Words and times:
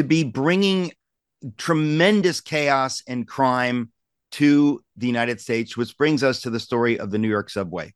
to 0.00 0.04
be 0.04 0.24
bringing 0.24 0.92
tremendous 1.58 2.40
chaos 2.40 3.02
and 3.06 3.28
crime 3.28 3.90
to 4.32 4.82
the 4.96 5.06
United 5.06 5.40
States, 5.40 5.76
which 5.76 5.96
brings 5.98 6.22
us 6.22 6.40
to 6.42 6.50
the 6.50 6.58
story 6.58 6.98
of 6.98 7.10
the 7.10 7.18
New 7.18 7.28
York 7.28 7.50
subway. 7.50 7.92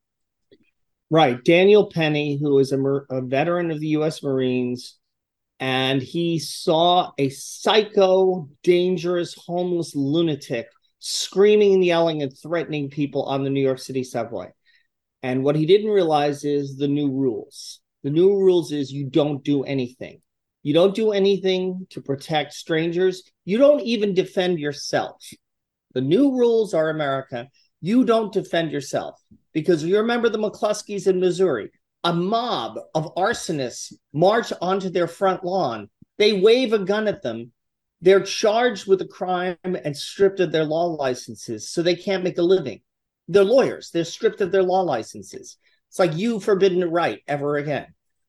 Right. 1.11 1.43
Daniel 1.43 1.91
Penny, 1.91 2.39
who 2.39 2.59
is 2.59 2.73
a, 2.73 2.79
a 3.11 3.23
veteran 3.23 3.71
of 3.71 3.81
the 3.81 3.89
U.S. 3.89 4.23
Marines, 4.23 4.99
and 5.61 6.03
he 6.03 6.39
saw 6.39 7.13
a 7.17 7.31
psycho, 7.31 8.51
dangerous, 8.63 9.35
homeless 9.47 9.95
lunatic 9.95 10.69
screaming 10.99 11.75
and 11.75 11.85
yelling 11.85 12.23
and 12.23 12.37
threatening 12.37 12.91
people 12.91 13.23
on 13.25 13.45
the 13.45 13.51
New 13.51 13.63
York 13.63 13.79
City 13.79 14.05
subway. 14.05 14.51
And 15.23 15.43
what 15.43 15.57
he 15.57 15.65
didn't 15.65 15.91
realize 15.91 16.45
is 16.45 16.77
the 16.77 16.89
new 16.89 17.11
rules. 17.11 17.81
The 18.03 18.11
new 18.11 18.37
rules 18.37 18.73
is 18.73 18.93
you 18.93 19.07
don't 19.07 19.43
do 19.43 19.65
anything. 19.65 20.21
You 20.65 20.75
don't 20.75 20.97
do 20.97 21.13
anything 21.13 21.87
to 21.91 22.03
protect 22.03 22.55
strangers. 22.55 23.23
You 23.45 23.59
don't 23.59 23.83
even 23.83 24.15
defend 24.15 24.59
yourself. 24.59 25.25
The 25.93 26.01
new 26.01 26.37
rules 26.37 26.75
are 26.75 26.91
America. 26.91 27.49
You 27.81 28.05
don't 28.05 28.33
defend 28.33 28.73
yourself 28.73 29.21
because 29.53 29.85
you 29.85 29.99
remember 29.99 30.29
the 30.29 30.39
McCloskeys 30.39 31.07
in 31.07 31.21
Missouri. 31.21 31.71
A 32.03 32.13
mob 32.13 32.81
of 32.97 33.15
arsonists 33.15 33.93
march 34.13 34.53
onto 34.61 34.91
their 34.91 35.07
front 35.07 35.45
lawn. 35.45 35.89
They 36.19 36.41
wave 36.41 36.73
a 36.73 36.81
gun 36.81 37.07
at 37.07 37.23
them 37.23 37.53
they're 38.05 38.21
charged 38.21 38.87
with 38.87 39.01
a 39.01 39.07
crime 39.09 39.57
and 39.65 39.97
stripped 39.97 40.39
of 40.39 40.53
their 40.53 40.67
law 40.67 40.85
licenses, 40.85 41.71
so 41.71 41.81
they 41.81 41.97
can't 41.97 42.23
make 42.23 42.37
a 42.37 42.43
living. 42.43 42.83
They're 43.29 43.45
lawyers. 43.45 43.91
They're 43.91 44.05
stripped 44.05 44.43
of 44.43 44.53
their 44.53 44.63
law 44.63 44.83
licenses. 44.83 45.57
It's 45.89 45.99
like 45.99 46.15
you 46.15 46.39
forbidden 46.39 46.81
to 46.81 46.89
write 46.89 47.23
ever 47.27 47.57
again. 47.57 47.87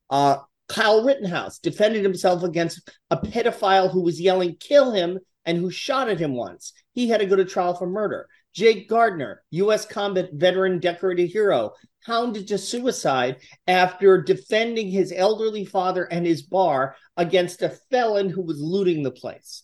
Uh, 0.10 0.38
Kyle 0.68 1.04
Rittenhouse 1.04 1.60
defended 1.60 2.04
himself 2.04 2.44
against 2.44 2.90
a 3.12 3.18
pedophile 3.18 3.92
who 3.92 4.02
was 4.02 4.20
yelling, 4.20 4.56
kill 4.60 4.92
him, 4.92 5.20
and 5.46 5.58
who 5.58 5.70
shot 5.70 6.10
at 6.10 6.20
him 6.20 6.34
once. 6.34 6.74
He 6.94 7.08
had 7.08 7.20
to 7.20 7.26
go 7.26 7.36
to 7.36 7.46
trial 7.46 7.76
for 7.76 7.88
murder. 7.88 8.28
Jake 8.54 8.88
Gardner, 8.88 9.44
U.S. 9.52 9.86
combat 9.86 10.30
veteran 10.34 10.80
decorated 10.80 11.28
hero, 11.28 11.74
hounded 12.06 12.48
to 12.48 12.58
suicide 12.58 13.38
after 13.68 14.22
defending 14.22 14.90
his 14.90 15.14
elderly 15.16 15.66
father 15.66 16.06
and 16.06 16.26
his 16.26 16.42
bar 16.42 16.96
against 17.18 17.62
a 17.62 17.78
felon 17.92 18.30
who 18.30 18.42
was 18.42 18.60
looting 18.62 19.04
the 19.04 19.12
place. 19.12 19.64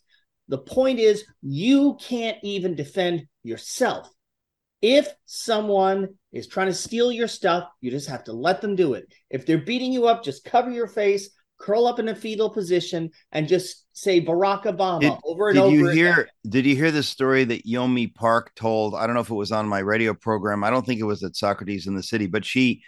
The 0.50 0.58
point 0.58 1.00
is, 1.00 1.24
you 1.42 1.98
can't 2.02 2.38
even 2.44 2.76
defend 2.76 3.28
yourself. 3.44 4.10
If 4.82 5.08
someone 5.26 6.10
is 6.32 6.48
trying 6.48 6.68
to 6.68 6.74
steal 6.74 7.12
your 7.12 7.28
stuff, 7.28 7.70
you 7.82 7.92
just 7.92 8.10
have 8.10 8.24
to 8.26 8.34
let 8.34 8.62
them 8.62 8.76
do 8.76 8.94
it. 8.94 9.14
If 9.30 9.46
they're 9.46 9.60
beating 9.60 9.94
you 9.94 10.08
up, 10.08 10.24
just 10.24 10.44
cover 10.44 10.72
your 10.72 10.88
face, 10.88 11.30
curl 11.60 11.86
up 11.86 12.00
in 12.00 12.10
a 12.10 12.16
fetal 12.16 12.50
position, 12.50 13.12
and 13.32 13.48
just 13.48 13.86
say 13.94 14.20
Barack 14.20 14.64
Obama 14.64 15.02
did, 15.02 15.14
over 15.24 15.50
and 15.50 15.60
over. 15.60 15.70
did 15.70 15.82
over. 15.82 15.94
You 15.94 15.96
hear, 15.96 16.14
again. 16.14 16.26
Did 16.50 16.66
you 16.66 16.76
hear 16.76 16.92
the 16.92 17.04
story 17.04 17.44
that 17.44 17.66
Yeonmi 17.66 18.16
Park 18.16 18.54
told? 18.56 18.96
I 18.96 19.06
don't 19.06 19.14
know 19.14 19.22
if 19.22 19.30
it 19.30 19.36
was 19.36 19.52
on 19.52 19.68
my 19.68 19.80
radio 19.80 20.14
program. 20.14 20.64
I 20.64 20.70
don't 20.72 20.86
think 20.86 21.00
it 21.00 21.06
was 21.06 21.24
at 21.24 21.36
Socrates 21.36 21.86
in 21.86 21.96
the 21.96 22.04
City, 22.04 22.28
but 22.28 22.46
she 22.46 22.82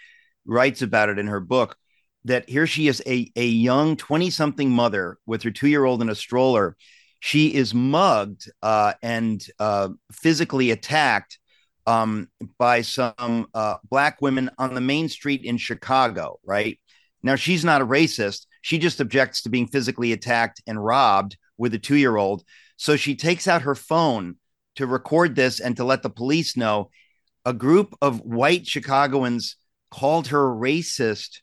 writes 0.46 0.82
about 0.82 1.08
it 1.08 1.18
in 1.18 1.28
her 1.28 1.40
book 1.40 1.76
that 2.24 2.48
here 2.48 2.66
she 2.66 2.88
is 2.88 3.02
a, 3.06 3.30
a 3.36 3.46
young 3.46 3.96
20 3.96 4.30
something 4.30 4.70
mother 4.70 5.18
with 5.26 5.42
her 5.42 5.50
two 5.50 5.68
year 5.68 5.84
old 5.84 6.02
in 6.02 6.08
a 6.08 6.14
stroller. 6.14 6.76
She 7.20 7.54
is 7.54 7.72
mugged 7.72 8.50
uh, 8.62 8.94
and 9.02 9.44
uh, 9.58 9.90
physically 10.12 10.70
attacked 10.70 11.38
um, 11.86 12.28
by 12.58 12.82
some 12.82 13.46
uh, 13.54 13.76
black 13.88 14.20
women 14.22 14.50
on 14.58 14.74
the 14.74 14.80
main 14.80 15.08
street 15.08 15.42
in 15.44 15.56
Chicago, 15.56 16.38
right? 16.44 16.78
Now, 17.22 17.36
she's 17.36 17.64
not 17.64 17.82
a 17.82 17.86
racist. 17.86 18.46
She 18.62 18.78
just 18.78 19.00
objects 19.00 19.42
to 19.42 19.50
being 19.50 19.66
physically 19.66 20.12
attacked 20.12 20.62
and 20.66 20.82
robbed 20.82 21.36
with 21.56 21.74
a 21.74 21.78
two 21.78 21.96
year 21.96 22.16
old. 22.16 22.42
So 22.76 22.96
she 22.96 23.14
takes 23.14 23.46
out 23.46 23.62
her 23.62 23.74
phone 23.74 24.36
to 24.76 24.86
record 24.86 25.34
this 25.34 25.60
and 25.60 25.76
to 25.76 25.84
let 25.84 26.02
the 26.02 26.10
police 26.10 26.56
know. 26.56 26.90
A 27.44 27.52
group 27.52 27.94
of 28.00 28.20
white 28.20 28.66
Chicagoans 28.66 29.56
called 29.90 30.28
her 30.28 30.44
racist 30.44 31.40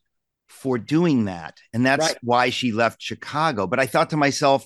for 0.48 0.78
doing 0.78 1.26
that. 1.26 1.58
And 1.74 1.86
that's 1.86 2.08
right. 2.08 2.18
why 2.22 2.50
she 2.50 2.72
left 2.72 3.02
Chicago. 3.02 3.68
But 3.68 3.80
I 3.80 3.86
thought 3.86 4.10
to 4.10 4.18
myself, 4.18 4.66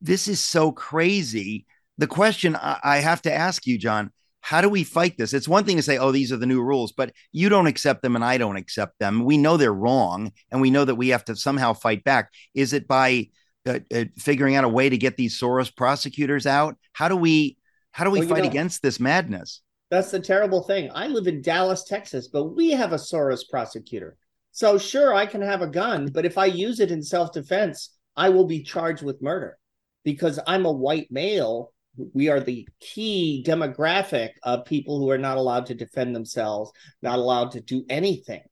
this 0.00 0.28
is 0.28 0.40
so 0.40 0.72
crazy. 0.72 1.66
The 1.98 2.06
question 2.06 2.56
I 2.56 2.98
have 2.98 3.22
to 3.22 3.32
ask 3.32 3.66
you, 3.66 3.76
John, 3.76 4.12
how 4.48 4.62
do 4.62 4.70
we 4.70 4.82
fight 4.82 5.18
this? 5.18 5.34
It's 5.34 5.46
one 5.46 5.64
thing 5.64 5.76
to 5.76 5.82
say, 5.82 5.98
oh, 5.98 6.10
these 6.10 6.32
are 6.32 6.38
the 6.38 6.46
new 6.46 6.62
rules, 6.62 6.92
but 6.92 7.12
you 7.32 7.50
don't 7.50 7.66
accept 7.66 8.00
them 8.00 8.16
and 8.16 8.24
I 8.24 8.38
don't 8.38 8.56
accept 8.56 8.98
them. 8.98 9.26
We 9.26 9.36
know 9.36 9.58
they're 9.58 9.74
wrong 9.74 10.32
and 10.50 10.62
we 10.62 10.70
know 10.70 10.86
that 10.86 10.94
we 10.94 11.08
have 11.08 11.22
to 11.26 11.36
somehow 11.36 11.74
fight 11.74 12.02
back. 12.02 12.32
Is 12.54 12.72
it 12.72 12.88
by 12.88 13.28
uh, 13.66 13.80
uh, 13.94 14.04
figuring 14.16 14.54
out 14.56 14.64
a 14.64 14.68
way 14.70 14.88
to 14.88 14.96
get 14.96 15.18
these 15.18 15.38
Soros 15.38 15.76
prosecutors 15.76 16.46
out? 16.46 16.78
How 16.94 17.08
do 17.08 17.16
we 17.16 17.58
how 17.90 18.04
do 18.04 18.10
we 18.10 18.20
well, 18.20 18.30
fight 18.30 18.44
know, 18.44 18.48
against 18.48 18.80
this 18.80 18.98
madness? 18.98 19.60
That's 19.90 20.12
the 20.12 20.20
terrible 20.20 20.62
thing. 20.62 20.90
I 20.94 21.08
live 21.08 21.26
in 21.26 21.42
Dallas, 21.42 21.84
Texas, 21.84 22.28
but 22.28 22.56
we 22.56 22.70
have 22.70 22.94
a 22.94 22.96
Soros 22.96 23.42
prosecutor. 23.50 24.16
So 24.52 24.78
sure, 24.78 25.12
I 25.12 25.26
can 25.26 25.42
have 25.42 25.60
a 25.60 25.66
gun, 25.66 26.08
but 26.08 26.24
if 26.24 26.38
I 26.38 26.46
use 26.46 26.80
it 26.80 26.90
in 26.90 27.02
self-defense, 27.02 27.94
I 28.16 28.30
will 28.30 28.46
be 28.46 28.62
charged 28.62 29.02
with 29.02 29.20
murder 29.20 29.58
because 30.04 30.40
I'm 30.46 30.64
a 30.64 30.72
white 30.72 31.08
male 31.10 31.74
we 32.12 32.28
are 32.28 32.40
the 32.40 32.68
key 32.80 33.44
demographic 33.46 34.30
of 34.42 34.64
people 34.64 34.98
who 34.98 35.10
are 35.10 35.18
not 35.18 35.36
allowed 35.36 35.66
to 35.66 35.74
defend 35.74 36.14
themselves, 36.14 36.72
not 37.02 37.18
allowed 37.18 37.52
to 37.52 37.60
do 37.60 37.84
anything. 37.88 38.42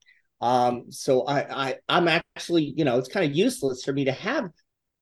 Um, 0.40 0.90
so 0.90 1.26
I, 1.26 1.66
I 1.66 1.74
I'm 1.88 2.08
actually, 2.08 2.74
you 2.76 2.84
know, 2.84 2.98
it's 2.98 3.08
kind 3.08 3.28
of 3.28 3.36
useless 3.36 3.84
for 3.84 3.92
me 3.92 4.04
to 4.04 4.12
have 4.12 4.50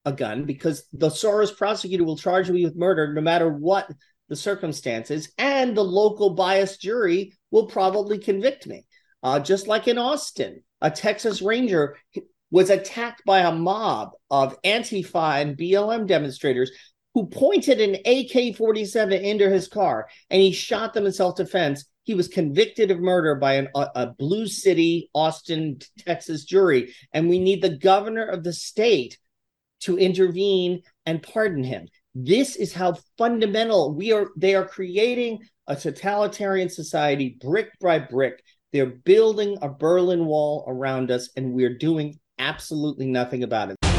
a 0.05 0.13
gun 0.13 0.45
because 0.45 0.87
the 0.93 1.09
Soros 1.09 1.55
prosecutor 1.55 2.03
will 2.03 2.17
charge 2.17 2.49
me 2.49 2.63
with 2.63 2.77
murder 2.77 3.13
no 3.13 3.21
matter 3.21 3.49
what 3.49 3.89
the 4.29 4.35
circumstances, 4.35 5.31
and 5.37 5.75
the 5.75 5.83
local 5.83 6.31
biased 6.31 6.81
jury 6.81 7.33
will 7.51 7.67
probably 7.67 8.17
convict 8.17 8.65
me. 8.65 8.85
Uh, 9.21 9.39
just 9.39 9.67
like 9.67 9.87
in 9.87 9.97
Austin, 9.97 10.63
a 10.81 10.89
Texas 10.89 11.41
Ranger 11.41 11.97
was 12.51 12.69
attacked 12.69 13.23
by 13.25 13.39
a 13.39 13.51
mob 13.51 14.11
of 14.29 14.59
Antifa 14.61 15.41
and 15.41 15.57
BLM 15.57 16.07
demonstrators 16.07 16.71
who 17.15 17.25
pointed 17.25 17.79
an 17.79 17.95
AK 18.05 18.57
47 18.57 19.23
into 19.23 19.49
his 19.49 19.69
car 19.69 20.09
and 20.29 20.41
he 20.41 20.51
shot 20.51 20.93
them 20.93 21.05
in 21.05 21.13
self 21.13 21.37
defense. 21.37 21.85
He 22.03 22.13
was 22.13 22.27
convicted 22.27 22.91
of 22.91 22.99
murder 22.99 23.35
by 23.35 23.53
an, 23.53 23.69
a, 23.73 23.87
a 23.95 24.07
Blue 24.07 24.45
City, 24.45 25.09
Austin, 25.15 25.79
Texas 25.97 26.43
jury. 26.43 26.93
And 27.13 27.29
we 27.29 27.39
need 27.39 27.63
the 27.63 27.77
governor 27.77 28.25
of 28.25 28.43
the 28.43 28.53
state 28.53 29.17
to 29.81 29.97
intervene 29.97 30.83
and 31.05 31.23
pardon 31.23 31.63
him. 31.63 31.87
This 32.13 32.57
is 32.57 32.73
how 32.73 32.97
fundamental 33.17 33.93
we 33.93 34.11
are. 34.11 34.27
They 34.35 34.53
are 34.53 34.67
creating 34.67 35.39
a 35.67 35.75
totalitarian 35.75 36.69
society 36.69 37.37
brick 37.39 37.69
by 37.79 37.99
brick. 37.99 38.43
They're 38.73 38.85
building 38.85 39.57
a 39.61 39.69
Berlin 39.69 40.25
Wall 40.25 40.65
around 40.67 41.11
us, 41.11 41.29
and 41.37 41.53
we're 41.53 41.77
doing 41.77 42.19
absolutely 42.37 43.07
nothing 43.07 43.43
about 43.43 43.71
it. 43.71 43.94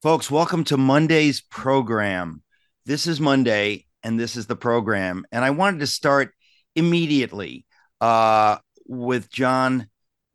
Folks, 0.00 0.30
welcome 0.30 0.62
to 0.62 0.76
Monday's 0.76 1.40
program. 1.40 2.40
This 2.86 3.08
is 3.08 3.18
Monday, 3.18 3.86
and 4.04 4.18
this 4.18 4.36
is 4.36 4.46
the 4.46 4.54
program. 4.54 5.24
And 5.32 5.44
I 5.44 5.50
wanted 5.50 5.80
to 5.80 5.88
start 5.88 6.34
immediately 6.76 7.66
uh, 8.00 8.58
with 8.86 9.28
John 9.28 9.88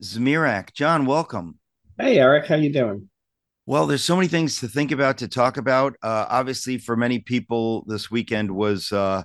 Zmirak. 0.03 0.73
John, 0.73 1.05
welcome. 1.05 1.59
Hey, 1.97 2.19
Eric, 2.19 2.45
how 2.47 2.55
you 2.55 2.73
doing? 2.73 3.09
Well, 3.65 3.87
there's 3.87 4.03
so 4.03 4.17
many 4.17 4.27
things 4.27 4.59
to 4.59 4.67
think 4.67 4.91
about, 4.91 5.19
to 5.19 5.29
talk 5.29 5.55
about. 5.55 5.95
Uh, 6.03 6.25
obviously, 6.27 6.77
for 6.77 6.97
many 6.97 7.19
people, 7.19 7.85
this 7.87 8.11
weekend 8.11 8.51
was 8.51 8.91
uh, 8.91 9.23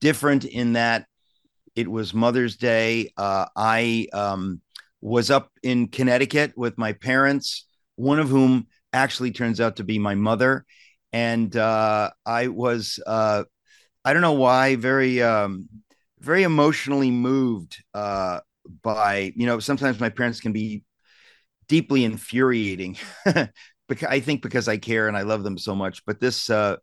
different 0.00 0.44
in 0.44 0.74
that 0.74 1.06
it 1.74 1.90
was 1.90 2.14
Mother's 2.14 2.56
Day. 2.56 3.10
Uh, 3.16 3.46
I 3.56 4.06
um, 4.12 4.60
was 5.00 5.28
up 5.28 5.50
in 5.64 5.88
Connecticut 5.88 6.52
with 6.56 6.78
my 6.78 6.92
parents, 6.92 7.66
one 7.96 8.20
of 8.20 8.28
whom 8.28 8.68
actually 8.92 9.32
turns 9.32 9.60
out 9.60 9.76
to 9.76 9.84
be 9.84 9.98
my 9.98 10.14
mother. 10.14 10.64
And 11.12 11.54
uh, 11.56 12.10
I 12.24 12.48
was, 12.48 12.98
uh, 13.06 13.44
I 14.04 14.12
don't 14.12 14.22
know 14.22 14.32
why, 14.34 14.76
very, 14.76 15.22
um, 15.22 15.68
very 16.20 16.44
emotionally 16.44 17.10
moved 17.10 17.82
uh, 17.94 18.40
by, 18.82 19.32
you 19.36 19.46
know, 19.46 19.60
sometimes 19.60 20.00
my 20.00 20.10
parents 20.10 20.40
can 20.40 20.52
be 20.52 20.84
deeply 21.68 22.04
infuriating. 22.04 22.96
I 24.08 24.20
think 24.20 24.42
because 24.42 24.68
I 24.68 24.78
care 24.78 25.08
and 25.08 25.16
I 25.16 25.22
love 25.22 25.44
them 25.44 25.58
so 25.58 25.74
much. 25.74 26.04
But 26.06 26.20
this, 26.20 26.48
uh, 26.48 26.76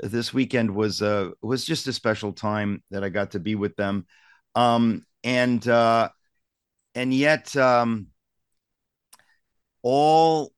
this 0.00 0.34
weekend 0.34 0.74
was 0.74 1.02
uh 1.02 1.30
was 1.42 1.64
just 1.64 1.86
a 1.88 1.92
special 1.92 2.32
time 2.32 2.82
that 2.90 3.04
I 3.04 3.10
got 3.10 3.32
to 3.32 3.40
be 3.40 3.54
with 3.54 3.76
them. 3.76 4.06
Um 4.54 5.04
and 5.24 5.66
uh 5.68 6.10
and 6.94 7.14
yet 7.14 7.56
um 7.56 8.08
all 9.82 10.52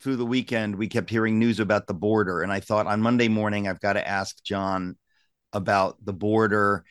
through 0.00 0.16
the 0.16 0.26
weekend, 0.26 0.76
we 0.76 0.88
kept 0.88 1.10
hearing 1.10 1.38
news 1.38 1.60
about 1.60 1.86
the 1.86 1.94
border. 1.94 2.42
And 2.42 2.52
I 2.52 2.60
thought 2.60 2.86
on 2.86 3.02
Monday 3.02 3.28
morning, 3.28 3.66
I've 3.66 3.80
got 3.80 3.94
to 3.94 4.06
ask 4.06 4.42
John 4.44 4.96
about 5.52 5.96
the 6.04 6.12
border. 6.12 6.84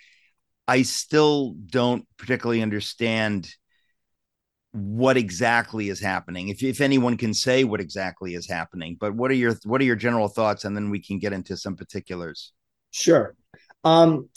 I 0.68 0.82
still 0.82 1.54
don't 1.54 2.06
particularly 2.18 2.62
understand 2.62 3.50
what 4.72 5.18
exactly 5.18 5.90
is 5.90 6.00
happening. 6.00 6.50
If 6.50 6.62
if 6.62 6.82
anyone 6.82 7.18
can 7.18 7.34
say 7.34 7.64
what 7.64 7.82
exactly 7.82 8.36
is 8.36 8.48
happening, 8.48 8.98
but 9.00 9.16
what 9.16 9.32
are 9.32 9.36
your 9.36 9.56
what 9.64 9.82
are 9.82 9.86
your 9.86 9.96
general 9.96 10.28
thoughts, 10.28 10.66
and 10.66 10.76
then 10.76 10.90
we 10.90 11.02
can 11.02 11.20
get 11.20 11.34
into 11.34 11.58
some 11.58 11.76
particulars. 11.76 12.52
Sure. 12.92 13.36
Um, 13.84 14.30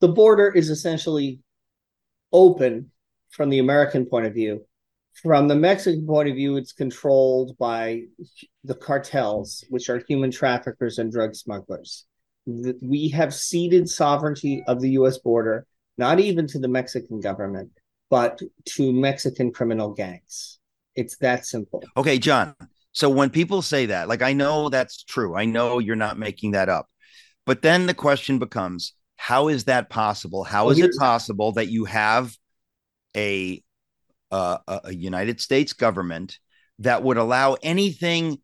the 0.00 0.08
border 0.08 0.50
is 0.50 0.68
essentially 0.70 1.40
open 2.32 2.90
from 3.30 3.50
the 3.50 3.60
American 3.60 4.06
point 4.06 4.26
of 4.26 4.34
view. 4.34 4.66
From 5.22 5.48
the 5.48 5.56
Mexican 5.56 6.06
point 6.06 6.28
of 6.28 6.36
view, 6.36 6.56
it's 6.56 6.72
controlled 6.72 7.56
by 7.58 8.02
the 8.64 8.74
cartels, 8.74 9.64
which 9.68 9.88
are 9.88 10.02
human 10.08 10.30
traffickers 10.30 10.98
and 10.98 11.10
drug 11.10 11.34
smugglers. 11.34 12.06
We 12.46 13.08
have 13.10 13.34
ceded 13.34 13.88
sovereignty 13.88 14.62
of 14.68 14.80
the 14.80 14.90
US 14.90 15.18
border, 15.18 15.66
not 15.96 16.20
even 16.20 16.46
to 16.48 16.58
the 16.58 16.68
Mexican 16.68 17.20
government, 17.20 17.70
but 18.10 18.40
to 18.76 18.92
Mexican 18.92 19.52
criminal 19.52 19.92
gangs. 19.92 20.58
It's 20.94 21.16
that 21.18 21.46
simple. 21.46 21.82
Okay, 21.96 22.18
John. 22.18 22.54
So 22.92 23.10
when 23.10 23.30
people 23.30 23.62
say 23.62 23.86
that, 23.86 24.08
like 24.08 24.22
I 24.22 24.32
know 24.32 24.68
that's 24.68 25.04
true. 25.04 25.36
I 25.36 25.44
know 25.44 25.78
you're 25.78 25.96
not 25.96 26.18
making 26.18 26.52
that 26.52 26.68
up. 26.68 26.86
But 27.44 27.62
then 27.62 27.86
the 27.86 27.94
question 27.94 28.38
becomes, 28.38 28.94
how 29.16 29.48
is 29.48 29.64
that 29.64 29.90
possible? 29.90 30.44
How 30.44 30.70
is 30.70 30.78
it 30.78 30.92
possible 30.98 31.52
that 31.52 31.68
you 31.68 31.86
have 31.86 32.36
a, 33.16 33.62
uh, 34.30 34.58
a 34.84 34.94
United 34.94 35.40
States 35.40 35.72
government 35.72 36.38
that 36.80 37.02
would 37.02 37.16
allow 37.16 37.56
anything 37.62 38.38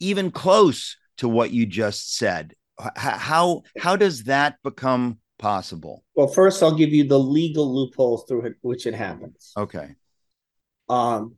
even 0.00 0.30
close 0.30 0.96
to 1.18 1.28
what 1.28 1.50
you 1.50 1.66
just 1.66 2.16
said? 2.16 2.54
How 2.96 3.62
how 3.78 3.96
does 3.96 4.24
that 4.24 4.56
become 4.64 5.18
possible? 5.38 6.04
Well, 6.14 6.26
first 6.26 6.62
I'll 6.62 6.74
give 6.74 6.90
you 6.90 7.06
the 7.06 7.18
legal 7.18 7.72
loopholes 7.74 8.24
through 8.26 8.54
which 8.62 8.86
it 8.86 8.94
happens. 8.94 9.52
Okay. 9.56 9.94
Um, 10.88 11.36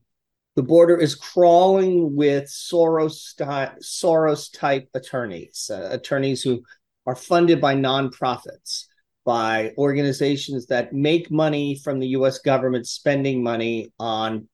the 0.56 0.62
border 0.62 0.96
is 0.96 1.14
crawling 1.14 2.16
with 2.16 2.44
Soros 2.44 3.34
Soros 3.38 4.58
type 4.58 4.88
attorneys, 4.94 5.70
uh, 5.72 5.88
attorneys 5.92 6.42
who 6.42 6.62
are 7.04 7.14
funded 7.14 7.60
by 7.60 7.74
nonprofits, 7.74 8.86
by 9.26 9.72
organizations 9.76 10.66
that 10.66 10.92
make 10.92 11.32
money 11.32 11.74
from 11.82 11.98
the 11.98 12.06
U.S. 12.08 12.38
government 12.38 12.86
spending 12.86 13.42
money 13.42 13.92
on 13.98 14.48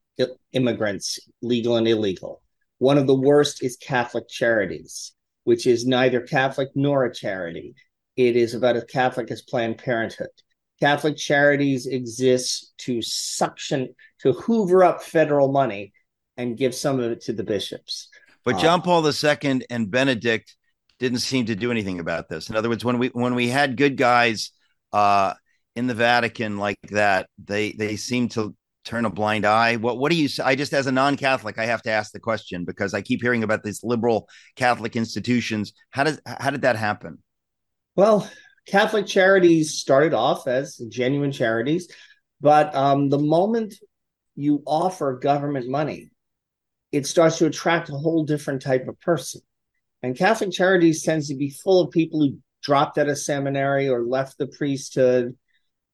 immigrants, 0.52 1.20
legal 1.42 1.76
and 1.76 1.86
illegal. 1.86 2.42
One 2.78 2.96
of 2.96 3.06
the 3.06 3.14
worst 3.14 3.62
is 3.62 3.76
Catholic 3.76 4.28
Charities, 4.30 5.12
which 5.44 5.66
is 5.66 5.86
neither 5.86 6.22
Catholic 6.22 6.70
nor 6.74 7.04
a 7.04 7.14
charity. 7.14 7.74
It 8.16 8.34
is 8.34 8.54
about 8.54 8.76
as 8.76 8.84
Catholic 8.84 9.30
as 9.30 9.42
Planned 9.42 9.76
Parenthood. 9.76 10.30
Catholic 10.80 11.18
Charities 11.18 11.86
exist 11.86 12.72
to 12.78 13.02
suction, 13.02 13.94
to 14.20 14.32
hoover 14.32 14.82
up 14.82 15.02
federal 15.02 15.52
money 15.52 15.92
and 16.38 16.56
give 16.56 16.74
some 16.74 16.98
of 16.98 17.12
it 17.12 17.20
to 17.22 17.34
the 17.34 17.44
bishops. 17.44 18.08
But 18.42 18.58
John 18.58 18.80
uh, 18.80 18.82
Paul 18.82 19.06
II 19.06 19.62
and 19.68 19.90
Benedict 19.90 20.56
didn't 20.98 21.18
seem 21.18 21.44
to 21.46 21.54
do 21.54 21.70
anything 21.70 22.00
about 22.00 22.30
this. 22.30 22.48
In 22.48 22.56
other 22.56 22.70
words, 22.70 22.84
when 22.84 22.98
we 22.98 23.08
when 23.08 23.34
we 23.34 23.48
had 23.48 23.76
good 23.76 23.96
guys 23.96 24.50
uh, 24.92 25.34
in 25.76 25.86
the 25.86 25.94
Vatican 25.94 26.58
like 26.58 26.78
that, 26.90 27.28
they 27.42 27.72
they 27.72 27.96
seem 27.96 28.28
to 28.30 28.54
turn 28.84 29.04
a 29.04 29.10
blind 29.10 29.44
eye. 29.44 29.76
What 29.76 29.98
what 29.98 30.10
do 30.10 30.16
you? 30.16 30.28
I 30.44 30.54
just 30.54 30.72
as 30.72 30.86
a 30.86 30.92
non-Catholic, 30.92 31.58
I 31.58 31.66
have 31.66 31.82
to 31.82 31.90
ask 31.90 32.12
the 32.12 32.20
question 32.20 32.64
because 32.64 32.94
I 32.94 33.02
keep 33.02 33.22
hearing 33.22 33.42
about 33.42 33.62
these 33.62 33.82
liberal 33.82 34.28
Catholic 34.56 34.96
institutions. 34.96 35.72
How 35.90 36.04
does 36.04 36.20
how 36.26 36.50
did 36.50 36.62
that 36.62 36.76
happen? 36.76 37.18
Well, 37.96 38.28
Catholic 38.66 39.06
charities 39.06 39.74
started 39.74 40.14
off 40.14 40.46
as 40.46 40.76
genuine 40.88 41.32
charities, 41.32 41.88
but 42.40 42.74
um, 42.74 43.08
the 43.08 43.18
moment 43.18 43.74
you 44.34 44.62
offer 44.66 45.18
government 45.18 45.68
money, 45.68 46.10
it 46.90 47.06
starts 47.06 47.38
to 47.38 47.46
attract 47.46 47.90
a 47.90 47.92
whole 47.92 48.24
different 48.24 48.62
type 48.62 48.88
of 48.88 48.98
person. 49.00 49.40
And 50.02 50.16
Catholic 50.16 50.50
Charities 50.50 51.02
tends 51.02 51.28
to 51.28 51.36
be 51.36 51.50
full 51.50 51.80
of 51.80 51.90
people 51.90 52.20
who 52.20 52.38
dropped 52.62 52.98
out 52.98 53.08
of 53.08 53.18
seminary 53.18 53.88
or 53.88 54.02
left 54.02 54.38
the 54.38 54.46
priesthood, 54.46 55.36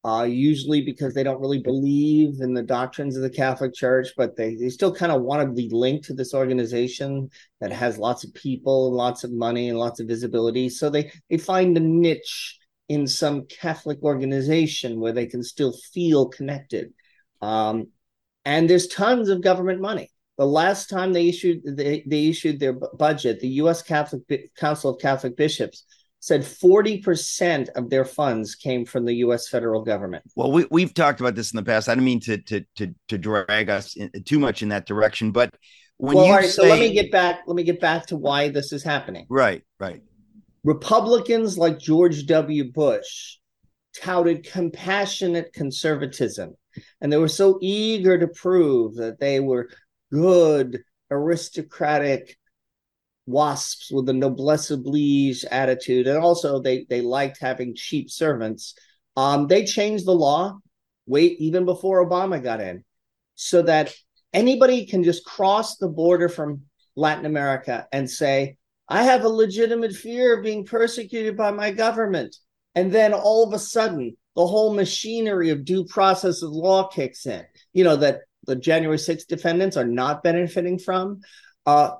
uh, 0.04 0.22
usually 0.22 0.82
because 0.82 1.12
they 1.12 1.22
don't 1.22 1.40
really 1.40 1.60
believe 1.60 2.40
in 2.40 2.54
the 2.54 2.62
doctrines 2.62 3.16
of 3.16 3.22
the 3.22 3.30
Catholic 3.30 3.74
Church, 3.74 4.08
but 4.16 4.36
they, 4.36 4.54
they 4.54 4.68
still 4.68 4.94
kind 4.94 5.10
of 5.10 5.22
want 5.22 5.46
to 5.46 5.52
be 5.52 5.68
linked 5.72 6.04
to 6.04 6.14
this 6.14 6.34
organization 6.34 7.30
that 7.60 7.72
has 7.72 7.98
lots 7.98 8.24
of 8.24 8.32
people 8.34 8.88
and 8.88 8.96
lots 8.96 9.24
of 9.24 9.32
money 9.32 9.68
and 9.68 9.78
lots 9.78 9.98
of 9.98 10.06
visibility. 10.06 10.68
So 10.68 10.88
they, 10.88 11.10
they 11.28 11.38
find 11.38 11.76
a 11.76 11.80
niche 11.80 12.58
in 12.88 13.06
some 13.06 13.46
Catholic 13.46 14.02
organization 14.02 15.00
where 15.00 15.12
they 15.12 15.26
can 15.26 15.42
still 15.42 15.74
feel 15.92 16.28
connected. 16.28 16.92
Um, 17.42 17.88
and 18.44 18.68
there's 18.68 18.86
tons 18.86 19.28
of 19.28 19.42
government 19.42 19.80
money. 19.80 20.10
The 20.38 20.46
last 20.46 20.88
time 20.88 21.12
they 21.12 21.28
issued 21.28 21.62
they, 21.64 22.04
they 22.06 22.28
issued 22.28 22.60
their 22.60 22.72
budget, 22.72 23.40
the 23.40 23.48
U.S. 23.62 23.82
Catholic 23.82 24.22
Council 24.56 24.90
of 24.94 25.00
Catholic 25.00 25.36
Bishops 25.36 25.84
said 26.20 26.42
40% 26.42 27.68
of 27.70 27.90
their 27.90 28.04
funds 28.04 28.54
came 28.54 28.84
from 28.84 29.04
the 29.04 29.14
US 29.16 29.48
federal 29.48 29.84
government. 29.84 30.24
Well, 30.34 30.50
we, 30.50 30.66
we've 30.70 30.94
talked 30.94 31.20
about 31.20 31.34
this 31.34 31.52
in 31.52 31.56
the 31.56 31.62
past. 31.62 31.88
I 31.88 31.94
don't 31.94 32.04
mean 32.04 32.20
to 32.20 32.38
to 32.38 32.64
to, 32.76 32.94
to 33.08 33.18
drag 33.18 33.70
us 33.70 33.96
in, 33.96 34.10
too 34.24 34.38
much 34.38 34.62
in 34.62 34.70
that 34.70 34.86
direction, 34.86 35.30
but 35.30 35.54
when 35.96 36.16
well, 36.16 36.26
you 36.26 36.32
all 36.32 36.38
right, 36.38 36.46
say... 36.46 36.50
so 36.50 36.62
let 36.64 36.80
me 36.80 36.92
get 36.92 37.10
back 37.10 37.40
let 37.46 37.54
me 37.56 37.62
get 37.62 37.80
back 37.80 38.06
to 38.06 38.16
why 38.16 38.48
this 38.48 38.72
is 38.72 38.82
happening. 38.82 39.26
Right, 39.28 39.62
right. 39.78 40.02
Republicans 40.64 41.56
like 41.56 41.78
George 41.78 42.26
W. 42.26 42.72
Bush 42.72 43.36
touted 43.94 44.44
compassionate 44.44 45.52
conservatism 45.52 46.54
and 47.00 47.12
they 47.12 47.16
were 47.16 47.28
so 47.28 47.58
eager 47.60 48.18
to 48.18 48.28
prove 48.28 48.96
that 48.96 49.18
they 49.18 49.40
were 49.40 49.68
good, 50.12 50.82
aristocratic 51.10 52.37
wasps 53.28 53.90
with 53.92 54.08
a 54.08 54.12
noblesse 54.12 54.70
oblige 54.70 55.44
attitude. 55.50 56.06
And 56.06 56.18
also 56.18 56.60
they 56.60 56.86
they 56.88 57.00
liked 57.00 57.38
having 57.40 57.74
cheap 57.74 58.10
servants. 58.10 58.74
Um, 59.16 59.46
they 59.46 59.64
changed 59.64 60.06
the 60.06 60.12
law 60.12 60.58
wait 61.08 61.40
even 61.40 61.64
before 61.64 62.06
Obama 62.06 62.40
got 62.40 62.60
in, 62.60 62.84
so 63.34 63.62
that 63.62 63.94
anybody 64.32 64.86
can 64.86 65.02
just 65.02 65.24
cross 65.24 65.76
the 65.76 65.88
border 65.88 66.28
from 66.28 66.62
Latin 66.94 67.26
America 67.26 67.88
and 67.92 68.08
say, 68.08 68.56
I 68.88 69.04
have 69.04 69.24
a 69.24 69.28
legitimate 69.28 69.94
fear 69.94 70.36
of 70.36 70.44
being 70.44 70.64
persecuted 70.64 71.36
by 71.36 71.50
my 71.50 71.70
government. 71.70 72.36
And 72.74 72.92
then 72.92 73.12
all 73.12 73.46
of 73.46 73.52
a 73.52 73.58
sudden, 73.58 74.16
the 74.36 74.46
whole 74.46 74.74
machinery 74.74 75.50
of 75.50 75.64
due 75.64 75.84
process 75.84 76.42
of 76.42 76.50
law 76.50 76.86
kicks 76.88 77.26
in. 77.26 77.44
You 77.72 77.84
know, 77.84 77.96
that 77.96 78.20
the 78.46 78.56
January 78.56 78.98
6th 78.98 79.26
defendants 79.26 79.76
are 79.76 79.86
not 79.86 80.22
benefiting 80.22 80.78
from. 80.78 81.20
Uh, 81.66 81.90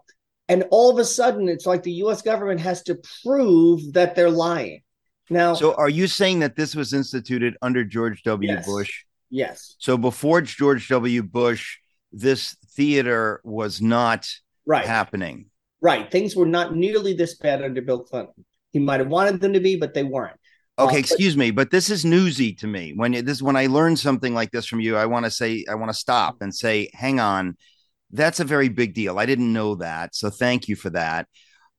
and 0.48 0.64
all 0.70 0.90
of 0.90 0.98
a 0.98 1.04
sudden, 1.04 1.48
it's 1.48 1.66
like 1.66 1.82
the 1.82 1.92
US 1.92 2.22
government 2.22 2.60
has 2.60 2.82
to 2.84 2.98
prove 3.22 3.92
that 3.92 4.14
they're 4.14 4.30
lying. 4.30 4.82
Now, 5.30 5.54
so 5.54 5.74
are 5.74 5.90
you 5.90 6.06
saying 6.06 6.38
that 6.40 6.56
this 6.56 6.74
was 6.74 6.94
instituted 6.94 7.56
under 7.60 7.84
George 7.84 8.22
W. 8.22 8.50
Yes. 8.50 8.66
Bush? 8.66 9.04
Yes. 9.30 9.76
So 9.78 9.98
before 9.98 10.40
George 10.40 10.88
W. 10.88 11.22
Bush, 11.22 11.78
this 12.12 12.56
theater 12.70 13.42
was 13.44 13.82
not 13.82 14.26
right. 14.64 14.86
happening. 14.86 15.46
Right. 15.82 16.10
Things 16.10 16.34
were 16.34 16.46
not 16.46 16.74
nearly 16.74 17.12
this 17.12 17.36
bad 17.36 17.62
under 17.62 17.82
Bill 17.82 18.00
Clinton. 18.00 18.44
He 18.72 18.78
might 18.78 19.00
have 19.00 19.08
wanted 19.08 19.40
them 19.40 19.52
to 19.52 19.60
be, 19.60 19.76
but 19.76 19.92
they 19.92 20.02
weren't. 20.02 20.36
Okay, 20.78 20.96
uh, 20.96 20.98
excuse 20.98 21.34
but, 21.34 21.40
me, 21.40 21.50
but 21.50 21.70
this 21.70 21.90
is 21.90 22.04
newsy 22.04 22.54
to 22.54 22.66
me. 22.66 22.92
When 22.94 23.12
this 23.24 23.42
when 23.42 23.56
I 23.56 23.66
learn 23.66 23.96
something 23.96 24.32
like 24.32 24.50
this 24.50 24.66
from 24.66 24.80
you, 24.80 24.96
I 24.96 25.06
want 25.06 25.24
to 25.24 25.30
say 25.30 25.64
I 25.68 25.74
want 25.74 25.90
to 25.90 25.98
stop 25.98 26.36
and 26.40 26.54
say, 26.54 26.88
"Hang 26.92 27.18
on, 27.18 27.56
that's 28.10 28.40
a 28.40 28.44
very 28.44 28.68
big 28.68 28.94
deal. 28.94 29.18
I 29.18 29.26
didn't 29.26 29.52
know 29.52 29.76
that, 29.76 30.14
so 30.14 30.30
thank 30.30 30.68
you 30.68 30.76
for 30.76 30.90
that." 30.90 31.28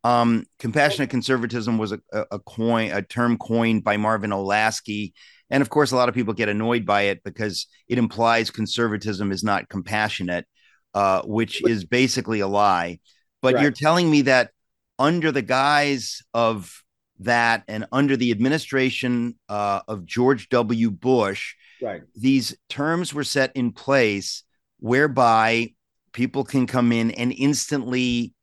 Um, 0.04 0.46
compassionate 0.60 1.10
conservatism 1.10 1.78
was 1.78 1.92
a, 1.92 2.00
a, 2.14 2.40
coin, 2.40 2.92
a 2.92 3.02
term 3.02 3.38
coined 3.38 3.84
by 3.84 3.98
Marvin 3.98 4.32
Olasky, 4.32 5.12
and 5.50 5.62
of 5.62 5.70
course, 5.70 5.92
a 5.92 5.96
lot 5.96 6.10
of 6.10 6.16
people 6.16 6.34
get 6.34 6.50
annoyed 6.50 6.86
by 6.86 7.04
it 7.04 7.24
because 7.24 7.68
it 7.88 7.98
implies 7.98 8.50
conservatism 8.50 9.32
is 9.32 9.44
not 9.44 9.68
compassionate, 9.68 10.46
uh, 10.94 11.22
which 11.24 11.64
is 11.66 11.86
basically 11.86 12.40
a 12.40 12.48
lie. 12.48 13.00
But 13.42 13.56
right. 13.56 13.64
you're 13.64 13.72
telling 13.72 14.10
me 14.10 14.24
that 14.24 14.52
under 14.98 15.32
the 15.32 15.42
guise 15.42 16.22
of 16.34 16.84
that 17.20 17.64
and 17.68 17.86
under 17.92 18.16
the 18.16 18.32
administration 18.32 19.36
uh, 19.48 19.82
of 19.88 20.06
George 20.06 20.50
W. 20.50 20.92
Bush, 20.92 21.56
right. 21.82 22.02
these 22.16 22.56
terms 22.70 23.14
were 23.14 23.24
set 23.24 23.52
in 23.56 23.72
place 23.72 24.44
whereby 24.80 25.74
people 26.12 26.44
can 26.44 26.68
come 26.68 26.92
in 26.92 27.12
and 27.12 27.32
instantly, 27.32 28.34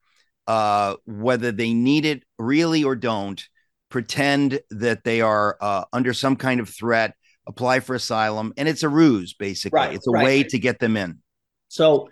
uh, 0.47 0.97
whether 1.05 1.53
they 1.53 1.73
need 1.73 2.05
it 2.05 2.23
really 2.39 2.85
or 2.85 2.97
don't, 2.97 3.43
pretend 3.89 4.61
that 4.71 5.05
they 5.05 5.21
are 5.21 5.57
uh, 5.61 5.85
under 5.93 6.13
some 6.13 6.37
kind 6.37 6.61
of 6.61 6.69
threat, 6.69 7.15
apply 7.47 7.81
for 7.81 7.95
asylum, 7.95 8.53
and 8.57 8.69
it's 8.69 8.83
a 8.83 8.89
ruse, 8.89 9.35
basically. 9.35 9.79
Right, 9.79 9.95
it's 9.95 10.07
a 10.07 10.11
right. 10.11 10.25
way 10.25 10.43
to 10.45 10.59
get 10.59 10.79
them 10.79 10.97
in. 10.97 11.19
So 11.69 12.09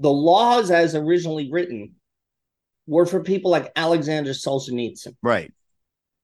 the 0.00 0.10
laws, 0.12 0.70
as 0.70 0.94
originally 0.94 1.50
written, 1.50 1.94
were 2.86 3.06
for 3.06 3.22
people 3.22 3.50
like 3.50 3.72
Alexander 3.76 4.30
Solzhenitsyn. 4.30 5.16
Right. 5.22 5.52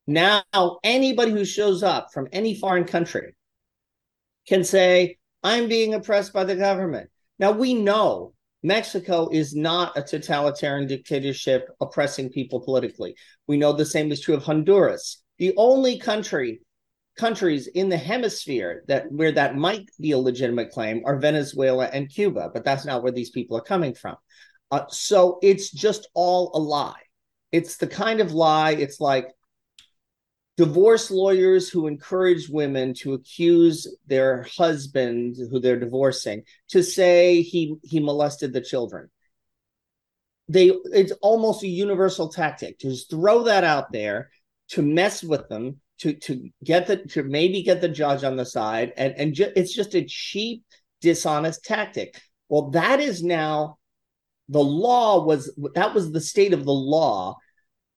Now, 0.07 0.43
anybody 0.83 1.31
who 1.31 1.45
shows 1.45 1.83
up 1.83 2.12
from 2.12 2.29
any 2.33 2.55
foreign 2.55 2.85
country 2.85 3.35
can 4.47 4.65
say, 4.65 5.19
I'm 5.43 5.69
being 5.69 5.95
oppressed 5.95 6.33
by 6.33 6.45
the 6.45 6.57
government. 6.57 7.11
Now, 7.42 7.50
we 7.50 7.75
know 7.75 8.34
Mexico 8.62 9.28
is 9.32 9.52
not 9.52 9.99
a 9.99 10.02
totalitarian 10.02 10.87
dictatorship 10.87 11.68
oppressing 11.80 12.30
people 12.30 12.61
politically. 12.61 13.16
We 13.49 13.56
know 13.56 13.72
the 13.72 13.84
same 13.84 14.12
is 14.12 14.20
true 14.20 14.37
of 14.37 14.44
Honduras. 14.44 15.20
The 15.38 15.52
only 15.56 15.99
country 15.99 16.61
countries 17.18 17.66
in 17.66 17.88
the 17.88 17.96
hemisphere 17.96 18.84
that 18.87 19.11
where 19.11 19.32
that 19.32 19.56
might 19.56 19.90
be 20.00 20.12
a 20.12 20.18
legitimate 20.18 20.70
claim 20.70 21.02
are 21.04 21.18
Venezuela 21.18 21.87
and 21.87 22.08
Cuba, 22.08 22.50
but 22.54 22.64
that's 22.64 22.84
not 22.84 23.02
where 23.02 23.11
these 23.11 23.30
people 23.30 23.56
are 23.56 23.62
coming 23.62 23.92
from. 23.92 24.14
Uh, 24.70 24.84
so 24.88 25.40
it's 25.42 25.72
just 25.72 26.08
all 26.14 26.52
a 26.54 26.61
lie. 26.61 27.02
It's 27.50 27.76
the 27.76 27.88
kind 27.88 28.20
of 28.20 28.32
lie. 28.32 28.70
It's 28.70 29.00
like 29.00 29.26
divorce 30.56 31.11
lawyers 31.11 31.68
who 31.68 31.87
encourage 31.87 32.49
women 32.49 32.94
to 32.94 33.14
accuse 33.14 33.87
their 34.06 34.47
husband 34.56 35.37
who 35.50 35.59
they're 35.59 35.78
divorcing 35.78 36.42
to 36.68 36.82
say 36.82 37.42
he 37.42 37.76
he 37.82 38.00
molested 38.00 38.52
the 38.52 38.61
children. 38.61 39.11
They 40.49 40.71
it's 40.92 41.12
almost 41.23 41.62
a 41.62 41.68
universal 41.68 42.28
tactic. 42.28 42.78
To 42.80 42.90
just 42.90 43.11
throw 43.11 43.44
that 43.44 43.64
out 43.64 43.92
there 43.92 44.30
to 44.71 44.82
mess 44.82 45.23
with 45.23 45.49
them 45.49 45.80
to 45.99 46.14
to 46.14 46.50
get 46.62 46.87
the 46.87 46.97
to 46.97 47.23
maybe 47.23 47.62
get 47.62 47.80
the 47.80 47.88
judge 47.88 48.25
on 48.25 48.37
the 48.37 48.47
side 48.47 48.92
and 48.97 49.14
and 49.16 49.35
ju- 49.35 49.52
it's 49.56 49.75
just 49.75 49.94
a 49.94 50.04
cheap 50.04 50.64
dishonest 51.00 51.64
tactic. 51.64 52.21
Well 52.49 52.71
that 52.71 53.00
is 53.00 53.23
now 53.23 53.78
the 54.49 54.62
law 54.62 55.25
was 55.25 55.50
that 55.75 55.94
was 55.94 56.12
the 56.12 56.21
state 56.21 56.52
of 56.52 56.64
the 56.64 56.73
law 56.73 57.38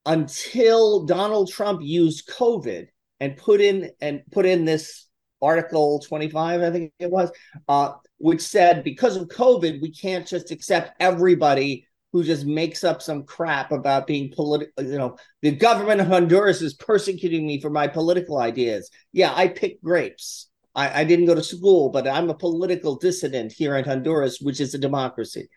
until 0.05 1.05
Donald 1.05 1.51
Trump 1.51 1.81
used 1.81 2.29
COVID 2.29 2.87
and 3.19 3.37
put 3.37 3.61
in 3.61 3.91
and 4.01 4.21
put 4.31 4.45
in 4.45 4.65
this 4.65 5.07
article 5.41 5.99
25 5.99 6.61
i 6.61 6.71
think 6.71 6.93
it 6.97 7.11
was 7.11 7.29
uh, 7.67 7.91
which 8.17 8.41
said 8.41 8.83
because 8.83 9.17
of 9.17 9.27
covid 9.27 9.81
we 9.81 9.91
can't 9.91 10.25
just 10.25 10.49
accept 10.49 10.95
everybody 10.99 11.85
who 12.13 12.23
just 12.23 12.45
makes 12.45 12.85
up 12.85 13.01
some 13.01 13.23
crap 13.23 13.73
about 13.73 14.07
being 14.07 14.31
political 14.33 14.83
you 14.83 14.97
know 14.97 15.17
the 15.41 15.51
government 15.51 15.99
of 15.99 16.07
honduras 16.07 16.61
is 16.61 16.73
persecuting 16.75 17.45
me 17.45 17.59
for 17.59 17.69
my 17.69 17.87
political 17.87 18.37
ideas. 18.37 18.89
Yeah 19.11 19.33
i 19.35 19.49
picked 19.49 19.83
grapes. 19.83 20.49
I, 20.73 21.01
I 21.01 21.03
didn't 21.03 21.25
go 21.25 21.35
to 21.35 21.43
school 21.43 21.89
but 21.89 22.07
i'm 22.07 22.29
a 22.29 22.33
political 22.33 22.95
dissident 22.95 23.51
here 23.51 23.75
in 23.75 23.83
honduras 23.83 24.39
which 24.39 24.61
is 24.61 24.73
a 24.73 24.77
democracy. 24.77 25.49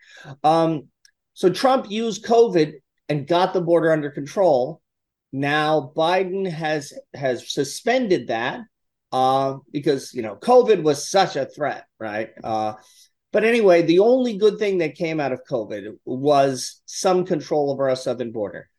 Um, 0.43 0.89
so 1.33 1.49
trump 1.49 1.89
used 1.89 2.25
covid 2.25 2.73
and 3.09 3.27
got 3.27 3.53
the 3.53 3.61
border 3.61 3.91
under 3.91 4.11
control. 4.11 4.81
Now 5.33 5.91
Biden 5.95 6.49
has 6.49 6.93
has 7.13 7.51
suspended 7.51 8.27
that 8.27 8.61
uh, 9.11 9.57
because 9.71 10.13
you 10.13 10.21
know 10.21 10.35
COVID 10.35 10.83
was 10.83 11.09
such 11.09 11.35
a 11.35 11.45
threat, 11.45 11.85
right? 11.99 12.29
Uh, 12.43 12.73
but 13.31 13.43
anyway, 13.43 13.83
the 13.83 13.99
only 13.99 14.37
good 14.37 14.57
thing 14.57 14.79
that 14.79 14.95
came 14.95 15.19
out 15.19 15.31
of 15.31 15.41
COVID 15.49 15.97
was 16.05 16.81
some 16.85 17.25
control 17.25 17.71
over 17.71 17.89
our 17.89 17.95
southern 17.95 18.31
border. 18.31 18.69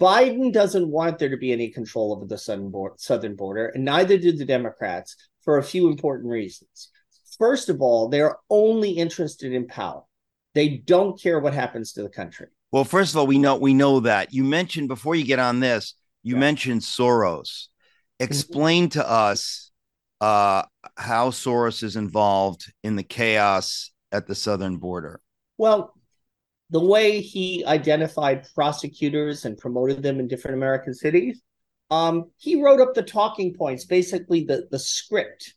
Biden 0.00 0.52
doesn't 0.52 0.88
want 0.88 1.18
there 1.18 1.28
to 1.28 1.36
be 1.36 1.52
any 1.52 1.70
control 1.70 2.14
over 2.14 2.24
the 2.24 2.38
southern 2.38 3.34
border, 3.34 3.66
and 3.66 3.84
neither 3.84 4.16
do 4.16 4.32
the 4.32 4.44
Democrats 4.44 5.16
for 5.42 5.58
a 5.58 5.64
few 5.64 5.88
important 5.88 6.30
reasons. 6.30 6.90
First 7.38 7.68
of 7.68 7.80
all, 7.80 8.08
they're 8.08 8.36
only 8.48 8.90
interested 8.92 9.52
in 9.52 9.66
power. 9.66 10.02
They 10.54 10.68
don't 10.68 11.20
care 11.20 11.40
what 11.40 11.54
happens 11.54 11.92
to 11.92 12.02
the 12.02 12.08
country. 12.08 12.48
Well, 12.70 12.84
first 12.84 13.12
of 13.14 13.18
all, 13.18 13.26
we 13.26 13.38
know 13.38 13.56
we 13.56 13.74
know 13.74 14.00
that 14.00 14.32
you 14.34 14.44
mentioned 14.44 14.88
before 14.88 15.14
you 15.14 15.24
get 15.24 15.38
on 15.38 15.60
this, 15.60 15.94
you 16.22 16.34
yeah. 16.34 16.40
mentioned 16.40 16.82
Soros. 16.82 17.68
Explain 18.20 18.90
to 18.90 19.08
us 19.08 19.70
uh, 20.20 20.64
how 20.96 21.30
Soros 21.30 21.82
is 21.82 21.96
involved 21.96 22.72
in 22.82 22.96
the 22.96 23.02
chaos 23.02 23.90
at 24.12 24.26
the 24.26 24.34
southern 24.34 24.76
border. 24.76 25.20
Well, 25.56 25.94
the 26.70 26.84
way 26.84 27.20
he 27.20 27.64
identified 27.64 28.46
prosecutors 28.54 29.44
and 29.44 29.56
promoted 29.56 30.02
them 30.02 30.20
in 30.20 30.28
different 30.28 30.56
American 30.56 30.92
cities, 30.94 31.40
um, 31.90 32.30
he 32.36 32.62
wrote 32.62 32.80
up 32.80 32.94
the 32.94 33.02
talking 33.02 33.54
points, 33.54 33.84
basically 33.84 34.44
the 34.44 34.68
the 34.70 34.78
script. 34.78 35.54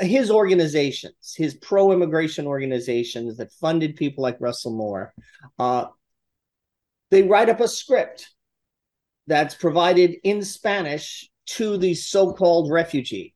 His 0.00 0.30
organizations, 0.30 1.34
his 1.34 1.54
pro-immigration 1.54 2.46
organizations 2.46 3.38
that 3.38 3.50
funded 3.52 3.96
people 3.96 4.22
like 4.22 4.36
Russell 4.38 4.76
Moore, 4.76 5.14
uh, 5.58 5.86
they 7.10 7.22
write 7.22 7.48
up 7.48 7.60
a 7.60 7.68
script 7.68 8.30
that's 9.26 9.54
provided 9.54 10.16
in 10.24 10.42
Spanish 10.42 11.28
to 11.46 11.76
the 11.76 11.94
so-called 11.94 12.70
refugee 12.70 13.34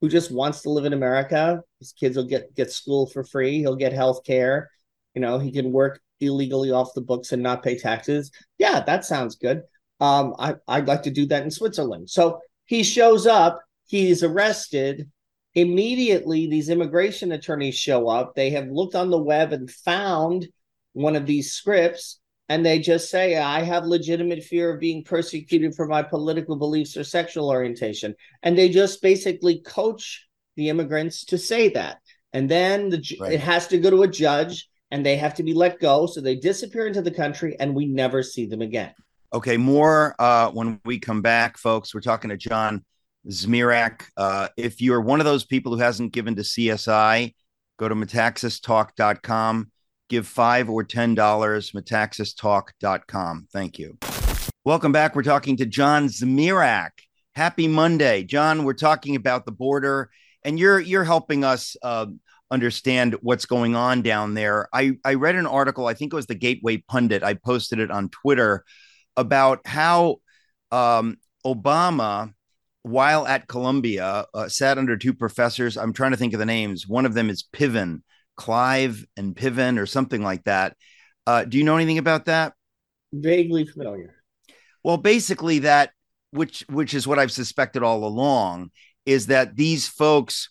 who 0.00 0.08
just 0.08 0.30
wants 0.30 0.62
to 0.62 0.70
live 0.70 0.84
in 0.84 0.92
America. 0.92 1.62
His 1.78 1.92
kids 1.92 2.16
will 2.16 2.26
get 2.26 2.54
get 2.54 2.70
school 2.70 3.06
for 3.06 3.24
free. 3.24 3.58
He'll 3.58 3.76
get 3.76 3.92
health 3.92 4.24
care. 4.24 4.70
You 5.14 5.22
know, 5.22 5.38
he 5.38 5.52
can 5.52 5.72
work 5.72 6.00
illegally 6.20 6.70
off 6.70 6.94
the 6.94 7.00
books 7.00 7.32
and 7.32 7.42
not 7.42 7.62
pay 7.62 7.78
taxes. 7.78 8.30
Yeah, 8.58 8.80
that 8.80 9.04
sounds 9.04 9.36
good. 9.36 9.62
Um, 10.00 10.34
I, 10.38 10.56
I'd 10.68 10.88
like 10.88 11.02
to 11.04 11.10
do 11.10 11.26
that 11.26 11.42
in 11.42 11.50
Switzerland. 11.50 12.10
So 12.10 12.40
he 12.66 12.82
shows 12.82 13.26
up, 13.26 13.60
he's 13.86 14.22
arrested. 14.22 15.10
Immediately, 15.54 16.48
these 16.48 16.68
immigration 16.68 17.32
attorneys 17.32 17.76
show 17.76 18.08
up. 18.08 18.34
They 18.34 18.50
have 18.50 18.68
looked 18.68 18.96
on 18.96 19.10
the 19.10 19.18
web 19.18 19.52
and 19.52 19.70
found 19.70 20.48
one 20.92 21.14
of 21.14 21.26
these 21.26 21.52
scripts 21.52 22.20
and 22.48 22.64
they 22.64 22.78
just 22.78 23.10
say, 23.10 23.38
I 23.38 23.62
have 23.62 23.84
legitimate 23.86 24.42
fear 24.42 24.74
of 24.74 24.80
being 24.80 25.02
persecuted 25.02 25.74
for 25.74 25.86
my 25.86 26.02
political 26.02 26.56
beliefs 26.56 26.96
or 26.96 27.04
sexual 27.04 27.48
orientation. 27.48 28.14
And 28.42 28.56
they 28.56 28.68
just 28.68 29.00
basically 29.00 29.60
coach 29.60 30.26
the 30.56 30.68
immigrants 30.68 31.24
to 31.26 31.38
say 31.38 31.70
that. 31.70 31.98
And 32.32 32.48
then 32.48 32.90
the, 32.90 33.16
right. 33.20 33.32
it 33.32 33.40
has 33.40 33.66
to 33.68 33.78
go 33.78 33.90
to 33.90 34.02
a 34.02 34.08
judge 34.08 34.68
and 34.90 35.04
they 35.04 35.16
have 35.16 35.34
to 35.34 35.42
be 35.42 35.54
let 35.54 35.80
go. 35.80 36.06
So 36.06 36.20
they 36.20 36.36
disappear 36.36 36.86
into 36.86 37.00
the 37.00 37.10
country 37.10 37.56
and 37.58 37.74
we 37.74 37.86
never 37.86 38.22
see 38.22 38.46
them 38.46 38.60
again. 38.60 38.92
Okay, 39.32 39.56
more 39.56 40.14
uh, 40.18 40.50
when 40.50 40.80
we 40.84 40.98
come 40.98 41.22
back, 41.22 41.56
folks. 41.58 41.94
We're 41.94 42.02
talking 42.02 42.30
to 42.30 42.36
John 42.36 42.84
Zmirak. 43.28 44.02
Uh, 44.16 44.48
if 44.56 44.80
you're 44.80 45.00
one 45.00 45.20
of 45.20 45.24
those 45.24 45.44
people 45.44 45.74
who 45.74 45.80
hasn't 45.80 46.12
given 46.12 46.36
to 46.36 46.42
CSI, 46.42 47.34
go 47.78 47.88
to 47.88 47.94
metaxastalk.com 47.94 49.70
give 50.08 50.26
five 50.26 50.68
or 50.68 50.84
ten 50.84 51.14
dollars 51.14 51.72
metaxastalk.com 51.72 53.48
thank 53.52 53.78
you. 53.78 53.98
Welcome 54.64 54.92
back. 54.92 55.14
We're 55.14 55.22
talking 55.22 55.56
to 55.58 55.66
john 55.66 56.08
zmirak. 56.08 56.90
Happy 57.34 57.68
monday. 57.68 58.24
John 58.24 58.64
we're 58.64 58.74
talking 58.74 59.16
about 59.16 59.46
the 59.46 59.52
border 59.52 60.10
and 60.42 60.58
you're 60.58 60.80
you're 60.80 61.04
helping 61.04 61.44
us 61.44 61.76
uh, 61.82 62.06
understand 62.50 63.16
what's 63.22 63.46
going 63.46 63.74
on 63.74 64.02
down 64.02 64.34
there. 64.34 64.68
I 64.72 64.92
i 65.04 65.14
read 65.14 65.34
an 65.34 65.46
article 65.46 65.86
i 65.86 65.94
think 65.94 66.12
it 66.12 66.16
was 66.16 66.26
the 66.26 66.34
gateway 66.34 66.76
pundit 66.76 67.22
i 67.22 67.34
posted 67.34 67.78
it 67.78 67.90
on 67.90 68.10
twitter 68.10 68.64
about 69.16 69.66
how 69.66 70.16
um, 70.70 71.16
obama 71.44 72.32
while 72.82 73.26
at 73.26 73.48
columbia 73.48 74.26
uh, 74.34 74.48
sat 74.48 74.78
under 74.78 74.96
two 74.96 75.14
professors. 75.14 75.76
I'm 75.76 75.92
trying 75.92 76.10
to 76.10 76.16
think 76.18 76.34
of 76.34 76.38
the 76.38 76.46
names. 76.46 76.86
One 76.86 77.06
of 77.06 77.14
them 77.14 77.30
is 77.30 77.44
piven 77.52 78.02
Clive 78.36 79.04
and 79.16 79.34
Piven 79.34 79.78
or 79.78 79.86
something 79.86 80.22
like 80.22 80.44
that. 80.44 80.76
Uh, 81.26 81.44
do 81.44 81.58
you 81.58 81.64
know 81.64 81.76
anything 81.76 81.98
about 81.98 82.26
that? 82.26 82.54
Vaguely 83.12 83.66
familiar. 83.66 84.14
Well, 84.82 84.96
basically 84.96 85.60
that 85.60 85.90
which 86.30 86.64
which 86.68 86.94
is 86.94 87.06
what 87.06 87.18
I've 87.18 87.32
suspected 87.32 87.82
all 87.82 88.04
along 88.04 88.70
is 89.06 89.28
that 89.28 89.56
these 89.56 89.88
folks 89.88 90.50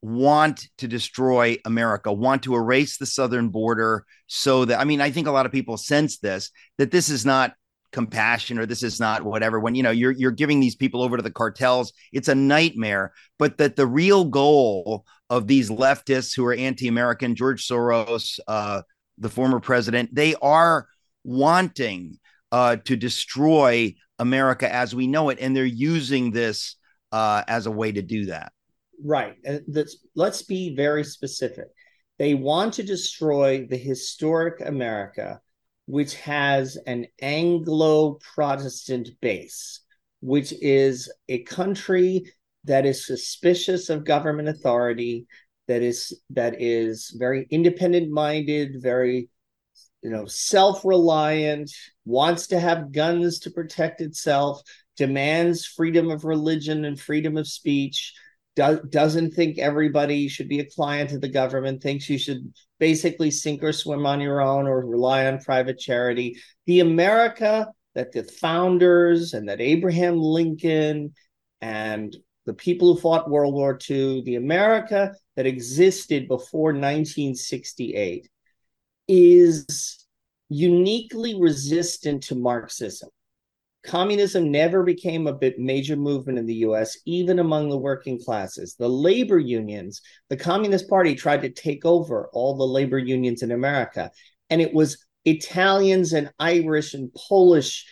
want 0.00 0.68
to 0.78 0.86
destroy 0.86 1.56
America, 1.64 2.12
want 2.12 2.42
to 2.44 2.54
erase 2.54 2.98
the 2.98 3.06
southern 3.06 3.48
border 3.48 4.04
so 4.26 4.64
that 4.64 4.78
I 4.78 4.84
mean 4.84 5.00
I 5.00 5.10
think 5.10 5.26
a 5.26 5.32
lot 5.32 5.46
of 5.46 5.52
people 5.52 5.76
sense 5.76 6.18
this 6.18 6.50
that 6.78 6.90
this 6.90 7.08
is 7.08 7.26
not 7.26 7.54
compassion 7.94 8.58
or 8.58 8.66
this 8.66 8.82
is 8.82 8.98
not 8.98 9.22
whatever 9.22 9.60
when 9.60 9.76
you 9.76 9.82
know 9.84 9.92
you're 9.92 10.10
you're 10.10 10.32
giving 10.32 10.58
these 10.58 10.74
people 10.74 11.00
over 11.00 11.16
to 11.16 11.22
the 11.22 11.30
cartels 11.30 11.92
it's 12.12 12.26
a 12.26 12.34
nightmare 12.34 13.12
but 13.38 13.56
that 13.56 13.76
the 13.76 13.86
real 13.86 14.24
goal 14.24 15.06
of 15.30 15.46
these 15.46 15.70
leftists 15.70 16.34
who 16.34 16.44
are 16.44 16.54
anti-american 16.54 17.36
george 17.36 17.64
soros 17.64 18.40
uh, 18.48 18.82
the 19.18 19.28
former 19.28 19.60
president 19.60 20.12
they 20.12 20.34
are 20.42 20.88
wanting 21.22 22.18
uh, 22.50 22.74
to 22.84 22.96
destroy 22.96 23.94
america 24.18 24.70
as 24.74 24.92
we 24.92 25.06
know 25.06 25.28
it 25.28 25.38
and 25.40 25.56
they're 25.56 25.64
using 25.64 26.32
this 26.32 26.74
uh, 27.12 27.44
as 27.46 27.66
a 27.66 27.70
way 27.70 27.92
to 27.92 28.02
do 28.02 28.26
that. 28.26 28.50
Right 29.04 29.36
that's, 29.68 29.98
let's 30.16 30.42
be 30.42 30.74
very 30.74 31.04
specific. 31.04 31.66
They 32.18 32.34
want 32.34 32.74
to 32.74 32.82
destroy 32.82 33.68
the 33.70 33.76
historic 33.76 34.66
america 34.66 35.40
which 35.86 36.14
has 36.14 36.76
an 36.86 37.06
Anglo 37.20 38.18
Protestant 38.34 39.10
base, 39.20 39.80
which 40.20 40.52
is 40.60 41.12
a 41.28 41.42
country 41.42 42.32
that 42.64 42.86
is 42.86 43.06
suspicious 43.06 43.90
of 43.90 44.04
government 44.04 44.48
authority, 44.48 45.26
that 45.68 45.82
is 45.82 46.18
that 46.30 46.60
is 46.60 47.14
very 47.18 47.46
independent 47.50 48.10
minded, 48.10 48.82
very 48.82 49.28
you 50.02 50.10
know 50.10 50.26
self 50.26 50.84
reliant, 50.84 51.70
wants 52.04 52.46
to 52.48 52.58
have 52.60 52.92
guns 52.92 53.40
to 53.40 53.50
protect 53.50 54.00
itself. 54.00 54.62
demands 54.96 55.66
freedom 55.66 56.10
of 56.10 56.24
religion 56.24 56.84
and 56.84 57.00
freedom 57.00 57.36
of 57.36 57.48
speech, 57.48 58.14
do, 58.56 58.80
doesn't 58.88 59.32
think 59.32 59.58
everybody 59.58 60.28
should 60.28 60.48
be 60.48 60.60
a 60.60 60.70
client 60.70 61.12
of 61.12 61.20
the 61.20 61.28
government, 61.28 61.82
thinks 61.82 62.08
you 62.08 62.18
should 62.18 62.52
basically 62.78 63.30
sink 63.30 63.62
or 63.62 63.72
swim 63.72 64.06
on 64.06 64.20
your 64.20 64.40
own 64.40 64.66
or 64.66 64.86
rely 64.86 65.26
on 65.26 65.40
private 65.40 65.78
charity. 65.78 66.40
The 66.66 66.80
America 66.80 67.68
that 67.94 68.12
the 68.12 68.24
founders 68.24 69.34
and 69.34 69.48
that 69.48 69.60
Abraham 69.60 70.18
Lincoln 70.18 71.14
and 71.60 72.16
the 72.46 72.54
people 72.54 72.94
who 72.94 73.00
fought 73.00 73.30
World 73.30 73.54
War 73.54 73.78
II, 73.88 74.22
the 74.22 74.36
America 74.36 75.14
that 75.36 75.46
existed 75.46 76.28
before 76.28 76.72
1968 76.72 78.28
is 79.08 80.06
uniquely 80.48 81.40
resistant 81.40 82.24
to 82.24 82.34
Marxism 82.34 83.08
communism 83.84 84.50
never 84.50 84.82
became 84.82 85.26
a 85.26 85.38
major 85.58 85.96
movement 85.96 86.38
in 86.38 86.46
the 86.46 86.66
US, 86.66 86.96
even 87.04 87.38
among 87.38 87.68
the 87.68 87.78
working 87.78 88.18
classes. 88.18 88.74
The 88.78 88.88
labor 88.88 89.38
unions, 89.38 90.00
the 90.30 90.36
Communist 90.36 90.88
Party 90.88 91.14
tried 91.14 91.42
to 91.42 91.50
take 91.50 91.84
over 91.84 92.28
all 92.32 92.56
the 92.56 92.64
labor 92.64 92.98
unions 92.98 93.42
in 93.42 93.52
America. 93.52 94.10
And 94.50 94.60
it 94.60 94.72
was 94.72 95.04
Italians 95.24 96.12
and 96.12 96.32
Irish 96.38 96.94
and 96.94 97.12
Polish 97.14 97.86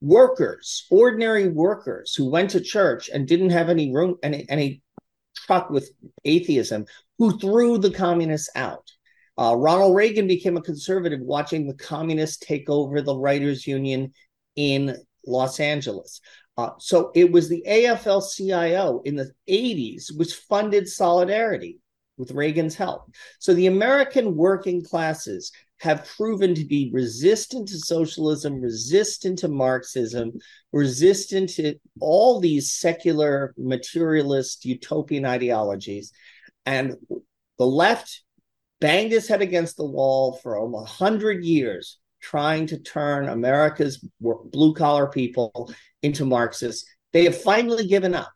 workers, 0.00 0.86
ordinary 0.90 1.48
workers 1.48 2.14
who 2.14 2.30
went 2.30 2.50
to 2.50 2.60
church 2.60 3.08
and 3.12 3.26
didn't 3.26 3.50
have 3.50 3.68
any 3.68 3.94
room, 3.94 4.16
any, 4.22 4.48
any 4.48 4.82
truck 5.34 5.70
with 5.70 5.90
atheism, 6.24 6.86
who 7.18 7.38
threw 7.38 7.78
the 7.78 7.90
communists 7.90 8.50
out. 8.54 8.90
Uh, 9.38 9.54
Ronald 9.56 9.96
Reagan 9.96 10.26
became 10.26 10.56
a 10.56 10.62
conservative 10.62 11.20
watching 11.20 11.66
the 11.66 11.74
communists 11.74 12.38
take 12.38 12.68
over 12.68 13.00
the 13.00 13.16
writers' 13.16 13.66
union 13.66 14.12
in 14.56 14.96
Los 15.26 15.60
Angeles. 15.60 16.20
Uh, 16.56 16.70
so 16.78 17.10
it 17.14 17.30
was 17.30 17.48
the 17.48 17.64
AFL 17.66 18.22
CIO 18.34 19.00
in 19.04 19.16
the 19.16 19.30
80s 19.48 20.16
which 20.16 20.34
funded 20.34 20.88
Solidarity 20.88 21.78
with 22.18 22.32
Reagan's 22.32 22.74
help. 22.74 23.10
So 23.38 23.54
the 23.54 23.66
American 23.66 24.36
working 24.36 24.84
classes 24.84 25.52
have 25.80 26.06
proven 26.16 26.54
to 26.54 26.64
be 26.66 26.90
resistant 26.92 27.68
to 27.68 27.78
socialism, 27.78 28.60
resistant 28.60 29.38
to 29.38 29.48
Marxism, 29.48 30.32
resistant 30.72 31.48
to 31.50 31.76
all 31.98 32.38
these 32.38 32.70
secular 32.72 33.54
materialist 33.56 34.66
utopian 34.66 35.24
ideologies. 35.24 36.12
And 36.66 36.96
the 37.58 37.66
left 37.66 38.22
banged 38.80 39.12
his 39.12 39.26
head 39.26 39.40
against 39.40 39.78
the 39.78 39.86
wall 39.86 40.38
for 40.42 40.58
almost 40.58 41.00
100 41.00 41.42
years 41.42 41.98
trying 42.20 42.66
to 42.68 42.78
turn 42.78 43.28
America's 43.28 44.04
blue 44.20 44.74
collar 44.74 45.06
people 45.06 45.72
into 46.02 46.24
Marxists. 46.24 46.88
They 47.12 47.24
have 47.24 47.40
finally 47.40 47.86
given 47.86 48.14
up. 48.14 48.32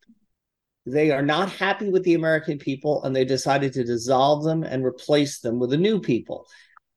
They 0.87 1.11
are 1.11 1.23
not 1.23 1.51
happy 1.51 1.89
with 1.89 2.03
the 2.05 2.15
American 2.15 2.59
people 2.59 3.03
and 3.05 3.15
they 3.15 3.25
decided 3.25 3.73
to 3.75 3.85
dissolve 3.85 4.45
them 4.45 4.65
and 4.65 4.85
replace 4.85 5.41
them 5.41 5.59
with 5.59 5.73
a 5.73 5.79
new 5.79 6.01
people. 6.01 6.47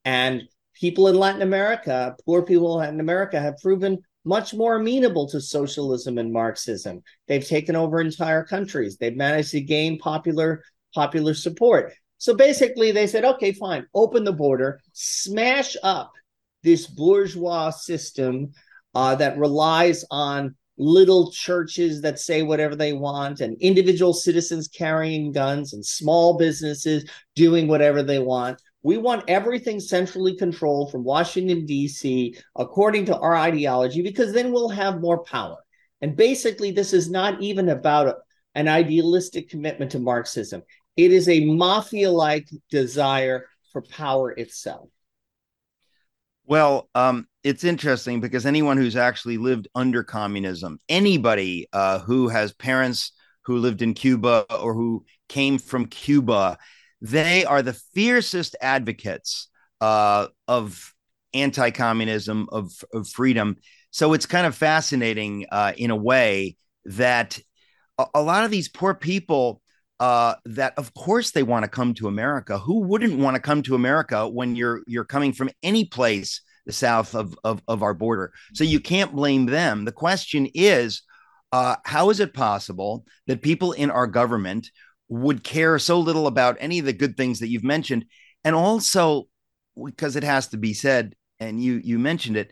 And 0.03 0.43
people 0.73 1.07
in 1.07 1.15
Latin 1.15 1.41
America, 1.41 2.15
poor 2.25 2.41
people 2.41 2.73
in 2.73 2.79
Latin 2.79 2.99
America, 2.99 3.39
have 3.39 3.57
proven 3.57 3.99
much 4.25 4.53
more 4.53 4.75
amenable 4.75 5.27
to 5.29 5.39
socialism 5.39 6.17
and 6.17 6.33
Marxism. 6.33 7.01
They've 7.27 7.45
taken 7.45 7.77
over 7.77 8.01
entire 8.01 8.43
countries. 8.43 8.97
They've 8.97 9.15
managed 9.15 9.51
to 9.51 9.61
gain 9.61 9.99
popular 9.99 10.63
popular 10.93 11.33
support. 11.33 11.93
So 12.17 12.33
basically, 12.33 12.91
they 12.91 13.07
said, 13.07 13.23
okay, 13.23 13.51
fine, 13.51 13.85
open 13.93 14.23
the 14.23 14.33
border, 14.33 14.81
smash 14.93 15.77
up 15.83 16.11
this 16.63 16.87
bourgeois 16.87 17.69
system 17.69 18.51
uh, 18.95 19.15
that 19.15 19.37
relies 19.37 20.03
on 20.09 20.55
little 20.77 21.31
churches 21.31 22.01
that 22.01 22.19
say 22.19 22.43
whatever 22.43 22.75
they 22.75 22.93
want 22.93 23.41
and 23.41 23.57
individual 23.59 24.13
citizens 24.13 24.67
carrying 24.67 25.31
guns 25.31 25.73
and 25.73 25.85
small 25.85 26.37
businesses 26.37 27.09
doing 27.35 27.67
whatever 27.67 28.03
they 28.03 28.19
want. 28.19 28.61
We 28.83 28.97
want 28.97 29.25
everything 29.27 29.79
centrally 29.79 30.35
controlled 30.35 30.91
from 30.91 31.03
Washington, 31.03 31.65
D.C., 31.65 32.37
according 32.55 33.05
to 33.05 33.17
our 33.17 33.35
ideology, 33.35 34.01
because 34.01 34.33
then 34.33 34.51
we'll 34.51 34.69
have 34.69 35.01
more 35.01 35.23
power. 35.23 35.57
And 36.01 36.15
basically, 36.15 36.71
this 36.71 36.93
is 36.93 37.09
not 37.09 37.41
even 37.41 37.69
about 37.69 38.07
a, 38.07 38.15
an 38.53 38.67
idealistic 38.67 39.49
commitment 39.49 39.91
to 39.91 39.99
Marxism, 39.99 40.61
it 40.95 41.11
is 41.11 41.27
a 41.27 41.45
mafia 41.45 42.09
like 42.11 42.47
desire 42.69 43.45
for 43.71 43.81
power 43.81 44.31
itself. 44.31 44.89
Well, 46.47 46.89
um, 46.95 47.27
it's 47.43 47.65
interesting 47.65 48.21
because 48.21 48.45
anyone 48.45 48.77
who's 48.77 48.95
actually 48.95 49.37
lived 49.37 49.67
under 49.75 50.01
communism, 50.01 50.79
anybody 50.87 51.67
uh, 51.73 51.99
who 51.99 52.29
has 52.29 52.53
parents 52.53 53.11
who 53.41 53.57
lived 53.57 53.81
in 53.81 53.93
Cuba 53.93 54.45
or 54.57 54.73
who 54.73 55.03
came 55.27 55.57
from 55.57 55.87
Cuba, 55.87 56.57
they 57.01 57.43
are 57.43 57.61
the 57.61 57.73
fiercest 57.73 58.55
advocates 58.61 59.49
uh, 59.81 60.27
of 60.47 60.93
anti-communism, 61.33 62.47
of, 62.49 62.71
of, 62.93 63.09
freedom. 63.09 63.57
So 63.91 64.13
it's 64.13 64.25
kind 64.25 64.47
of 64.47 64.55
fascinating 64.55 65.47
uh, 65.51 65.73
in 65.75 65.91
a 65.91 65.97
way 65.97 66.55
that 66.85 67.37
a, 67.97 68.05
a 68.15 68.21
lot 68.21 68.45
of 68.45 68.51
these 68.51 68.69
poor 68.69 68.93
people 68.93 69.61
uh, 69.99 70.35
that 70.45 70.73
of 70.77 70.93
course 70.93 71.31
they 71.31 71.43
want 71.43 71.63
to 71.63 71.69
come 71.69 71.93
to 71.95 72.07
America. 72.07 72.59
Who 72.59 72.81
wouldn't 72.81 73.19
want 73.19 73.35
to 73.35 73.41
come 73.41 73.63
to 73.63 73.75
America 73.75 74.27
when 74.27 74.55
you're 74.55 74.81
you're 74.87 75.05
coming 75.05 75.33
from 75.33 75.49
any 75.63 75.85
place 75.85 76.41
south 76.69 77.15
of, 77.15 77.37
of, 77.43 77.61
of 77.67 77.83
our 77.83 77.93
border? 77.93 78.33
So 78.53 78.63
you 78.63 78.79
can't 78.79 79.15
blame 79.15 79.45
them. 79.45 79.85
The 79.85 79.91
question 79.91 80.47
is, 80.53 81.01
uh, 81.51 81.77
how 81.85 82.09
is 82.09 82.19
it 82.19 82.33
possible 82.33 83.05
that 83.25 83.41
people 83.41 83.71
in 83.71 83.89
our 83.89 84.07
government 84.07 84.69
would 85.09 85.43
care 85.43 85.79
so 85.79 85.99
little 85.99 86.27
about 86.27 86.57
any 86.59 86.79
of 86.79 86.85
the 86.85 86.93
good 86.93 87.15
things 87.15 87.39
that 87.39 87.47
you've 87.47 87.63
mentioned, 87.63 88.05
and 88.43 88.55
also 88.55 89.27
because 89.85 90.15
it 90.15 90.23
has 90.23 90.49
to 90.49 90.57
be 90.57 90.73
said, 90.73 91.15
and 91.39 91.61
you 91.63 91.81
you 91.83 91.97
mentioned 91.97 92.37
it, 92.37 92.51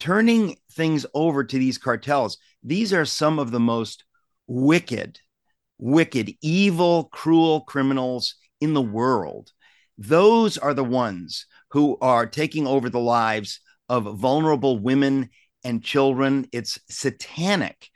turning 0.00 0.56
things 0.72 1.06
over 1.14 1.44
to 1.44 1.58
these 1.58 1.78
cartels. 1.78 2.38
These 2.62 2.92
are 2.92 3.04
some 3.04 3.38
of 3.38 3.50
the 3.50 3.60
most 3.60 4.04
wicked 4.46 5.20
wicked, 5.80 6.32
evil, 6.42 7.04
cruel 7.04 7.62
criminals 7.62 8.36
in 8.60 8.74
the 8.74 8.82
world. 8.82 9.52
Those 9.98 10.58
are 10.58 10.74
the 10.74 10.84
ones 10.84 11.46
who 11.70 11.98
are 12.00 12.26
taking 12.26 12.66
over 12.66 12.88
the 12.88 13.00
lives 13.00 13.60
of 13.88 14.18
vulnerable 14.18 14.78
women 14.78 15.30
and 15.64 15.82
children. 15.82 16.46
It's 16.52 16.78
satanic. 16.88 17.88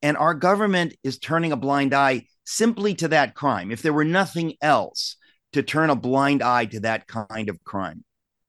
And 0.00 0.16
our 0.16 0.34
government 0.34 0.94
is 1.04 1.18
turning 1.18 1.52
a 1.52 1.56
blind 1.56 1.94
eye 1.94 2.26
simply 2.44 2.94
to 2.96 3.08
that 3.08 3.34
crime. 3.34 3.70
If 3.70 3.82
there 3.82 3.92
were 3.92 4.04
nothing 4.04 4.54
else, 4.60 5.16
to 5.52 5.62
turn 5.62 5.90
a 5.90 5.96
blind 5.96 6.42
eye 6.42 6.64
to 6.66 6.80
that 6.80 7.06
kind 7.06 7.48
of 7.48 7.62
crime. 7.64 8.04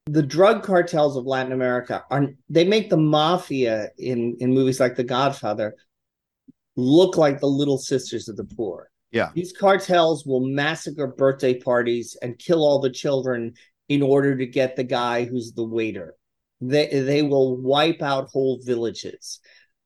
The 0.05 0.23
drug 0.23 0.63
cartels 0.63 1.15
of 1.15 1.25
Latin 1.25 1.53
America 1.53 2.03
are 2.09 2.27
they 2.49 2.65
make 2.65 2.89
the 2.89 2.97
mafia 2.97 3.89
in 3.97 4.35
in 4.39 4.53
movies 4.53 4.79
like 4.79 4.95
The 4.95 5.03
Godfather 5.03 5.75
look 6.75 7.17
like 7.17 7.39
the 7.39 7.47
little 7.47 7.77
sisters 7.77 8.27
of 8.29 8.37
the 8.37 8.43
poor. 8.43 8.89
Yeah. 9.11 9.29
These 9.35 9.53
cartels 9.53 10.25
will 10.25 10.45
massacre 10.45 11.07
birthday 11.07 11.59
parties 11.59 12.17
and 12.21 12.37
kill 12.39 12.63
all 12.63 12.79
the 12.79 12.89
children 12.89 13.53
in 13.87 14.01
order 14.01 14.35
to 14.35 14.45
get 14.45 14.75
the 14.75 14.83
guy 14.83 15.25
who's 15.25 15.53
the 15.53 15.63
waiter. 15.63 16.15
They 16.61 16.87
they 16.87 17.21
will 17.21 17.57
wipe 17.57 18.01
out 18.01 18.29
whole 18.29 18.59
villages. 18.63 19.39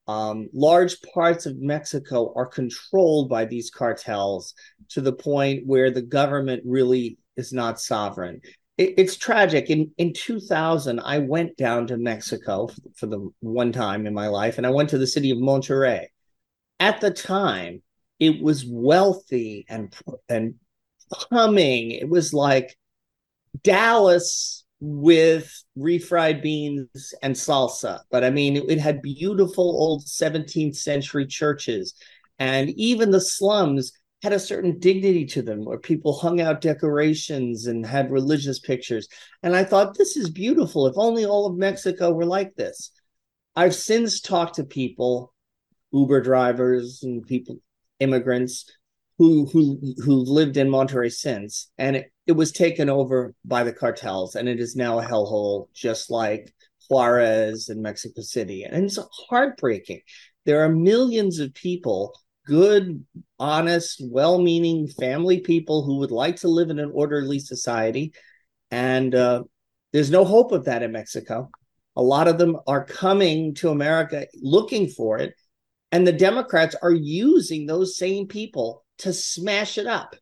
Um, 0.07 0.47
large 0.53 1.01
parts 1.01 1.45
of 1.45 1.59
Mexico 1.59 2.31
are 2.37 2.45
controlled 2.45 3.29
by 3.29 3.43
these 3.43 3.69
cartels 3.69 4.53
to 4.89 5.01
the 5.01 5.11
point 5.11 5.65
where 5.65 5.91
the 5.91 6.01
government 6.01 6.63
really 6.65 7.17
is 7.35 7.51
not 7.51 7.81
sovereign. 7.81 8.39
It, 8.77 8.93
it's 8.97 9.17
tragic. 9.17 9.69
In 9.69 9.91
in 9.97 10.13
2000, 10.13 11.01
I 11.01 11.19
went 11.19 11.57
down 11.57 11.87
to 11.87 11.97
Mexico 11.97 12.67
for, 12.67 12.81
for 12.95 13.05
the 13.07 13.29
one 13.41 13.73
time 13.73 14.07
in 14.07 14.13
my 14.13 14.27
life, 14.27 14.57
and 14.57 14.65
I 14.65 14.69
went 14.69 14.89
to 14.91 14.97
the 14.97 15.07
city 15.07 15.31
of 15.31 15.39
Monterrey 15.39 16.05
at 16.79 17.01
the 17.01 17.11
time 17.11 17.81
it 18.19 18.41
was 18.41 18.65
wealthy 18.65 19.65
and 19.69 19.93
and 20.29 20.55
humming. 21.11 21.91
It 21.91 22.09
was 22.09 22.33
like 22.33 22.77
dallas 23.63 24.65
with 24.79 25.63
refried 25.77 26.41
beans 26.41 27.13
and 27.21 27.35
salsa. 27.35 28.01
But 28.11 28.23
i 28.23 28.29
mean 28.29 28.57
it, 28.57 28.69
it 28.69 28.79
had 28.79 29.01
beautiful 29.01 29.63
old 29.63 30.05
17th 30.05 30.75
century 30.75 31.25
churches. 31.25 31.93
And 32.39 32.69
even 32.71 33.11
the 33.11 33.21
slums 33.21 33.93
had 34.21 34.33
a 34.33 34.39
certain 34.39 34.79
dignity 34.79 35.25
to 35.25 35.41
them 35.41 35.63
where 35.63 35.79
people 35.79 36.13
hung 36.13 36.41
out 36.41 36.61
decorations 36.61 37.67
and 37.67 37.85
had 37.85 38.11
religious 38.11 38.59
pictures. 38.59 39.07
And 39.43 39.55
i 39.55 39.63
thought 39.63 39.97
this 39.97 40.17
is 40.17 40.29
beautiful. 40.29 40.87
If 40.87 40.97
only 40.97 41.25
all 41.25 41.47
of 41.47 41.57
mexico 41.57 42.11
were 42.11 42.25
like 42.25 42.55
this. 42.55 42.91
I've 43.55 43.75
since 43.75 44.21
talked 44.21 44.55
to 44.55 44.63
people 44.63 45.33
Uber 45.91 46.21
drivers 46.21 47.01
and 47.03 47.25
people, 47.25 47.57
immigrants 47.99 48.65
who 49.17 49.47
who 49.47 49.79
who 50.03 50.15
lived 50.15 50.57
in 50.57 50.69
Monterrey 50.69 51.11
since, 51.11 51.71
and 51.77 51.95
it, 51.95 52.11
it 52.27 52.33
was 52.33 52.51
taken 52.51 52.89
over 52.89 53.33
by 53.45 53.63
the 53.63 53.73
cartels, 53.73 54.35
and 54.35 54.47
it 54.47 54.59
is 54.59 54.75
now 54.75 54.99
a 54.99 55.05
hellhole, 55.05 55.67
just 55.73 56.11
like 56.11 56.53
Juarez 56.89 57.69
and 57.69 57.81
Mexico 57.81 58.21
City, 58.21 58.63
and 58.63 58.85
it's 58.85 58.99
heartbreaking. 59.29 60.01
There 60.45 60.63
are 60.63 60.69
millions 60.69 61.39
of 61.39 61.53
people, 61.53 62.13
good, 62.45 63.03
honest, 63.39 64.01
well 64.05 64.41
meaning 64.41 64.87
family 64.87 65.41
people 65.41 65.83
who 65.83 65.97
would 65.97 66.11
like 66.11 66.37
to 66.37 66.47
live 66.47 66.69
in 66.69 66.79
an 66.79 66.91
orderly 66.93 67.39
society. 67.39 68.13
And 68.71 69.13
uh, 69.13 69.43
there's 69.91 70.11
no 70.11 70.23
hope 70.23 70.51
of 70.51 70.65
that 70.65 70.83
in 70.83 70.91
Mexico. 70.91 71.49
A 71.95 72.01
lot 72.01 72.27
of 72.27 72.37
them 72.37 72.57
are 72.67 72.85
coming 72.85 73.55
to 73.55 73.69
America 73.69 74.27
looking 74.41 74.87
for 74.87 75.17
it. 75.17 75.33
And 75.91 76.05
the 76.05 76.11
Democrats 76.11 76.75
are 76.81 76.91
using 76.91 77.65
those 77.65 77.97
same 77.97 78.27
people 78.27 78.83
to 78.99 79.13
smash 79.13 79.77
it 79.77 79.87
up 79.87 80.15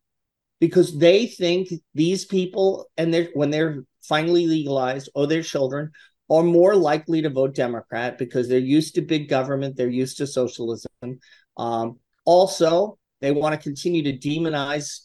because 0.59 0.97
they 0.97 1.27
think 1.27 1.69
these 1.93 2.25
people 2.25 2.87
and 2.97 3.13
they're 3.13 3.29
when 3.33 3.49
they're 3.49 3.83
finally 4.01 4.47
legalized 4.47 5.09
or 5.15 5.27
their 5.27 5.41
children 5.41 5.91
are 6.29 6.43
more 6.43 6.75
likely 6.75 7.21
to 7.21 7.29
vote 7.29 7.55
Democrat 7.55 8.17
because 8.17 8.47
they're 8.47 8.59
used 8.59 8.95
to 8.95 9.01
big 9.01 9.29
government, 9.29 9.75
they're 9.75 9.89
used 9.89 10.17
to 10.17 10.27
socialism. 10.27 11.19
Um, 11.57 11.99
also, 12.25 12.97
they 13.21 13.31
want 13.31 13.53
to 13.53 13.61
continue 13.61 14.03
to 14.03 14.17
demonize 14.17 15.01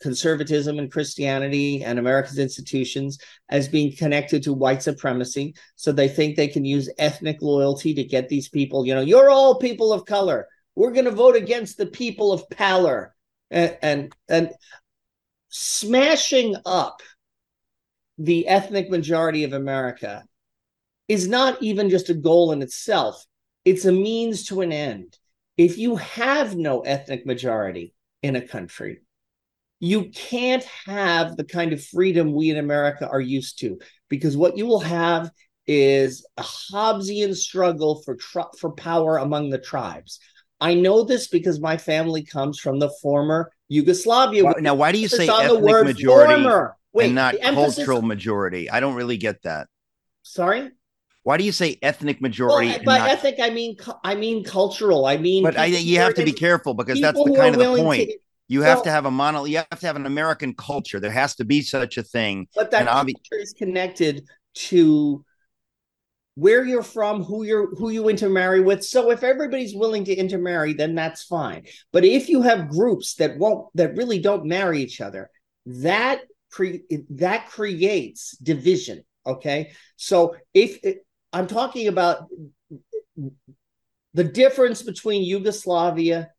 conservatism 0.00 0.78
and 0.78 0.90
Christianity 0.90 1.82
and 1.82 1.98
America's 1.98 2.38
institutions 2.38 3.18
as 3.48 3.68
being 3.68 3.94
connected 3.96 4.42
to 4.44 4.52
white 4.52 4.82
supremacy. 4.82 5.54
So 5.76 5.92
they 5.92 6.08
think 6.08 6.36
they 6.36 6.48
can 6.48 6.64
use 6.64 6.90
ethnic 6.98 7.42
loyalty 7.42 7.94
to 7.94 8.04
get 8.04 8.28
these 8.28 8.48
people, 8.48 8.86
you 8.86 8.94
know, 8.94 9.00
you're 9.00 9.30
all 9.30 9.58
people 9.58 9.92
of 9.92 10.04
color. 10.04 10.48
We're 10.74 10.92
going 10.92 11.06
to 11.06 11.10
vote 11.10 11.36
against 11.36 11.76
the 11.76 11.86
people 11.86 12.32
of 12.32 12.48
pallor. 12.50 13.14
And, 13.50 13.76
and, 13.82 14.12
and 14.28 14.50
smashing 15.48 16.56
up 16.66 17.00
the 18.18 18.46
ethnic 18.48 18.90
majority 18.90 19.44
of 19.44 19.52
America 19.52 20.24
is 21.08 21.26
not 21.26 21.62
even 21.62 21.88
just 21.88 22.10
a 22.10 22.14
goal 22.14 22.52
in 22.52 22.62
itself, 22.62 23.24
it's 23.64 23.84
a 23.84 23.92
means 23.92 24.44
to 24.46 24.60
an 24.60 24.72
end. 24.72 25.18
If 25.56 25.78
you 25.78 25.96
have 25.96 26.56
no 26.56 26.80
ethnic 26.80 27.26
majority 27.26 27.94
in 28.22 28.36
a 28.36 28.46
country, 28.46 29.00
you 29.80 30.10
can't 30.10 30.64
have 30.86 31.36
the 31.36 31.44
kind 31.44 31.72
of 31.72 31.84
freedom 31.84 32.32
we 32.32 32.50
in 32.50 32.56
America 32.58 33.08
are 33.08 33.20
used 33.20 33.60
to 33.60 33.78
because 34.08 34.36
what 34.36 34.56
you 34.56 34.66
will 34.66 34.80
have 34.80 35.30
is 35.66 36.26
a 36.36 36.42
Hobbesian 36.42 37.36
struggle 37.36 38.02
for 38.02 38.16
tr- 38.16 38.52
for 38.58 38.72
power 38.72 39.18
among 39.18 39.50
the 39.50 39.58
tribes. 39.58 40.18
I 40.60 40.74
know 40.74 41.04
this 41.04 41.28
because 41.28 41.60
my 41.60 41.76
family 41.76 42.24
comes 42.24 42.58
from 42.58 42.78
the 42.78 42.90
former 43.00 43.52
Yugoslavia. 43.68 44.44
Well, 44.44 44.54
now, 44.60 44.74
why 44.74 44.90
do 44.90 44.98
you 44.98 45.08
say 45.08 45.28
ethnic 45.28 45.84
majority 45.84 46.44
Wait, 46.92 47.06
and 47.06 47.14
not 47.14 47.40
cultural 47.40 48.02
majority? 48.02 48.70
I 48.70 48.80
don't 48.80 48.94
really 48.94 49.18
get 49.18 49.42
that. 49.42 49.68
Sorry. 50.22 50.70
Why 51.22 51.36
do 51.36 51.44
you 51.44 51.52
say 51.52 51.78
ethnic 51.82 52.20
majority? 52.20 52.68
Well, 52.70 52.82
by 52.84 52.98
not... 52.98 53.10
ethnic, 53.10 53.36
I 53.40 53.50
mean 53.50 53.76
I 54.02 54.14
mean 54.14 54.42
cultural. 54.42 55.04
I 55.04 55.18
mean, 55.18 55.42
but 55.42 55.58
I, 55.58 55.70
think 55.70 55.86
you 55.86 55.98
have 55.98 56.14
to 56.14 56.24
be 56.24 56.32
careful 56.32 56.74
because 56.74 57.00
that's 57.00 57.22
the 57.22 57.34
kind 57.36 57.54
of 57.54 57.60
the 57.60 57.82
point. 57.82 58.08
To, 58.10 58.18
you 58.48 58.62
have 58.62 58.82
to 58.82 58.90
have 58.90 59.04
a 59.04 59.10
mono. 59.10 59.44
You 59.44 59.58
have 59.58 59.80
to 59.80 59.86
have 59.86 59.96
an 59.96 60.06
American 60.06 60.54
culture. 60.54 60.98
There 60.98 61.10
has 61.10 61.36
to 61.36 61.44
be 61.44 61.60
such 61.60 61.98
a 61.98 62.02
thing. 62.02 62.48
But 62.54 62.70
that 62.70 62.86
culture 62.86 63.12
obvi- 63.12 63.42
is 63.42 63.52
connected 63.52 64.26
to 64.54 65.24
where 66.34 66.64
you're 66.64 66.82
from, 66.82 67.22
who 67.22 67.42
you're 67.42 67.74
who 67.76 67.90
you 67.90 68.08
intermarry 68.08 68.60
with. 68.60 68.84
So 68.84 69.10
if 69.10 69.22
everybody's 69.22 69.74
willing 69.74 70.04
to 70.04 70.14
intermarry, 70.14 70.72
then 70.72 70.94
that's 70.94 71.24
fine. 71.24 71.64
But 71.92 72.04
if 72.04 72.28
you 72.28 72.42
have 72.42 72.70
groups 72.70 73.16
that 73.16 73.36
won't 73.36 73.66
that 73.74 73.96
really 73.96 74.18
don't 74.18 74.46
marry 74.46 74.80
each 74.80 75.00
other, 75.00 75.30
that 75.66 76.22
cre- 76.50 76.86
that 77.10 77.48
creates 77.48 78.36
division. 78.38 79.04
Okay, 79.26 79.72
so 79.96 80.36
if 80.54 80.78
I'm 81.34 81.48
talking 81.48 81.88
about 81.88 82.28
the 84.14 84.24
difference 84.24 84.82
between 84.82 85.22
Yugoslavia 85.22 86.30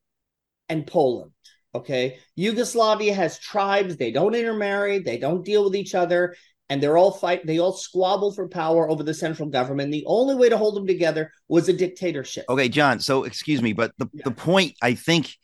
and 0.69 0.87
Poland 0.87 1.31
Okay. 1.75 2.19
Yugoslavia 2.35 3.13
has 3.13 3.39
tribes. 3.39 3.97
They 3.97 4.11
don't 4.11 4.35
intermarry. 4.35 4.99
They 4.99 5.17
don't 5.17 5.45
deal 5.45 5.63
with 5.63 5.75
each 5.75 5.93
other. 5.93 6.35
And 6.71 6.81
they're 6.81 6.97
all 6.97 7.11
fight. 7.11 7.45
They 7.45 7.59
all 7.59 7.73
squabble 7.73 8.31
for 8.31 8.47
power 8.47 8.89
over 8.89 9.03
the 9.03 9.13
central 9.13 9.49
government. 9.49 9.91
The 9.91 10.05
only 10.05 10.35
way 10.35 10.49
to 10.49 10.57
hold 10.57 10.75
them 10.75 10.85
together 10.85 11.31
was 11.47 11.67
a 11.67 11.73
dictatorship. 11.73 12.45
Okay, 12.47 12.69
John. 12.69 12.99
So 12.99 13.23
excuse 13.23 13.61
me, 13.61 13.73
but 13.73 13.91
the, 13.97 14.07
yeah. 14.13 14.23
the 14.25 14.31
point 14.31 14.75
I 14.81 14.93
think 14.93 15.35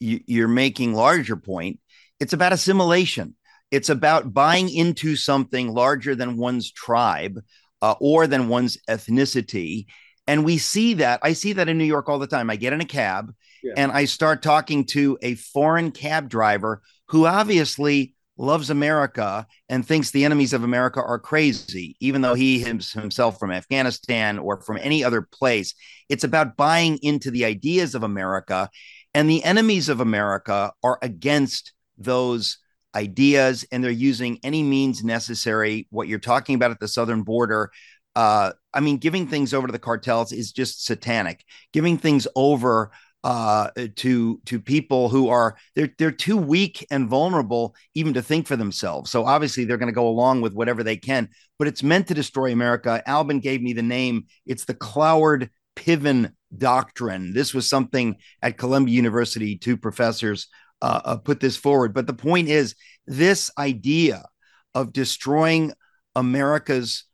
you, 0.00 0.20
you're 0.26 0.48
making 0.48 0.94
larger 0.94 1.36
point. 1.36 1.78
It's 2.18 2.32
about 2.32 2.52
assimilation. 2.52 3.36
It's 3.70 3.88
about 3.88 4.32
buying 4.32 4.68
into 4.68 5.16
something 5.16 5.72
larger 5.72 6.14
than 6.14 6.36
one's 6.36 6.70
tribe 6.70 7.40
uh, 7.82 7.94
or 8.00 8.26
than 8.26 8.48
one's 8.48 8.78
ethnicity. 8.88 9.86
And 10.26 10.44
we 10.44 10.58
see 10.58 10.94
that. 10.94 11.20
I 11.22 11.34
see 11.34 11.54
that 11.54 11.68
in 11.68 11.78
New 11.78 11.84
York 11.84 12.08
all 12.08 12.18
the 12.18 12.26
time. 12.26 12.50
I 12.50 12.56
get 12.56 12.72
in 12.72 12.80
a 12.80 12.86
cab 12.86 13.32
and 13.76 13.92
I 13.92 14.04
start 14.04 14.42
talking 14.42 14.84
to 14.86 15.18
a 15.22 15.34
foreign 15.34 15.90
cab 15.90 16.28
driver 16.28 16.82
who 17.08 17.26
obviously 17.26 18.14
loves 18.36 18.70
America 18.70 19.46
and 19.68 19.86
thinks 19.86 20.10
the 20.10 20.24
enemies 20.24 20.52
of 20.52 20.64
America 20.64 21.00
are 21.00 21.18
crazy, 21.18 21.96
even 22.00 22.20
though 22.20 22.34
he 22.34 22.58
himself 22.58 23.38
from 23.38 23.52
Afghanistan 23.52 24.38
or 24.38 24.60
from 24.62 24.78
any 24.80 25.04
other 25.04 25.22
place. 25.22 25.74
It's 26.08 26.24
about 26.24 26.56
buying 26.56 26.98
into 27.02 27.30
the 27.30 27.44
ideas 27.44 27.94
of 27.94 28.02
America, 28.02 28.68
and 29.14 29.30
the 29.30 29.44
enemies 29.44 29.88
of 29.88 30.00
America 30.00 30.72
are 30.82 30.98
against 31.02 31.72
those 31.96 32.58
ideas, 32.94 33.64
and 33.70 33.82
they're 33.82 33.90
using 33.90 34.38
any 34.42 34.62
means 34.62 35.04
necessary. 35.04 35.86
What 35.90 36.08
you're 36.08 36.18
talking 36.18 36.54
about 36.54 36.70
at 36.70 36.80
the 36.80 36.88
southern 36.88 37.22
border. 37.22 37.70
Uh, 38.16 38.52
I 38.72 38.80
mean, 38.80 38.98
giving 38.98 39.26
things 39.26 39.52
over 39.52 39.66
to 39.66 39.72
the 39.72 39.78
cartels 39.78 40.32
is 40.32 40.52
just 40.52 40.84
satanic. 40.84 41.44
Giving 41.72 41.98
things 41.98 42.28
over 42.36 42.92
uh, 43.24 43.70
to 43.96 44.38
to 44.44 44.60
people 44.60 45.08
who 45.08 45.30
are 45.30 45.56
they're 45.74 45.90
they're 45.98 46.12
too 46.12 46.36
weak 46.36 46.86
and 46.90 47.08
vulnerable 47.08 47.74
even 47.94 48.12
to 48.12 48.22
think 48.22 48.46
for 48.46 48.54
themselves. 48.54 49.10
So 49.10 49.24
obviously 49.24 49.64
they're 49.64 49.78
going 49.78 49.88
to 49.88 49.94
go 49.94 50.06
along 50.06 50.42
with 50.42 50.52
whatever 50.52 50.82
they 50.82 50.98
can, 50.98 51.30
but 51.58 51.66
it's 51.66 51.82
meant 51.82 52.06
to 52.08 52.14
destroy 52.14 52.52
America. 52.52 53.02
Albin 53.06 53.40
gave 53.40 53.62
me 53.62 53.72
the 53.72 53.82
name. 53.82 54.26
It's 54.44 54.66
the 54.66 54.74
Cloward 54.74 55.48
Piven 55.74 56.32
doctrine. 56.56 57.32
This 57.32 57.54
was 57.54 57.68
something 57.68 58.16
at 58.42 58.58
Columbia 58.58 58.94
University. 58.94 59.56
Two 59.56 59.78
professors 59.78 60.48
uh, 60.82 61.00
uh, 61.04 61.16
put 61.16 61.40
this 61.40 61.56
forward, 61.56 61.94
but 61.94 62.06
the 62.06 62.12
point 62.12 62.48
is 62.48 62.74
this 63.06 63.50
idea 63.56 64.26
of 64.74 64.92
destroying 64.92 65.72
America's 66.14 67.04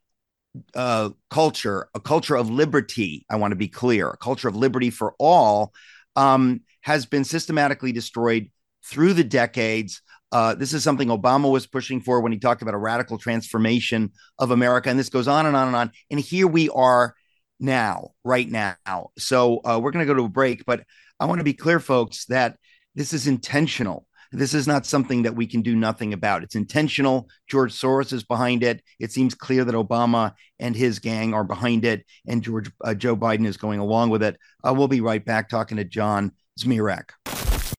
uh, 0.75 1.11
culture, 1.31 1.88
a 1.94 2.01
culture 2.01 2.37
of 2.37 2.51
liberty. 2.51 3.25
I 3.31 3.37
want 3.37 3.53
to 3.53 3.57
be 3.57 3.68
clear, 3.68 4.11
a 4.11 4.16
culture 4.16 4.49
of 4.49 4.57
liberty 4.57 4.90
for 4.90 5.14
all 5.20 5.73
um, 6.16 6.61
has 6.83 7.07
been 7.07 7.25
systematically 7.25 7.92
destroyed 7.92 8.51
through 8.85 9.14
the 9.14 9.25
decades. 9.25 10.03
Uh, 10.33 10.55
this 10.55 10.73
is 10.73 10.83
something 10.83 11.09
Obama 11.09 11.51
was 11.51 11.66
pushing 11.66 12.01
for 12.01 12.20
when 12.20 12.33
he 12.33 12.38
talked 12.38 12.62
about 12.62 12.75
a 12.75 12.79
radical 12.79 13.18
transformation 13.18 14.12
of 14.38 14.51
America. 14.51 14.88
And 14.88 14.99
this 14.99 15.09
goes 15.09 15.29
on 15.29 15.46
and 15.46 15.57
on 15.57 15.66
and 15.66 15.77
on. 15.77 15.90
And 16.11 16.20
here 16.20 16.46
we 16.46 16.68
are 16.70 17.14
now, 17.59 18.12
right 18.25 18.49
now. 18.49 19.11
So 19.18 19.61
uh, 19.64 19.81
we're 19.83 19.90
going 19.90 20.07
to 20.07 20.12
go 20.12 20.16
to 20.16 20.25
a 20.25 20.29
break, 20.29 20.64
but 20.64 20.85
I 21.18 21.27
want 21.27 21.40
to 21.40 21.44
be 21.44 21.53
clear, 21.53 21.81
folks, 21.81 22.27
that 22.27 22.57
this 22.94 23.12
is 23.12 23.27
intentional. 23.27 24.07
This 24.33 24.55
is 24.55 24.69
not 24.69 24.87
something 24.87 25.23
that 25.23 25.35
we 25.35 25.45
can 25.45 25.61
do 25.61 25.75
nothing 25.75 26.12
about. 26.12 26.45
It's 26.45 26.55
intentional. 26.55 27.29
George 27.49 27.73
Soros 27.73 28.12
is 28.12 28.23
behind 28.23 28.62
it. 28.62 28.81
It 29.01 29.11
seems 29.11 29.35
clear 29.35 29.64
that 29.64 29.75
Obama 29.75 30.35
and 30.61 30.77
his 30.77 31.01
gang 31.01 31.35
are 31.35 31.43
behind 31.43 31.85
it, 31.85 32.07
and 32.29 32.40
George 32.40 32.71
uh, 32.85 32.95
Joe 32.95 33.16
Biden 33.16 33.45
is 33.45 33.57
going 33.57 33.81
along 33.81 34.11
with 34.11 34.23
it. 34.23 34.37
Uh, 34.62 34.73
we'll 34.73 34.87
be 34.87 35.01
right 35.01 35.25
back 35.25 35.49
talking 35.49 35.79
to 35.79 35.85
John 35.85 36.31
Zmirak. 36.61 37.11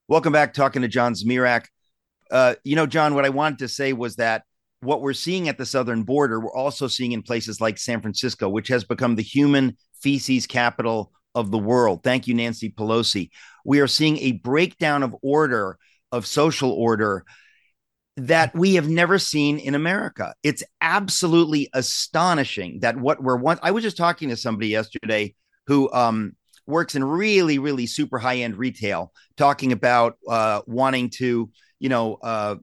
Welcome 0.09 0.33
back, 0.33 0.53
talking 0.53 0.81
to 0.81 0.89
John 0.89 1.13
Zmirak. 1.13 1.67
Uh, 2.29 2.55
you 2.65 2.75
know, 2.75 2.85
John, 2.85 3.15
what 3.15 3.23
I 3.23 3.29
wanted 3.29 3.59
to 3.59 3.69
say 3.69 3.93
was 3.93 4.17
that 4.17 4.43
what 4.81 5.01
we're 5.01 5.13
seeing 5.13 5.47
at 5.47 5.57
the 5.57 5.65
southern 5.65 6.03
border, 6.03 6.41
we're 6.41 6.53
also 6.53 6.89
seeing 6.89 7.13
in 7.13 7.21
places 7.21 7.61
like 7.61 7.77
San 7.77 8.01
Francisco, 8.01 8.49
which 8.49 8.67
has 8.67 8.83
become 8.83 9.15
the 9.15 9.23
human 9.23 9.77
feces 10.01 10.47
capital 10.47 11.13
of 11.33 11.49
the 11.49 11.57
world. 11.57 12.03
Thank 12.03 12.27
you, 12.27 12.33
Nancy 12.33 12.71
Pelosi. 12.71 13.29
We 13.63 13.79
are 13.79 13.87
seeing 13.87 14.17
a 14.17 14.33
breakdown 14.33 15.03
of 15.03 15.15
order 15.21 15.77
of 16.11 16.27
social 16.27 16.71
order 16.71 17.25
that 18.17 18.53
we 18.53 18.75
have 18.75 18.89
never 18.89 19.17
seen 19.17 19.57
in 19.57 19.73
America. 19.73 20.33
It's 20.43 20.63
absolutely 20.81 21.69
astonishing 21.73 22.79
that 22.81 22.97
what 22.97 23.23
we're 23.23 23.37
once. 23.37 23.59
I 23.63 23.71
was 23.71 23.83
just 23.83 23.97
talking 23.97 24.29
to 24.29 24.35
somebody 24.35 24.67
yesterday 24.67 25.33
who 25.67 25.91
um, 25.93 26.33
works 26.67 26.95
in 26.95 27.03
really, 27.03 27.57
really 27.57 27.85
super 27.85 28.19
high 28.19 28.37
end 28.37 28.57
retail, 28.57 29.13
talking 29.37 29.71
about 29.71 30.17
uh, 30.27 30.61
wanting 30.67 31.09
to, 31.11 31.49
you 31.79 31.89
know, 31.89 32.17
uh, 32.21 32.55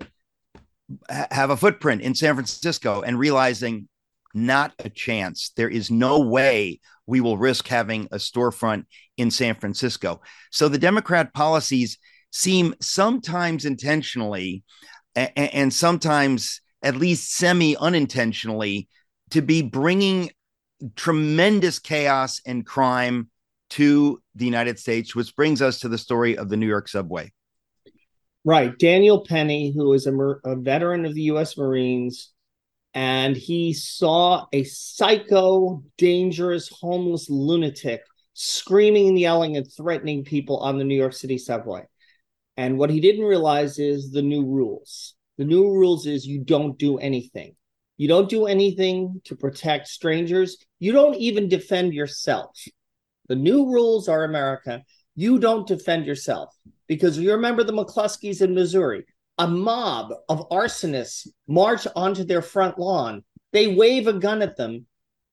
have 1.08 1.50
a 1.50 1.56
footprint 1.56 2.02
in 2.02 2.14
San 2.14 2.34
Francisco 2.34 3.02
and 3.02 3.18
realizing 3.18 3.88
not 4.34 4.74
a 4.78 4.88
chance. 4.88 5.50
There 5.56 5.68
is 5.68 5.90
no 5.90 6.20
way 6.20 6.80
we 7.06 7.20
will 7.20 7.38
risk 7.38 7.66
having 7.68 8.06
a 8.12 8.16
storefront 8.16 8.84
in 9.16 9.30
San 9.30 9.54
Francisco. 9.54 10.20
So 10.50 10.68
the 10.68 10.78
Democrat 10.78 11.32
policies 11.32 11.98
seem 12.30 12.74
sometimes 12.80 13.64
intentionally 13.64 14.62
and, 15.14 15.72
sometimes 15.72 16.60
at 16.82 16.96
least 16.96 17.34
semi 17.34 17.76
unintentionally 17.76 18.88
to 19.30 19.42
be 19.42 19.62
bringing 19.62 20.30
tremendous 20.94 21.78
chaos 21.78 22.40
and 22.46 22.64
crime 22.64 23.28
to 23.70 24.22
the 24.34 24.44
United 24.44 24.78
States, 24.78 25.14
which 25.14 25.34
brings 25.34 25.60
us 25.60 25.80
to 25.80 25.88
the 25.88 25.98
story 25.98 26.38
of 26.38 26.48
the 26.48 26.56
New 26.56 26.66
York 26.66 26.88
subway. 26.88 27.32
Right. 28.44 28.78
Daniel 28.78 29.24
Penny, 29.26 29.72
who 29.72 29.92
is 29.92 30.06
a, 30.06 30.14
a 30.44 30.56
veteran 30.56 31.04
of 31.04 31.14
the 31.14 31.22
U.S. 31.22 31.58
Marines, 31.58 32.32
and 32.94 33.36
he 33.36 33.72
saw 33.72 34.46
a 34.52 34.64
psycho, 34.64 35.82
dangerous, 35.98 36.68
homeless 36.68 37.28
lunatic 37.28 38.02
screaming 38.32 39.08
and 39.08 39.18
yelling 39.18 39.56
and 39.56 39.70
threatening 39.70 40.24
people 40.24 40.58
on 40.58 40.78
the 40.78 40.84
New 40.84 40.96
York 40.96 41.12
City 41.12 41.36
subway. 41.36 41.84
And 42.59 42.77
what 42.77 42.90
he 42.90 43.01
didn't 43.01 43.25
realize 43.25 43.79
is 43.79 44.11
the 44.11 44.21
new 44.21 44.44
rules. 44.44 45.14
The 45.38 45.47
new 45.47 45.73
rules 45.73 46.07
is 46.07 46.27
you 46.27 46.40
don't 46.40 46.79
do 46.79 46.99
anything. 46.99 47.55
You 47.97 48.09
don't 48.09 48.29
do 48.29 48.47
anything 48.47 49.23
to 49.25 49.37
protect 49.37 49.88
strangers. 49.88 50.59
You 50.79 50.92
don't 50.92 51.14
even 51.14 51.49
defend 51.49 51.94
yourself. 51.94 52.51
The 53.29 53.37
new 53.37 53.73
rules 53.73 54.09
are 54.09 54.25
America. 54.25 54.83
You 55.14 55.38
don't 55.38 55.66
defend 55.66 56.05
yourself 56.05 56.55
because 56.87 57.16
you 57.16 57.33
remember 57.33 57.64
the 57.64 57.73
McCloskeys 57.73 58.42
in 58.42 58.55
Missouri. 58.55 59.07
A 59.38 59.47
mob 59.47 60.12
of 60.29 60.51
arsonists 60.51 61.27
march 61.47 61.87
onto 61.97 62.25
their 62.25 62.42
front 62.42 62.79
lawn. 62.79 63.25
They 63.53 63.75
wave 63.75 64.07
a 64.09 64.12
gun 64.12 64.42
at 64.42 64.57
them 64.59 64.87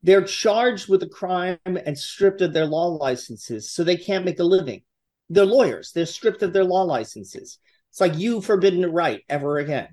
they're 0.05 0.23
charged 0.23 0.87
with 0.87 1.01
a 1.01 1.09
crime 1.09 1.57
and 1.65 1.97
stripped 1.97 2.39
of 2.41 2.53
their 2.53 2.67
law 2.67 2.89
licenses, 2.89 3.71
so 3.71 3.83
they 3.83 3.97
can't 3.97 4.23
make 4.23 4.39
a 4.39 4.43
living. 4.43 4.83
They're 5.29 5.45
lawyers. 5.45 5.91
They're 5.91 6.05
stripped 6.05 6.43
of 6.43 6.53
their 6.53 6.63
law 6.63 6.83
licenses. 6.83 7.59
It's 7.89 8.01
like 8.01 8.17
you 8.17 8.41
forbidden 8.41 8.81
to 8.81 8.89
write 8.89 9.23
ever 9.29 9.57
again. 9.57 9.87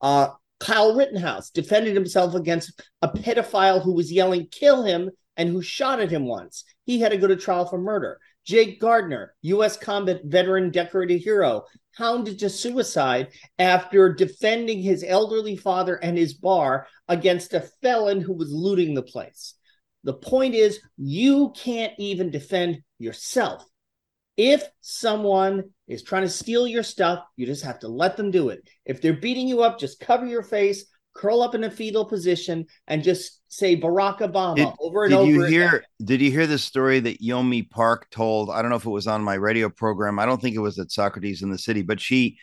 Uh, 0.00 0.28
Kyle 0.60 0.94
Rittenhouse 0.94 1.50
defended 1.50 1.94
himself 1.94 2.34
against 2.34 2.80
a 3.02 3.08
pedophile 3.08 3.82
who 3.82 3.94
was 3.94 4.12
yelling, 4.12 4.46
kill 4.50 4.84
him, 4.84 5.10
and 5.36 5.48
who 5.48 5.62
shot 5.62 6.00
at 6.00 6.10
him 6.10 6.26
once. 6.26 6.64
He 6.84 7.00
had 7.00 7.12
to 7.12 7.18
go 7.18 7.26
to 7.26 7.36
trial 7.36 7.66
for 7.66 7.78
murder. 7.78 8.18
Jake 8.44 8.80
Gardner, 8.80 9.34
U.S. 9.42 9.76
combat 9.76 10.20
veteran 10.24 10.70
decorated 10.70 11.18
hero, 11.18 11.64
hounded 11.96 12.38
to 12.38 12.48
suicide 12.48 13.28
after 13.58 14.12
defending 14.12 14.80
his 14.80 15.04
elderly 15.06 15.56
father 15.56 15.96
and 15.96 16.16
his 16.16 16.34
bar 16.34 16.86
against 17.08 17.54
a 17.54 17.68
felon 17.82 18.20
who 18.20 18.32
was 18.32 18.52
looting 18.52 18.94
the 18.94 19.02
place. 19.02 19.54
The 20.04 20.14
point 20.14 20.54
is, 20.54 20.78
you 20.96 21.52
can't 21.56 21.92
even 21.98 22.30
defend 22.30 22.82
yourself. 22.98 23.64
If 24.36 24.62
someone 24.80 25.70
is 25.88 26.02
trying 26.02 26.22
to 26.22 26.28
steal 26.28 26.66
your 26.66 26.82
stuff, 26.82 27.24
you 27.36 27.46
just 27.46 27.64
have 27.64 27.78
to 27.80 27.88
let 27.88 28.16
them 28.16 28.30
do 28.30 28.50
it. 28.50 28.68
If 28.84 29.00
they're 29.00 29.14
beating 29.14 29.48
you 29.48 29.62
up, 29.62 29.78
just 29.78 30.00
cover 30.00 30.26
your 30.26 30.42
face, 30.42 30.84
curl 31.14 31.42
up 31.42 31.54
in 31.54 31.64
a 31.64 31.70
fetal 31.70 32.04
position, 32.04 32.66
and 32.86 33.02
just 33.02 33.40
say 33.48 33.80
Barack 33.80 34.18
Obama 34.18 34.56
did, 34.56 34.68
over 34.78 35.04
and 35.04 35.10
did 35.10 35.18
over. 35.18 35.30
You 35.30 35.42
hear, 35.44 35.68
again. 35.68 35.80
Did 36.04 36.20
you 36.20 36.30
hear 36.30 36.46
the 36.46 36.58
story 36.58 37.00
that 37.00 37.22
Yeonmi 37.22 37.70
Park 37.70 38.08
told? 38.10 38.50
I 38.50 38.60
don't 38.60 38.70
know 38.70 38.76
if 38.76 38.84
it 38.84 38.90
was 38.90 39.06
on 39.06 39.22
my 39.22 39.34
radio 39.34 39.70
program. 39.70 40.18
I 40.18 40.26
don't 40.26 40.40
think 40.40 40.54
it 40.54 40.60
was 40.60 40.78
at 40.78 40.92
Socrates 40.92 41.42
in 41.42 41.50
the 41.50 41.58
City, 41.58 41.82
but 41.82 42.00
she 42.00 42.38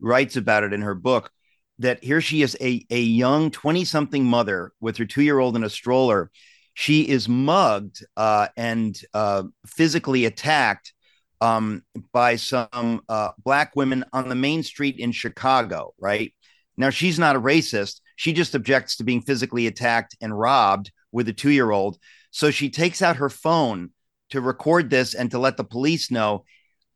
writes 0.00 0.36
about 0.36 0.64
it 0.64 0.72
in 0.72 0.82
her 0.82 0.94
book 0.94 1.30
that 1.78 2.02
here 2.02 2.20
she 2.20 2.42
is 2.42 2.56
a, 2.60 2.84
a 2.90 3.00
young 3.00 3.50
20 3.50 3.84
something 3.84 4.24
mother 4.24 4.72
with 4.80 4.96
her 4.96 5.04
two 5.04 5.22
year 5.22 5.38
old 5.38 5.56
in 5.56 5.64
a 5.64 5.70
stroller. 5.70 6.30
She 6.74 7.08
is 7.08 7.28
mugged 7.28 8.04
uh, 8.16 8.48
and 8.56 9.00
uh, 9.14 9.44
physically 9.66 10.26
attacked 10.26 10.92
um, 11.40 11.82
by 12.12 12.36
some 12.36 13.02
uh, 13.08 13.30
black 13.42 13.76
women 13.76 14.04
on 14.12 14.28
the 14.28 14.34
main 14.34 14.62
street 14.62 14.98
in 14.98 15.12
Chicago, 15.12 15.94
right? 15.98 16.34
Now, 16.76 16.90
she's 16.90 17.18
not 17.18 17.36
a 17.36 17.40
racist. 17.40 18.00
She 18.16 18.32
just 18.32 18.54
objects 18.54 18.96
to 18.96 19.04
being 19.04 19.22
physically 19.22 19.66
attacked 19.66 20.16
and 20.20 20.38
robbed 20.38 20.90
with 21.12 21.28
a 21.28 21.32
two 21.32 21.50
year 21.50 21.70
old. 21.70 21.98
So 22.30 22.50
she 22.50 22.70
takes 22.70 23.02
out 23.02 23.16
her 23.16 23.30
phone 23.30 23.90
to 24.30 24.40
record 24.40 24.90
this 24.90 25.14
and 25.14 25.30
to 25.30 25.38
let 25.38 25.56
the 25.56 25.64
police 25.64 26.10
know. 26.10 26.44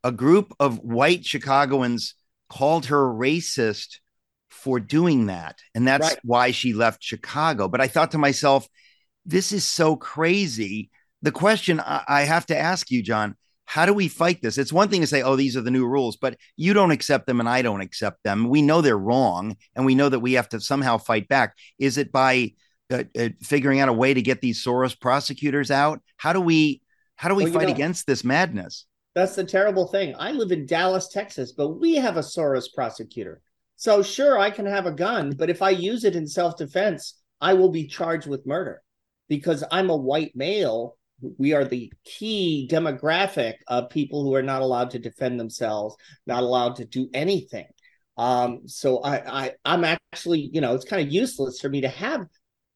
A 0.05 0.13
group 0.13 0.53
of 0.59 0.79
white 0.81 1.25
Chicagoans 1.25 2.15
called 2.51 2.87
her 2.87 3.03
racist 3.03 3.99
for 4.51 4.79
doing 4.79 5.27
that. 5.27 5.59
And 5.75 5.87
that's 5.87 6.11
right. 6.11 6.19
why 6.23 6.51
she 6.51 6.75
left 6.75 7.03
Chicago. 7.03 7.69
But 7.69 7.81
I 7.81 7.89
thought 7.89 8.11
to 8.13 8.19
myself, 8.19 8.69
this 9.25 9.53
is 9.53 9.65
so 9.65 9.97
crazy. 9.97 10.91
The 11.23 11.33
question 11.33 11.81
I, 11.81 12.23
have 12.23 12.47
to 12.47 12.59
ask 12.59 12.91
you, 12.91 13.03
John, 13.03 13.37
how 13.73 13.87
do 13.87 13.95
we 13.95 14.07
fight 14.07 14.43
this? 14.43 14.59
It's 14.59 14.71
one 14.71 14.91
thing 14.91 15.01
to 15.01 15.07
say, 15.07 15.23
oh, 15.23 15.35
these 15.35 15.57
are 15.57 15.63
the 15.63 15.71
new 15.71 15.87
rules, 15.87 16.17
but 16.17 16.37
you 16.57 16.75
don't 16.75 16.91
accept 16.91 17.27
them 17.27 17.41
and 17.41 17.49
I 17.49 17.63
don't 17.63 17.81
accept 17.81 18.23
them. 18.23 18.51
We 18.51 18.61
know 18.61 18.83
they're 18.83 18.99
wrong 18.99 19.57
and 19.75 19.87
we 19.87 19.95
know 19.95 20.11
that 20.11 20.21
we 20.21 20.35
have 20.35 20.51
to 20.51 20.61
somehow 20.61 20.99
fight 20.99 21.27
back. 21.27 21.57
Is 21.79 21.97
it 21.97 22.13
by 22.13 22.53
uh, 22.93 23.05
uh, 23.19 23.31
figuring 23.41 23.81
out 23.81 23.89
a 23.89 23.95
way 23.95 24.13
to 24.13 24.21
get 24.21 24.43
these 24.43 24.63
Soros 24.63 25.01
prosecutors 25.01 25.71
out? 25.71 26.03
How 26.19 26.35
do 26.35 26.41
we 26.43 26.83
how 27.17 27.31
do 27.31 27.35
we 27.35 27.45
well, 27.45 27.55
fight 27.55 27.69
know, 27.69 27.75
against 27.75 28.07
this 28.07 28.23
madness? 28.25 28.85
That's 29.15 29.37
the 29.37 29.45
terrible 29.45 29.87
thing. 29.87 30.15
I 30.19 30.33
live 30.33 30.53
in 30.53 30.67
Dallas, 30.67 31.09
Texas, 31.09 31.53
but 31.53 31.81
we 31.81 31.95
have 31.95 32.19
a 32.19 32.23
Soros 32.23 32.67
prosecutor. 32.75 33.41
So 33.77 34.03
sure, 34.03 34.39
I 34.39 34.51
can 34.51 34.67
have 34.67 34.85
a 34.85 34.93
gun, 34.93 35.33
but 35.33 35.49
if 35.49 35.63
I 35.63 35.71
use 35.71 36.05
it 36.05 36.15
in 36.15 36.27
self-defense, 36.27 37.19
I 37.41 37.55
will 37.55 37.71
be 37.71 37.87
charged 37.87 38.27
with 38.27 38.47
murder 38.47 38.83
because 39.31 39.65
I'm 39.73 39.89
a 39.89 39.97
white 39.97 40.33
male. 40.37 40.99
We 41.39 41.53
are 41.53 41.65
the 41.65 41.93
key 42.05 42.69
demographic 42.71 43.55
of 43.69 43.91
people 43.91 44.23
who 44.23 44.35
are 44.35 44.43
not 44.43 44.63
allowed 44.63 44.91
to 44.91 44.99
defend 44.99 45.39
themselves, 45.39 45.97
not 46.27 46.43
allowed 46.43 46.77
to 46.77 46.85
do 46.85 47.09
anything. 47.15 47.67
Um, 48.17 48.63
so 48.67 48.99
I, 48.99 49.43
I 49.43 49.53
I'm 49.65 49.85
actually, 49.85 50.51
you 50.53 50.61
know, 50.61 50.75
it's 50.75 50.85
kind 50.85 51.07
of 51.07 51.13
useless 51.13 51.61
for 51.61 51.69
me 51.69 51.83
to 51.83 51.89
have 51.89 52.27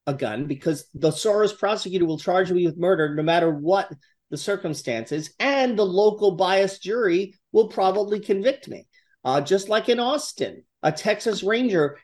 a 0.06 0.14
gun 0.14 0.46
because 0.46 0.88
the 0.94 1.10
Soros 1.10 1.56
prosecutor 1.56 2.06
will 2.06 2.18
charge 2.18 2.50
me 2.50 2.64
with 2.64 2.78
murder 2.78 3.14
no 3.14 3.22
matter 3.22 3.50
what 3.50 3.92
the 4.30 4.36
circumstances, 4.36 5.30
and 5.38 5.78
the 5.78 5.86
local 5.86 6.32
biased 6.32 6.82
jury 6.82 7.34
will 7.52 7.68
probably 7.68 8.18
convict 8.20 8.68
me. 8.68 8.86
Uh, 9.24 9.40
just 9.40 9.68
like 9.68 9.88
in 9.88 10.00
Austin, 10.00 10.64
a 10.82 10.90
Texas 10.90 11.42
Ranger 11.42 11.98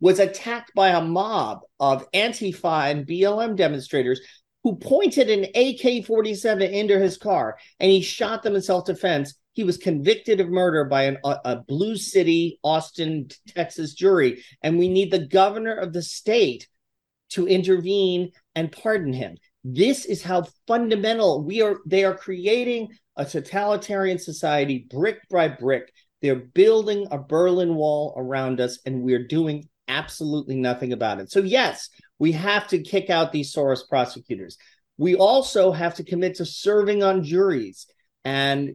was 0.00 0.18
attacked 0.18 0.72
by 0.74 0.90
a 0.90 1.00
mob 1.00 1.60
of 1.80 2.10
Antifa 2.12 2.90
and 2.90 3.06
BLM 3.06 3.56
demonstrators 3.56 4.20
who 4.64 4.74
pointed 4.76 5.28
an 5.28 5.44
AK 5.54 6.06
47 6.06 6.62
into 6.72 6.98
his 6.98 7.18
car 7.18 7.58
and 7.78 7.90
he 7.90 8.00
shot 8.00 8.42
them 8.42 8.56
in 8.56 8.62
self 8.62 8.86
defense. 8.86 9.34
He 9.52 9.62
was 9.62 9.76
convicted 9.76 10.40
of 10.40 10.48
murder 10.48 10.84
by 10.86 11.04
an, 11.04 11.18
a, 11.24 11.36
a 11.44 11.56
Blue 11.56 11.96
City, 11.96 12.58
Austin, 12.64 13.28
Texas 13.46 13.94
jury. 13.94 14.42
And 14.62 14.78
we 14.78 14.88
need 14.88 15.12
the 15.12 15.26
governor 15.26 15.74
of 15.74 15.92
the 15.92 16.02
state 16.02 16.66
to 17.30 17.46
intervene 17.46 18.32
and 18.56 18.72
pardon 18.72 19.12
him. 19.12 19.36
This 19.62 20.06
is 20.06 20.22
how 20.22 20.46
fundamental 20.66 21.44
we 21.44 21.62
are. 21.62 21.78
They 21.86 22.04
are 22.04 22.16
creating 22.16 22.88
a 23.16 23.24
totalitarian 23.24 24.18
society 24.18 24.86
brick 24.90 25.20
by 25.30 25.48
brick. 25.48 25.92
They're 26.20 26.36
building 26.36 27.06
a 27.10 27.18
Berlin 27.18 27.74
Wall 27.74 28.14
around 28.16 28.60
us, 28.60 28.78
and 28.86 29.02
we're 29.02 29.26
doing 29.26 29.68
absolutely 29.88 30.56
nothing 30.56 30.92
about 30.92 31.20
it. 31.20 31.30
So, 31.30 31.40
yes, 31.40 31.88
we 32.18 32.32
have 32.32 32.68
to 32.68 32.78
kick 32.78 33.10
out 33.10 33.32
these 33.32 33.54
Soros 33.54 33.88
prosecutors. 33.88 34.56
We 34.96 35.16
also 35.16 35.72
have 35.72 35.96
to 35.96 36.04
commit 36.04 36.36
to 36.36 36.46
serving 36.46 37.02
on 37.02 37.24
juries 37.24 37.86
and 38.24 38.74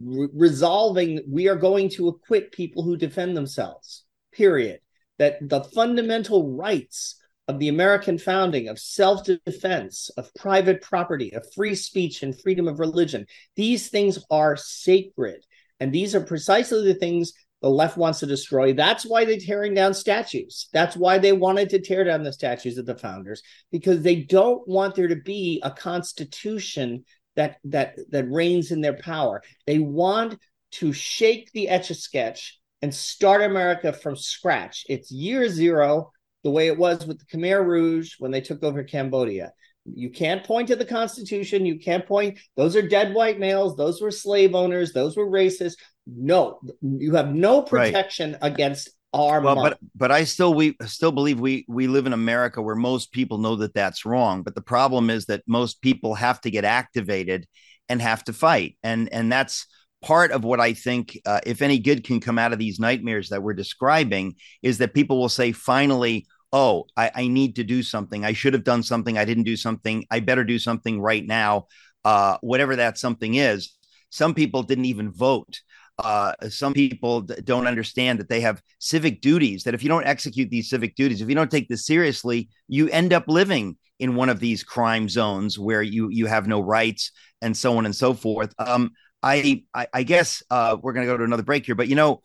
re- 0.00 0.28
resolving 0.34 1.20
we 1.28 1.48
are 1.48 1.56
going 1.56 1.88
to 1.90 2.08
acquit 2.08 2.52
people 2.52 2.82
who 2.82 2.96
defend 2.96 3.36
themselves, 3.36 4.04
period. 4.32 4.80
That 5.18 5.38
the 5.48 5.62
fundamental 5.62 6.56
rights 6.56 7.22
of 7.48 7.58
the 7.58 7.68
American 7.68 8.18
founding, 8.18 8.68
of 8.68 8.78
self 8.78 9.24
defense, 9.24 10.10
of 10.16 10.32
private 10.34 10.80
property, 10.82 11.32
of 11.34 11.46
free 11.54 11.74
speech 11.74 12.22
and 12.22 12.38
freedom 12.40 12.68
of 12.68 12.80
religion. 12.80 13.26
These 13.56 13.88
things 13.88 14.18
are 14.30 14.56
sacred. 14.56 15.44
And 15.80 15.92
these 15.92 16.14
are 16.14 16.20
precisely 16.20 16.84
the 16.84 16.94
things 16.94 17.32
the 17.62 17.70
left 17.70 17.96
wants 17.96 18.20
to 18.20 18.26
destroy. 18.26 18.74
That's 18.74 19.06
why 19.06 19.24
they're 19.24 19.38
tearing 19.38 19.72
down 19.72 19.94
statues. 19.94 20.68
That's 20.72 20.96
why 20.96 21.18
they 21.18 21.32
wanted 21.32 21.70
to 21.70 21.80
tear 21.80 22.04
down 22.04 22.24
the 22.24 22.32
statues 22.32 22.76
of 22.76 22.86
the 22.86 22.98
founders, 22.98 23.42
because 23.70 24.02
they 24.02 24.16
don't 24.16 24.66
want 24.68 24.94
there 24.94 25.08
to 25.08 25.16
be 25.16 25.60
a 25.64 25.70
constitution 25.70 27.04
that 27.36 27.56
that 27.64 27.96
that 28.10 28.30
reins 28.30 28.72
in 28.72 28.80
their 28.80 28.98
power. 28.98 29.42
They 29.66 29.78
want 29.78 30.38
to 30.72 30.92
shake 30.92 31.50
the 31.52 31.68
etch 31.68 31.90
a 31.90 31.94
sketch 31.94 32.58
and 32.82 32.92
start 32.92 33.42
America 33.42 33.92
from 33.92 34.16
scratch. 34.16 34.84
It's 34.88 35.10
year 35.10 35.48
zero 35.48 36.10
the 36.42 36.50
way 36.50 36.66
it 36.66 36.76
was 36.76 37.06
with 37.06 37.20
the 37.20 37.38
Khmer 37.38 37.64
Rouge 37.64 38.14
when 38.18 38.32
they 38.32 38.40
took 38.40 38.64
over 38.64 38.82
Cambodia. 38.82 39.52
You 39.84 40.10
can't 40.10 40.44
point 40.44 40.68
to 40.68 40.76
the 40.76 40.84
Constitution. 40.84 41.66
You 41.66 41.78
can't 41.78 42.06
point, 42.06 42.38
those 42.56 42.76
are 42.76 42.86
dead 42.86 43.14
white 43.14 43.38
males. 43.38 43.76
Those 43.76 44.00
were 44.00 44.10
slave 44.10 44.54
owners. 44.54 44.92
Those 44.92 45.16
were 45.16 45.28
racist. 45.28 45.74
No, 46.06 46.60
you 46.80 47.14
have 47.14 47.34
no 47.34 47.62
protection 47.62 48.32
right. 48.32 48.52
against 48.52 48.90
our 49.14 49.40
well, 49.40 49.56
but 49.56 49.78
but 49.94 50.10
I 50.10 50.24
still 50.24 50.54
we 50.54 50.76
still 50.86 51.12
believe 51.12 51.38
we 51.38 51.64
we 51.68 51.86
live 51.86 52.06
in 52.06 52.12
America 52.12 52.62
where 52.62 52.74
most 52.74 53.12
people 53.12 53.38
know 53.38 53.56
that 53.56 53.74
that's 53.74 54.04
wrong. 54.04 54.42
But 54.42 54.54
the 54.54 54.62
problem 54.62 55.10
is 55.10 55.26
that 55.26 55.42
most 55.46 55.82
people 55.82 56.14
have 56.14 56.40
to 56.42 56.50
get 56.50 56.64
activated 56.64 57.46
and 57.88 58.00
have 58.00 58.24
to 58.24 58.32
fight, 58.32 58.76
and 58.82 59.12
and 59.12 59.30
that's 59.30 59.66
part 60.02 60.32
of 60.32 60.42
what 60.42 60.58
I 60.58 60.72
think, 60.72 61.16
uh, 61.26 61.38
if 61.46 61.62
any 61.62 61.78
good 61.78 62.02
can 62.02 62.18
come 62.18 62.36
out 62.36 62.52
of 62.52 62.58
these 62.58 62.80
nightmares 62.80 63.28
that 63.28 63.40
we're 63.40 63.54
describing, 63.54 64.34
is 64.60 64.78
that 64.78 64.94
people 64.94 65.20
will 65.20 65.28
say, 65.28 65.52
finally, 65.52 66.26
oh, 66.52 66.86
I, 66.96 67.12
I 67.14 67.28
need 67.28 67.54
to 67.56 67.62
do 67.62 67.84
something. 67.84 68.24
I 68.24 68.32
should 68.32 68.52
have 68.54 68.64
done 68.64 68.82
something. 68.82 69.16
I 69.16 69.24
didn't 69.24 69.44
do 69.44 69.56
something. 69.56 70.04
I 70.10 70.18
better 70.18 70.42
do 70.42 70.58
something 70.58 71.00
right 71.00 71.24
now. 71.24 71.68
uh, 72.04 72.38
whatever 72.40 72.76
that 72.76 72.98
something 72.98 73.34
is. 73.34 73.76
Some 74.10 74.34
people 74.34 74.62
didn't 74.62 74.86
even 74.86 75.12
vote. 75.12 75.60
Uh, 76.02 76.32
some 76.48 76.74
people 76.74 77.22
don't 77.22 77.66
understand 77.66 78.18
that 78.18 78.28
they 78.28 78.40
have 78.40 78.60
civic 78.78 79.20
duties, 79.20 79.62
that 79.64 79.74
if 79.74 79.82
you 79.82 79.88
don't 79.88 80.06
execute 80.06 80.50
these 80.50 80.68
civic 80.68 80.96
duties, 80.96 81.20
if 81.20 81.28
you 81.28 81.34
don't 81.34 81.50
take 81.50 81.68
this 81.68 81.86
seriously, 81.86 82.48
you 82.68 82.88
end 82.88 83.12
up 83.12 83.24
living 83.28 83.76
in 83.98 84.16
one 84.16 84.28
of 84.28 84.40
these 84.40 84.64
crime 84.64 85.08
zones 85.08 85.58
where 85.58 85.82
you 85.82 86.08
you 86.10 86.26
have 86.26 86.48
no 86.48 86.60
rights 86.60 87.12
and 87.40 87.56
so 87.56 87.78
on 87.78 87.86
and 87.86 87.94
so 87.94 88.14
forth. 88.14 88.52
Um, 88.58 88.90
I, 89.22 89.62
I, 89.72 89.86
I 89.92 90.02
guess 90.02 90.42
uh, 90.50 90.76
we're 90.82 90.92
going 90.92 91.06
to 91.06 91.12
go 91.12 91.16
to 91.16 91.24
another 91.24 91.44
break 91.44 91.64
here, 91.64 91.76
but 91.76 91.86
you 91.86 91.94
know, 91.94 92.22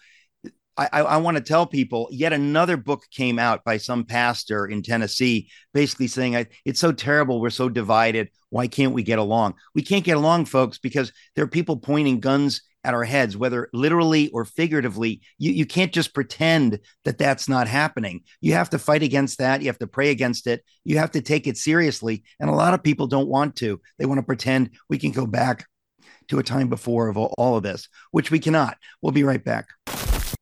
I, 0.78 1.02
I 1.02 1.18
want 1.18 1.38
to 1.38 1.44
tell 1.44 1.66
people 1.66 2.08
yet 2.12 2.34
another 2.34 2.78
book 2.78 3.04
came 3.10 3.40
out 3.40 3.64
by 3.64 3.78
some 3.78 4.06
pastor 4.06 4.68
in 4.68 4.84
Tennessee, 4.84 5.50
basically 5.74 6.06
saying 6.06 6.46
it's 6.66 6.80
so 6.80 6.92
terrible. 6.92 7.42
We're 7.42 7.50
so 7.50 7.68
divided. 7.68 8.30
Why 8.50 8.68
can't 8.68 8.94
we 8.94 9.02
get 9.02 9.18
along? 9.18 9.56
We 9.74 9.82
can't 9.82 10.04
get 10.04 10.18
along, 10.18 10.46
folks, 10.46 10.78
because 10.78 11.12
there 11.36 11.44
are 11.44 11.48
people 11.48 11.78
pointing 11.78 12.20
guns 12.20 12.62
at 12.84 12.94
our 12.94 13.04
heads, 13.04 13.36
whether 13.36 13.70
literally 13.74 14.30
or 14.30 14.46
figuratively. 14.46 15.22
You, 15.38 15.52
you 15.52 15.66
can't 15.66 15.92
just 15.92 16.14
pretend 16.14 16.80
that 17.04 17.18
that's 17.18 17.50
not 17.50 17.68
happening. 17.68 18.22
You 18.40 18.54
have 18.54 18.70
to 18.70 18.80
fight 18.80 19.04
against 19.04 19.40
that. 19.40 19.62
You 19.62 19.68
have 19.68 19.80
to 19.80 19.88
pray 19.88 20.10
against 20.10 20.48
it. 20.48 20.64
You 20.84 20.98
have 20.98 21.12
to 21.12 21.22
take 21.22 21.48
it 21.48 21.58
seriously. 21.58 22.24
And 22.40 22.50
a 22.50 22.54
lot 22.54 22.74
of 22.74 22.84
people 22.84 23.08
don't 23.08 23.28
want 23.28 23.56
to. 23.58 23.82
They 23.98 24.06
want 24.06 24.20
to 24.20 24.26
pretend 24.26 24.72
we 24.90 24.98
can 24.98 25.12
go 25.12 25.26
back 25.26 25.66
to 26.30 26.40
a 26.40 26.44
time 26.44 26.70
before 26.70 27.08
of 27.08 27.18
all 27.18 27.58
of 27.58 27.64
this, 27.64 27.90
which 28.12 28.32
we 28.32 28.40
cannot. 28.40 28.78
We'll 29.02 29.12
be 29.12 29.24
right 29.24 29.44
back. 29.44 29.68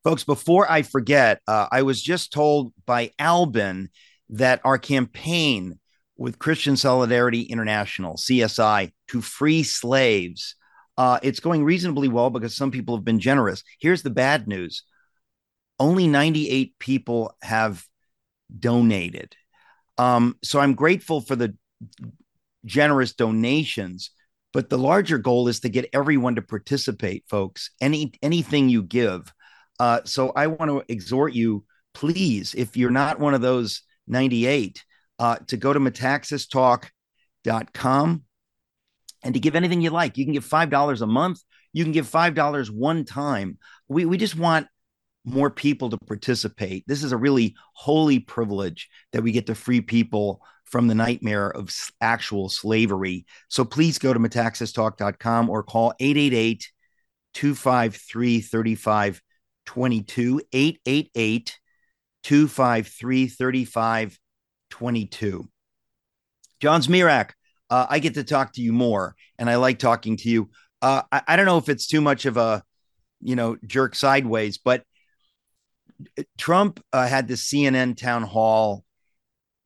Folks, 0.04 0.24
before 0.24 0.70
I 0.72 0.82
forget, 0.84 1.42
uh, 1.48 1.68
I 1.72 1.82
was 1.82 2.02
just 2.02 2.32
told 2.32 2.74
by 2.86 3.12
Albin 3.18 3.90
that 4.30 4.62
our 4.64 4.78
campaign 4.78 5.80
with 6.18 6.40
Christian 6.40 6.78
Solidarity 6.78 7.42
International, 7.42 8.16
CSI, 8.16 8.92
to 9.10 9.22
free 9.22 9.64
slaves, 9.64 10.56
uh, 10.98 11.20
it's 11.22 11.40
going 11.40 11.64
reasonably 11.64 12.08
well 12.08 12.30
because 12.30 12.56
some 12.56 12.72
people 12.72 12.96
have 12.96 13.06
been 13.06 13.20
generous. 13.20 13.64
Here's 13.80 14.04
the 14.04 14.10
bad 14.10 14.48
news 14.48 14.84
only 15.78 16.08
98 16.08 16.80
people 16.80 17.36
have 17.42 17.86
donated. 18.58 19.36
Um, 19.98 20.38
so 20.42 20.60
I'm 20.60 20.74
grateful 20.74 21.20
for 21.20 21.36
the 21.36 21.54
generous 22.64 23.14
donations, 23.14 24.12
but 24.54 24.70
the 24.70 24.78
larger 24.78 25.18
goal 25.18 25.50
is 25.50 25.60
to 25.62 25.70
get 25.70 25.90
everyone 25.92 26.36
to 26.36 26.42
participate, 26.42 27.26
folks. 27.30 27.72
Any 27.82 28.14
anything 28.22 28.70
you 28.70 28.84
give 28.84 29.34
uh, 29.80 30.02
so 30.06 30.32
I 30.36 30.48
want 30.48 30.72
to 30.72 30.84
exhort 30.92 31.34
you, 31.34 31.64
please, 31.94 32.56
if 32.56 32.76
you're 32.78 32.92
not 32.92 33.20
one 33.20 33.34
of 33.34 33.42
those 33.42 33.82
98, 34.08 34.86
uh, 35.20 35.38
to 35.48 35.58
go 35.58 35.74
to 35.74 35.80
metaxastalk.com 35.80 38.24
and 39.26 39.34
to 39.34 39.42
give 39.42 39.56
anything 39.56 39.82
you 39.82 39.90
like. 39.90 40.18
You 40.18 40.24
can 40.24 40.34
give 40.34 40.46
$5 40.46 41.02
a 41.02 41.08
month. 41.08 41.42
You 41.74 41.84
can 41.84 41.92
give 41.92 42.10
$5 42.10 42.70
one 42.70 43.04
time. 43.04 43.58
We, 43.90 44.06
we 44.06 44.18
just 44.18 44.38
want 44.38 44.68
more 45.26 45.50
people 45.50 45.90
to 45.90 45.98
participate. 45.98 46.86
This 46.88 47.04
is 47.04 47.12
a 47.12 47.18
really 47.18 47.56
holy 47.74 48.20
privilege 48.20 48.88
that 49.12 49.24
we 49.24 49.32
get 49.32 49.48
to 49.48 49.56
free 49.56 49.82
people 49.82 50.44
from 50.64 50.86
the 50.88 50.94
nightmare 50.94 51.50
of 51.50 51.76
actual 52.00 52.50
slavery. 52.50 53.26
So 53.50 53.66
please 53.66 53.98
go 53.98 54.14
to 54.14 54.20
metaxastalk.com 54.20 55.50
or 55.50 55.64
call 55.64 55.96
888 56.00 56.72
253 57.34 59.20
22 59.66 60.42
888 60.54 61.60
253 62.24 63.28
3522. 63.28 65.50
John 66.60 66.82
Zmirak, 66.82 67.32
uh, 67.76 67.86
I 67.90 68.00
get 68.00 68.14
to 68.14 68.24
talk 68.24 68.54
to 68.54 68.62
you 68.62 68.72
more, 68.72 69.16
and 69.38 69.50
I 69.50 69.58
like 69.58 69.80
talking 69.80 70.16
to 70.18 70.30
you. 70.30 70.50
Uh, 70.82 71.02
I, 71.12 71.22
I 71.28 71.36
don't 71.36 71.46
know 71.46 71.58
if 71.58 71.68
it's 71.68 71.88
too 71.88 72.00
much 72.00 72.26
of 72.26 72.38
a, 72.38 72.64
you 73.22 73.36
know, 73.36 73.58
jerk 73.68 73.96
sideways, 73.96 74.58
but 74.58 74.84
Trump 76.38 76.82
uh, 76.94 77.06
had 77.06 77.28
the 77.28 77.34
CNN 77.34 77.98
town 77.98 78.24
hall 78.24 78.86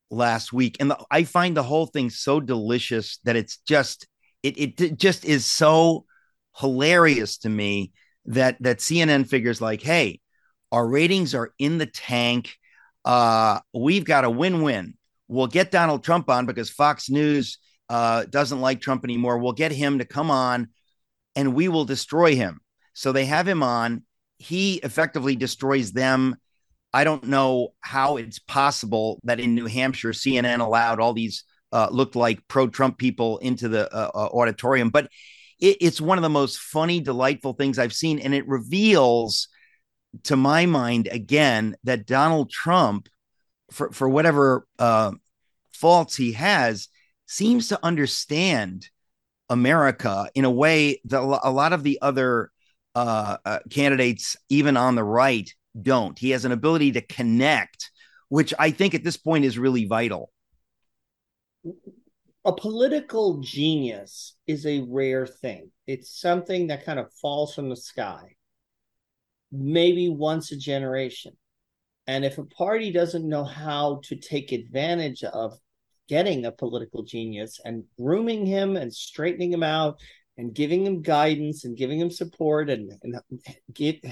last 0.10 0.52
week, 0.52 0.78
and 0.80 0.90
the, 0.90 0.98
I 1.12 1.24
find 1.24 1.56
the 1.56 1.62
whole 1.62 1.86
thing 1.86 2.10
so 2.10 2.40
delicious 2.40 3.20
that 3.26 3.36
it's 3.36 3.58
just 3.58 4.08
it 4.42 4.58
it 4.58 4.98
just 4.98 5.24
is 5.24 5.46
so 5.46 6.06
hilarious 6.58 7.38
to 7.40 7.50
me 7.50 7.92
that 8.26 8.58
that 8.62 8.80
CNN 8.80 9.28
figures 9.28 9.62
like, 9.62 9.84
hey, 9.84 10.20
our 10.72 10.88
ratings 10.88 11.36
are 11.36 11.54
in 11.60 11.78
the 11.78 11.86
tank. 11.86 12.56
Uh, 13.06 13.60
we've 13.72 14.06
got 14.06 14.26
a 14.26 14.32
win-win. 14.32 14.96
We'll 15.28 15.46
get 15.46 15.70
Donald 15.70 16.04
Trump 16.04 16.28
on 16.28 16.48
because 16.48 16.72
Fox 16.72 17.12
News 17.12 17.60
uh, 17.90 18.26
doesn't 18.26 18.62
like 18.62 18.82
Trump 18.82 19.04
anymore. 19.04 19.38
We'll 19.38 19.54
get 19.54 19.72
him 19.72 20.00
to 20.00 20.06
come 20.06 20.30
on, 20.32 20.70
and 21.36 21.54
we 21.54 21.68
will 21.68 21.86
destroy 21.86 22.36
him. 22.36 22.62
So 22.94 23.12
they 23.12 23.26
have 23.26 23.48
him 23.48 23.64
on. 23.64 24.04
He 24.38 24.76
effectively 24.76 25.36
destroys 25.36 25.92
them. 25.92 26.36
I 26.94 27.04
don't 27.04 27.26
know 27.26 27.70
how 27.82 28.18
it's 28.18 28.40
possible 28.40 29.20
that 29.24 29.40
in 29.40 29.56
New 29.56 29.66
Hampshire, 29.66 30.12
CNN 30.12 30.60
allowed 30.60 31.00
all 31.00 31.14
these 31.14 31.44
uh, 31.72 31.88
looked 31.92 32.16
like 32.16 32.48
pro-Trump 32.48 32.98
people 32.98 33.38
into 33.40 33.70
the 33.70 33.94
uh, 33.94 34.10
uh 34.16 34.30
auditorium, 34.34 34.90
but 34.90 35.08
it, 35.60 35.78
it's 35.82 36.02
one 36.02 36.18
of 36.18 36.24
the 36.24 36.30
most 36.30 36.60
funny, 36.60 37.00
delightful 37.00 37.54
things 37.54 37.78
I've 37.78 37.94
seen. 37.94 38.20
And 38.20 38.34
it 38.34 38.48
reveals, 38.48 39.50
to 40.24 40.36
my 40.36 40.66
mind, 40.66 41.08
again, 41.12 41.76
that 41.84 42.06
Donald 42.06 42.50
Trump, 42.50 43.08
for, 43.72 43.92
for 43.92 44.10
whatever 44.10 44.66
uh, 44.80 45.12
faults 45.74 46.16
he 46.16 46.34
has, 46.34 46.88
seems 47.30 47.70
to 47.70 47.80
understand 47.84 48.90
America 49.50 50.30
in 50.36 50.46
a 50.46 50.52
way 50.52 51.02
that 51.06 51.22
a 51.22 51.52
lot 51.52 51.74
of 51.74 51.84
the 51.84 52.00
other 52.02 52.52
uh, 52.96 53.38
uh, 53.46 53.60
candidates, 53.70 54.36
even 54.50 54.78
on 54.78 54.96
the 54.96 55.04
right, 55.04 55.54
don't. 55.80 56.18
He 56.18 56.32
has 56.32 56.46
an 56.46 56.52
ability 56.52 56.94
to 56.94 57.02
connect, 57.02 57.92
which 58.30 58.54
I 58.60 58.72
think 58.72 58.94
at 58.94 59.04
this 59.04 59.18
point 59.18 59.46
is 59.46 59.58
really 59.58 59.86
vital 59.86 60.32
a 62.46 62.54
political 62.54 63.40
genius 63.42 64.36
is 64.48 64.66
a 64.66 64.86
rare 64.88 65.28
thing. 65.28 65.72
It's 65.88 66.20
something 66.20 66.68
that 66.68 66.86
kind 66.86 67.00
of 67.00 67.14
falls 67.22 67.54
from 67.54 67.70
the 67.70 67.76
sky, 67.76 68.36
maybe 69.52 70.10
once 70.10 70.52
a 70.52 70.58
generation. 70.58 71.34
And 72.08 72.26
if 72.26 72.38
a 72.38 72.46
party 72.46 72.92
doesn't 72.92 73.28
know 73.28 73.44
how 73.44 74.02
to 74.06 74.16
take 74.16 74.52
advantage 74.52 75.24
of 75.24 75.60
getting 76.10 76.46
a 76.46 76.52
political 76.52 77.04
genius 77.04 77.60
and 77.64 77.84
grooming 77.98 78.46
him 78.46 78.76
and 78.76 78.94
straightening 78.94 79.54
him 79.54 79.64
out 79.64 80.00
and 80.38 80.54
giving 80.54 80.86
him 80.86 81.02
guidance 81.02 81.66
and 81.66 81.78
giving 81.78 82.00
him 82.00 82.10
support 82.10 82.70
and, 82.70 82.92
and 83.04 83.22
get, 83.74 84.04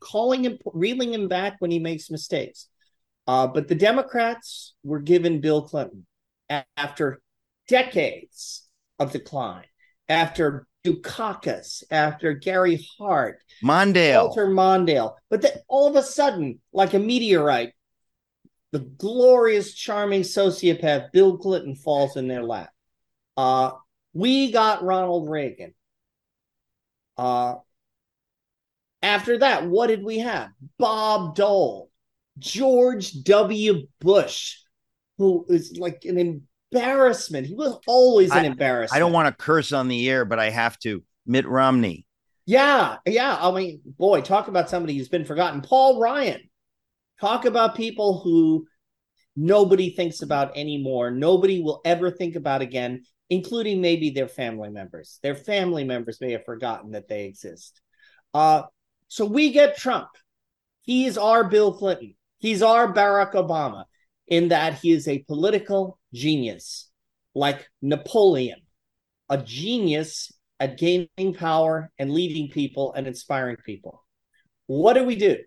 calling 0.00 0.44
him, 0.44 0.58
reeling 0.72 1.12
him 1.12 1.28
back 1.28 1.56
when 1.58 1.70
he 1.70 1.78
makes 1.78 2.10
mistakes. 2.10 2.68
Uh, 3.26 3.46
but 3.46 3.68
the 3.68 3.74
Democrats 3.74 4.74
were 4.82 5.00
given 5.00 5.40
Bill 5.40 5.62
Clinton 5.62 6.06
after 6.76 7.20
decades 7.68 8.68
of 8.98 9.12
decline 9.12 9.64
after 10.08 10.66
Dukakis, 10.84 11.82
after 11.90 12.34
Gary 12.34 12.86
Hart, 12.98 13.42
Mondale, 13.62 14.26
Walter 14.26 14.46
Mondale. 14.46 15.14
But 15.30 15.42
then 15.42 15.52
all 15.68 15.88
of 15.88 15.96
a 15.96 16.02
sudden, 16.02 16.60
like 16.72 16.94
a 16.94 16.98
meteorite, 16.98 17.72
the 18.74 18.80
glorious, 18.80 19.72
charming 19.72 20.22
sociopath 20.22 21.12
Bill 21.12 21.38
Clinton 21.38 21.76
falls 21.76 22.16
in 22.16 22.26
their 22.26 22.42
lap. 22.42 22.70
Uh, 23.36 23.70
we 24.12 24.50
got 24.50 24.82
Ronald 24.82 25.30
Reagan. 25.30 25.74
Uh, 27.16 27.54
after 29.00 29.38
that, 29.38 29.68
what 29.68 29.86
did 29.86 30.02
we 30.02 30.18
have? 30.18 30.48
Bob 30.76 31.36
Dole, 31.36 31.88
George 32.40 33.22
W. 33.22 33.86
Bush, 34.00 34.56
who 35.18 35.46
is 35.48 35.76
like 35.78 36.04
an 36.04 36.18
embarrassment. 36.18 37.46
He 37.46 37.54
was 37.54 37.78
always 37.86 38.32
an 38.32 38.38
I, 38.38 38.46
embarrassment. 38.46 38.96
I 38.96 38.98
don't 38.98 39.12
want 39.12 39.28
to 39.28 39.44
curse 39.44 39.70
on 39.70 39.86
the 39.86 40.10
air, 40.10 40.24
but 40.24 40.40
I 40.40 40.50
have 40.50 40.80
to. 40.80 41.04
Mitt 41.26 41.46
Romney. 41.46 42.06
Yeah, 42.44 42.96
yeah. 43.06 43.38
I 43.40 43.52
mean, 43.52 43.82
boy, 43.84 44.20
talk 44.20 44.48
about 44.48 44.68
somebody 44.68 44.98
who's 44.98 45.08
been 45.08 45.24
forgotten. 45.24 45.60
Paul 45.60 46.00
Ryan. 46.00 46.40
Talk 47.20 47.44
about 47.44 47.76
people 47.76 48.20
who 48.20 48.66
nobody 49.36 49.90
thinks 49.90 50.22
about 50.22 50.56
anymore. 50.56 51.10
Nobody 51.10 51.60
will 51.60 51.80
ever 51.84 52.10
think 52.10 52.36
about 52.36 52.62
again, 52.62 53.02
including 53.30 53.80
maybe 53.80 54.10
their 54.10 54.28
family 54.28 54.70
members. 54.70 55.18
Their 55.22 55.34
family 55.34 55.84
members 55.84 56.20
may 56.20 56.32
have 56.32 56.44
forgotten 56.44 56.92
that 56.92 57.08
they 57.08 57.26
exist. 57.26 57.80
Uh, 58.32 58.62
so 59.08 59.24
we 59.24 59.52
get 59.52 59.76
Trump. 59.76 60.08
He's 60.82 61.16
our 61.16 61.44
Bill 61.44 61.72
Clinton. 61.72 62.14
He's 62.38 62.62
our 62.62 62.92
Barack 62.92 63.32
Obama 63.32 63.84
in 64.26 64.48
that 64.48 64.74
he 64.74 64.92
is 64.92 65.08
a 65.08 65.20
political 65.20 65.98
genius, 66.12 66.90
like 67.34 67.68
Napoleon, 67.80 68.60
a 69.28 69.38
genius 69.38 70.32
at 70.60 70.78
gaining 70.78 71.34
power 71.34 71.90
and 71.98 72.12
leading 72.12 72.50
people 72.50 72.92
and 72.94 73.06
inspiring 73.06 73.56
people. 73.64 74.04
What 74.66 74.94
do 74.94 75.04
we 75.04 75.16
do? 75.16 75.38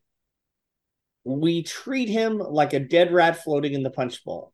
We 1.30 1.62
treat 1.64 2.08
him 2.08 2.38
like 2.40 2.72
a 2.72 2.80
dead 2.80 3.12
rat 3.12 3.44
floating 3.44 3.74
in 3.74 3.84
the 3.84 3.90
punch 3.90 4.24
bowl. 4.24 4.54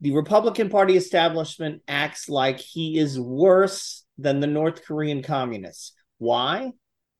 the 0.00 0.12
Republican 0.12 0.68
Party 0.68 0.96
establishment 0.96 1.82
acts 1.88 2.28
like 2.28 2.58
he 2.58 2.98
is 2.98 3.18
worse 3.18 4.04
than 4.18 4.40
the 4.40 4.46
North 4.46 4.84
Korean 4.84 5.22
communists. 5.22 5.92
Why? 6.18 6.72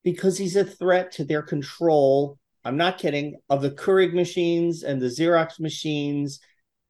Because 0.04 0.36
he's 0.38 0.56
a 0.56 0.64
threat 0.64 1.12
to 1.12 1.24
their 1.24 1.42
control. 1.42 2.38
I'm 2.64 2.76
not 2.76 2.98
kidding 2.98 3.36
of 3.48 3.62
the 3.62 3.70
Keurig 3.70 4.12
machines 4.12 4.82
and 4.82 5.00
the 5.00 5.06
Xerox 5.06 5.58
machines 5.60 6.40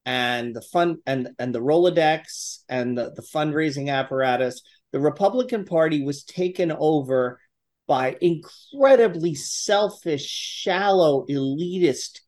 and 0.04 0.54
the 0.54 0.62
fund 0.62 0.98
and 1.06 1.30
and 1.38 1.54
the 1.54 1.60
Rolodex 1.60 2.60
and 2.68 2.96
the, 2.96 3.12
the 3.14 3.22
fundraising 3.22 3.88
apparatus. 3.90 4.62
The 4.92 5.00
Republican 5.00 5.64
Party 5.64 6.04
was 6.04 6.24
taken 6.24 6.72
over 6.72 7.40
by 7.87 8.16
incredibly 8.20 9.34
selfish, 9.34 10.26
shallow, 10.26 11.24
elitist 11.26 12.20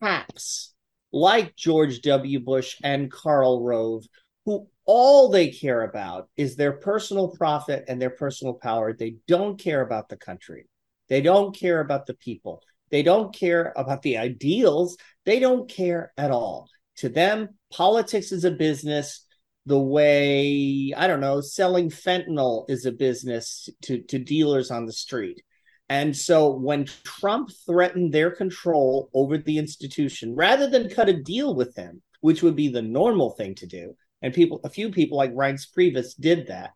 haps 0.00 0.74
like 1.12 1.56
George 1.56 2.00
W. 2.02 2.40
Bush 2.40 2.76
and 2.82 3.10
Karl 3.10 3.62
Rove, 3.62 4.04
who 4.44 4.66
all 4.84 5.28
they 5.28 5.50
care 5.50 5.82
about 5.82 6.28
is 6.36 6.56
their 6.56 6.72
personal 6.72 7.28
profit 7.28 7.84
and 7.88 8.00
their 8.00 8.10
personal 8.10 8.54
power. 8.54 8.92
They 8.92 9.16
don't 9.28 9.58
care 9.58 9.80
about 9.80 10.08
the 10.08 10.16
country. 10.16 10.68
They 11.08 11.20
don't 11.20 11.54
care 11.54 11.80
about 11.80 12.06
the 12.06 12.14
people. 12.14 12.62
They 12.90 13.02
don't 13.02 13.34
care 13.34 13.72
about 13.76 14.02
the 14.02 14.18
ideals. 14.18 14.96
They 15.24 15.38
don't 15.38 15.68
care 15.68 16.12
at 16.16 16.30
all. 16.30 16.68
To 16.96 17.08
them, 17.08 17.50
politics 17.72 18.32
is 18.32 18.44
a 18.44 18.50
business 18.50 19.26
the 19.66 19.78
way, 19.78 20.92
I 20.96 21.06
don't 21.06 21.20
know, 21.20 21.40
selling 21.40 21.90
fentanyl 21.90 22.68
is 22.68 22.84
a 22.84 22.92
business 22.92 23.68
to, 23.82 24.02
to 24.02 24.18
dealers 24.18 24.70
on 24.70 24.86
the 24.86 24.92
street. 24.92 25.42
And 25.88 26.16
so 26.16 26.50
when 26.50 26.86
Trump 27.04 27.50
threatened 27.66 28.12
their 28.12 28.30
control 28.30 29.10
over 29.14 29.38
the 29.38 29.58
institution, 29.58 30.34
rather 30.34 30.68
than 30.68 30.88
cut 30.88 31.08
a 31.08 31.22
deal 31.22 31.54
with 31.54 31.76
him, 31.76 32.02
which 32.20 32.42
would 32.42 32.56
be 32.56 32.68
the 32.68 32.82
normal 32.82 33.30
thing 33.30 33.54
to 33.56 33.66
do, 33.66 33.94
and 34.22 34.32
people, 34.32 34.60
a 34.64 34.70
few 34.70 34.90
people 34.90 35.18
like 35.18 35.34
Reince 35.34 35.66
Priebus 35.76 36.14
did 36.18 36.48
that. 36.48 36.70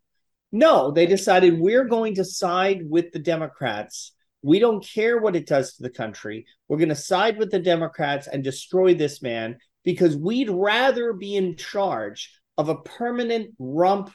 No, 0.53 0.91
they 0.91 1.07
decided 1.07 1.59
we're 1.59 1.87
going 1.87 2.17
to 2.17 2.25
side 2.25 2.83
with 2.89 3.13
the 3.13 3.19
Democrats. 3.19 4.13
We 4.43 4.59
don't 4.59 4.85
care 4.85 5.19
what 5.19 5.37
it 5.37 5.47
does 5.47 5.75
to 5.75 5.83
the 5.83 5.91
country. 5.91 6.47
We're 6.69 6.79
going 6.79 6.91
to 6.91 6.95
side 6.95 7.39
with 7.39 7.51
the 7.51 7.59
Democrats 7.59 8.27
and 8.27 8.45
destroy 8.45 8.95
this 8.95 9.23
man 9.23 9.59
because 9.85 10.17
we'd 10.17 10.51
rather 10.51 11.13
be 11.13 11.37
in 11.37 11.57
charge 11.57 12.33
of 12.59 12.69
a 12.69 12.77
permanent 12.77 13.55
rump 13.59 14.11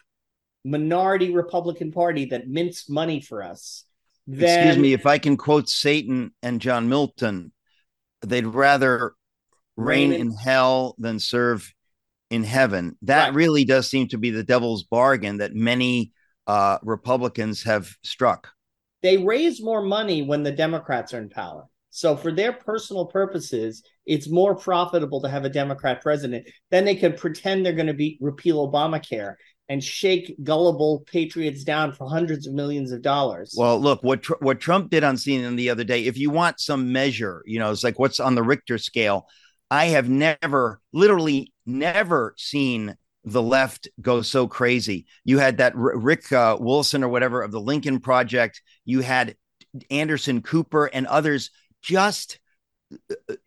minority 0.63 1.33
Republican 1.33 1.91
Party 1.91 2.25
that 2.25 2.47
mints 2.47 2.89
money 2.89 3.19
for 3.19 3.43
us 3.43 3.85
then, 4.27 4.67
excuse 4.67 4.81
me, 4.81 4.93
if 4.93 5.05
I 5.05 5.17
can 5.17 5.37
quote 5.37 5.69
Satan 5.69 6.31
and 6.43 6.61
John 6.61 6.89
Milton, 6.89 7.51
they'd 8.21 8.45
rather 8.45 9.13
reign 9.75 10.13
in 10.13 10.31
hell 10.31 10.95
than 10.97 11.19
serve 11.19 11.73
in 12.29 12.43
heaven. 12.43 12.97
That 13.01 13.25
right. 13.25 13.33
really 13.33 13.65
does 13.65 13.89
seem 13.89 14.07
to 14.09 14.17
be 14.17 14.29
the 14.29 14.43
devil's 14.43 14.83
bargain 14.83 15.37
that 15.37 15.55
many 15.55 16.13
uh, 16.47 16.77
Republicans 16.83 17.63
have 17.63 17.89
struck. 18.03 18.49
They 19.01 19.17
raise 19.17 19.61
more 19.61 19.81
money 19.81 20.21
when 20.21 20.43
the 20.43 20.51
Democrats 20.51 21.13
are 21.13 21.19
in 21.19 21.29
power. 21.29 21.65
So, 21.89 22.15
for 22.15 22.31
their 22.31 22.53
personal 22.53 23.05
purposes, 23.07 23.83
it's 24.11 24.29
more 24.29 24.53
profitable 24.53 25.21
to 25.21 25.29
have 25.29 25.45
a 25.45 25.49
Democrat 25.49 26.01
president. 26.01 26.45
Then 26.69 26.83
they 26.83 26.95
can 26.95 27.13
pretend 27.13 27.65
they're 27.65 27.71
going 27.71 27.87
to 27.87 27.93
be 27.93 28.17
repeal 28.19 28.69
Obamacare 28.69 29.35
and 29.69 29.81
shake 29.81 30.35
gullible 30.43 31.05
patriots 31.09 31.63
down 31.63 31.93
for 31.93 32.09
hundreds 32.09 32.45
of 32.45 32.53
millions 32.53 32.91
of 32.91 33.01
dollars. 33.01 33.55
Well, 33.57 33.79
look 33.79 34.03
what 34.03 34.23
tr- 34.23 34.33
what 34.41 34.59
Trump 34.59 34.89
did 34.89 35.05
on 35.05 35.15
CNN 35.15 35.55
the 35.55 35.69
other 35.69 35.85
day. 35.85 36.03
If 36.03 36.17
you 36.17 36.29
want 36.29 36.59
some 36.59 36.91
measure, 36.91 37.41
you 37.45 37.57
know, 37.57 37.71
it's 37.71 37.85
like 37.85 37.99
what's 37.99 38.19
on 38.19 38.35
the 38.35 38.43
Richter 38.43 38.77
scale. 38.77 39.27
I 39.69 39.85
have 39.85 40.09
never, 40.09 40.81
literally, 40.91 41.53
never 41.65 42.33
seen 42.37 42.97
the 43.23 43.41
left 43.41 43.87
go 44.01 44.21
so 44.21 44.45
crazy. 44.45 45.05
You 45.23 45.39
had 45.39 45.59
that 45.59 45.73
R- 45.73 45.97
Rick 45.97 46.29
uh, 46.33 46.57
Wilson 46.59 47.01
or 47.01 47.07
whatever 47.07 47.43
of 47.43 47.53
the 47.53 47.61
Lincoln 47.61 48.01
Project. 48.01 48.61
You 48.83 48.99
had 48.99 49.37
Anderson 49.89 50.41
Cooper 50.41 50.87
and 50.87 51.07
others 51.07 51.49
just 51.81 52.40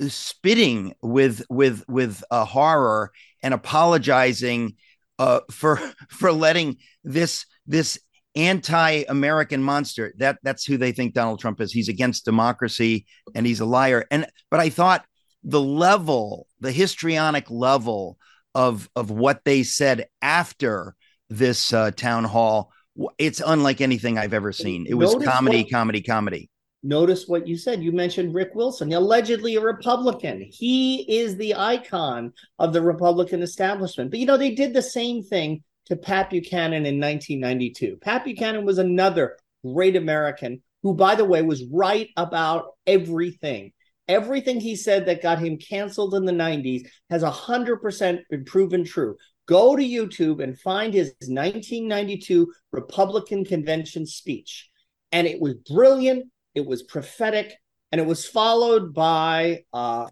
spitting 0.00 0.94
with 1.02 1.44
with 1.48 1.84
with 1.88 2.22
uh, 2.30 2.44
horror 2.44 3.12
and 3.42 3.54
apologizing 3.54 4.74
uh, 5.18 5.40
for 5.50 5.76
for 6.08 6.32
letting 6.32 6.78
this 7.04 7.46
this 7.66 7.98
anti-American 8.36 9.62
monster 9.62 10.12
that 10.18 10.38
that's 10.42 10.64
who 10.64 10.76
they 10.76 10.92
think 10.92 11.14
Donald 11.14 11.38
Trump 11.38 11.60
is. 11.60 11.72
He's 11.72 11.88
against 11.88 12.24
democracy 12.24 13.06
and 13.34 13.46
he's 13.46 13.60
a 13.60 13.64
liar. 13.64 14.04
And 14.10 14.26
but 14.50 14.60
I 14.60 14.70
thought 14.70 15.04
the 15.44 15.60
level, 15.60 16.46
the 16.60 16.72
histrionic 16.72 17.50
level 17.50 18.18
of 18.54 18.88
of 18.96 19.10
what 19.10 19.44
they 19.44 19.62
said 19.62 20.06
after 20.20 20.94
this 21.30 21.72
uh, 21.72 21.90
town 21.92 22.24
hall, 22.24 22.72
it's 23.18 23.40
unlike 23.44 23.80
anything 23.80 24.18
I've 24.18 24.34
ever 24.34 24.52
seen. 24.52 24.86
It 24.88 24.94
was 24.94 25.12
Notice 25.12 25.28
comedy, 25.28 25.62
what, 25.62 25.70
comedy, 25.70 26.02
comedy 26.02 26.50
notice 26.84 27.26
what 27.26 27.48
you 27.48 27.56
said. 27.56 27.82
You 27.82 27.90
mentioned 27.90 28.34
Rick 28.34 28.50
Wilson, 28.54 28.92
allegedly 28.92 29.56
a 29.56 29.60
Republican. 29.60 30.42
He 30.42 31.00
is 31.18 31.36
the 31.36 31.54
icon 31.54 32.32
of 32.58 32.72
the 32.72 32.82
Republican 32.82 33.42
establishment. 33.42 34.10
But 34.10 34.20
you 34.20 34.26
know, 34.26 34.36
they 34.36 34.54
did 34.54 34.74
the 34.74 34.82
same 34.82 35.22
thing 35.22 35.64
to 35.86 35.96
Pat 35.96 36.30
Buchanan 36.30 36.86
in 36.86 37.00
1992. 37.00 37.96
Pat 38.00 38.24
Buchanan 38.24 38.64
was 38.64 38.78
another 38.78 39.38
great 39.64 39.96
American 39.96 40.62
who, 40.82 40.94
by 40.94 41.14
the 41.14 41.24
way, 41.24 41.42
was 41.42 41.64
right 41.72 42.10
about 42.16 42.72
everything. 42.86 43.72
Everything 44.06 44.60
he 44.60 44.76
said 44.76 45.06
that 45.06 45.22
got 45.22 45.38
him 45.38 45.56
canceled 45.56 46.14
in 46.14 46.26
the 46.26 46.32
90s 46.32 46.86
has 47.08 47.22
100% 47.22 48.18
been 48.28 48.44
proven 48.44 48.84
true. 48.84 49.16
Go 49.46 49.76
to 49.76 49.82
YouTube 49.82 50.42
and 50.42 50.58
find 50.58 50.92
his 50.92 51.14
1992 51.20 52.52
Republican 52.70 53.44
convention 53.44 54.04
speech. 54.04 54.68
And 55.10 55.26
it 55.26 55.40
was 55.40 55.54
brilliant 55.54 56.26
it 56.54 56.66
was 56.66 56.82
prophetic, 56.82 57.54
and 57.92 58.00
it 58.00 58.06
was 58.06 58.26
followed 58.26 58.94
by 58.94 59.64
uh, 59.72 60.08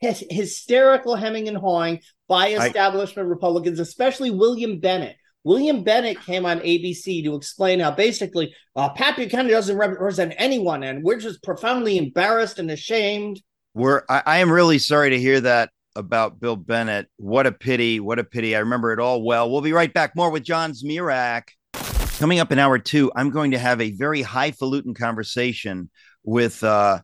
hysterical 0.00 1.16
hemming 1.16 1.48
and 1.48 1.56
hawing 1.56 2.00
by 2.28 2.48
establishment 2.48 3.26
I, 3.26 3.30
Republicans, 3.30 3.80
especially 3.80 4.30
William 4.30 4.80
Bennett. 4.80 5.16
William 5.44 5.84
Bennett 5.84 6.20
came 6.22 6.44
on 6.44 6.58
ABC 6.58 7.22
to 7.22 7.36
explain 7.36 7.78
how 7.78 7.92
basically 7.92 8.52
uh, 8.74 8.88
Pat 8.88 9.16
Buchanan 9.16 9.48
doesn't 9.48 9.76
represent 9.76 10.34
anyone, 10.38 10.82
and 10.82 11.04
we're 11.04 11.20
just 11.20 11.42
profoundly 11.42 11.98
embarrassed 11.98 12.58
and 12.58 12.70
ashamed. 12.70 13.40
We're 13.72 14.02
I, 14.08 14.22
I 14.26 14.38
am 14.38 14.50
really 14.50 14.78
sorry 14.78 15.10
to 15.10 15.18
hear 15.20 15.40
that 15.42 15.70
about 15.94 16.40
Bill 16.40 16.56
Bennett. 16.56 17.06
What 17.16 17.46
a 17.46 17.52
pity! 17.52 18.00
What 18.00 18.18
a 18.18 18.24
pity! 18.24 18.56
I 18.56 18.58
remember 18.58 18.92
it 18.92 18.98
all 18.98 19.22
well. 19.22 19.50
We'll 19.50 19.60
be 19.60 19.72
right 19.72 19.92
back. 19.92 20.16
More 20.16 20.30
with 20.30 20.42
John 20.42 20.72
Zmirak. 20.72 21.44
Coming 22.18 22.38
up 22.38 22.50
in 22.50 22.58
hour 22.58 22.78
two, 22.78 23.12
I'm 23.14 23.28
going 23.28 23.50
to 23.50 23.58
have 23.58 23.78
a 23.78 23.90
very 23.90 24.22
highfalutin 24.22 24.94
conversation 24.94 25.90
with 26.24 26.64
uh, 26.64 27.00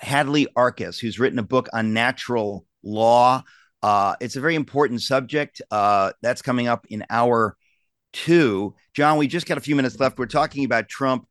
Hadley 0.00 0.46
Arkes, 0.56 0.98
who's 0.98 1.18
written 1.18 1.38
a 1.38 1.42
book 1.42 1.68
on 1.74 1.92
natural 1.92 2.64
law. 2.82 3.42
Uh, 3.82 4.16
it's 4.22 4.36
a 4.36 4.40
very 4.40 4.54
important 4.54 5.02
subject. 5.02 5.60
Uh, 5.70 6.12
that's 6.22 6.40
coming 6.40 6.68
up 6.68 6.86
in 6.88 7.04
hour 7.10 7.58
two. 8.14 8.74
John, 8.94 9.18
we 9.18 9.26
just 9.26 9.46
got 9.46 9.58
a 9.58 9.60
few 9.60 9.76
minutes 9.76 10.00
left. 10.00 10.18
We're 10.18 10.24
talking 10.24 10.64
about 10.64 10.88
Trump. 10.88 11.28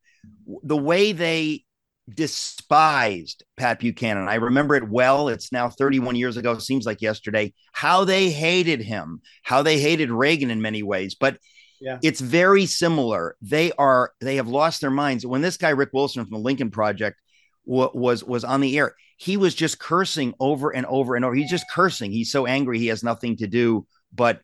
The 0.62 0.78
way 0.78 1.14
they 1.14 1.66
despised 2.14 3.44
Pat 3.58 3.80
Buchanan. 3.80 4.28
I 4.28 4.36
remember 4.36 4.76
it 4.76 4.88
well. 4.88 5.30
It's 5.30 5.52
now 5.52 5.68
31 5.68 6.16
years 6.16 6.38
ago. 6.38 6.60
Seems 6.60 6.86
like 6.86 7.02
yesterday. 7.02 7.54
How 7.72 8.06
they 8.06 8.30
hated 8.30 8.82
him, 8.82 9.22
how 9.42 9.64
they 9.64 9.80
hated 9.80 10.12
Reagan 10.12 10.52
in 10.52 10.62
many 10.62 10.84
ways. 10.84 11.16
But 11.16 11.40
yeah. 11.84 12.00
It's 12.02 12.22
very 12.22 12.66
similar. 12.66 13.36
They 13.42 13.74
are 13.74 14.14
they 14.22 14.38
have 14.38 14.48
lost 14.48 14.80
their 14.80 14.90
minds. 14.90 15.26
When 15.26 15.42
this 15.42 15.58
guy 15.58 15.72
Rick 15.72 15.90
Wilson 15.92 16.24
from 16.24 16.32
the 16.32 16.38
Lincoln 16.38 16.72
Project 16.72 17.20
w- 17.68 17.92
was 17.94 18.24
was 18.24 18.46
on 18.46 18.62
the 18.62 18.78
air, 18.78 18.96
he 19.18 19.36
was 19.36 19.54
just 19.54 19.80
cursing 19.80 20.34
over 20.40 20.72
and 20.72 20.86
over 20.86 21.16
and 21.16 21.26
over. 21.26 21.36
He's 21.36 21.50
just 21.50 21.70
cursing. 21.70 22.12
He's 22.12 22.32
so 22.32 22.46
angry 22.46 22.80
he 22.80 22.88
has 22.88 23.04
nothing 23.04 23.36
to 23.38 23.48
do 23.48 23.86
but 24.14 24.42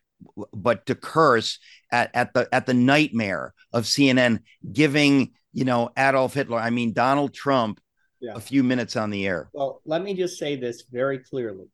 but 0.52 0.84
to 0.84 0.94
curse 0.94 1.58
at, 1.90 2.10
at 2.12 2.34
the 2.34 2.46
at 2.52 2.66
the 2.66 2.74
nightmare 2.74 3.54
of 3.72 3.84
CNN 3.84 4.40
giving 4.70 5.32
you 5.54 5.64
know 5.64 5.90
Adolf 5.96 6.34
Hitler, 6.34 6.58
I 6.58 6.68
mean 6.68 6.92
Donald 6.92 7.32
Trump, 7.32 7.80
yeah. 8.20 8.34
a 8.34 8.40
few 8.40 8.62
minutes 8.62 8.96
on 8.96 9.08
the 9.08 9.26
air. 9.26 9.48
Well, 9.54 9.80
let 9.86 10.02
me 10.02 10.12
just 10.12 10.38
say 10.38 10.56
this 10.56 10.82
very 10.92 11.20
clearly: 11.20 11.68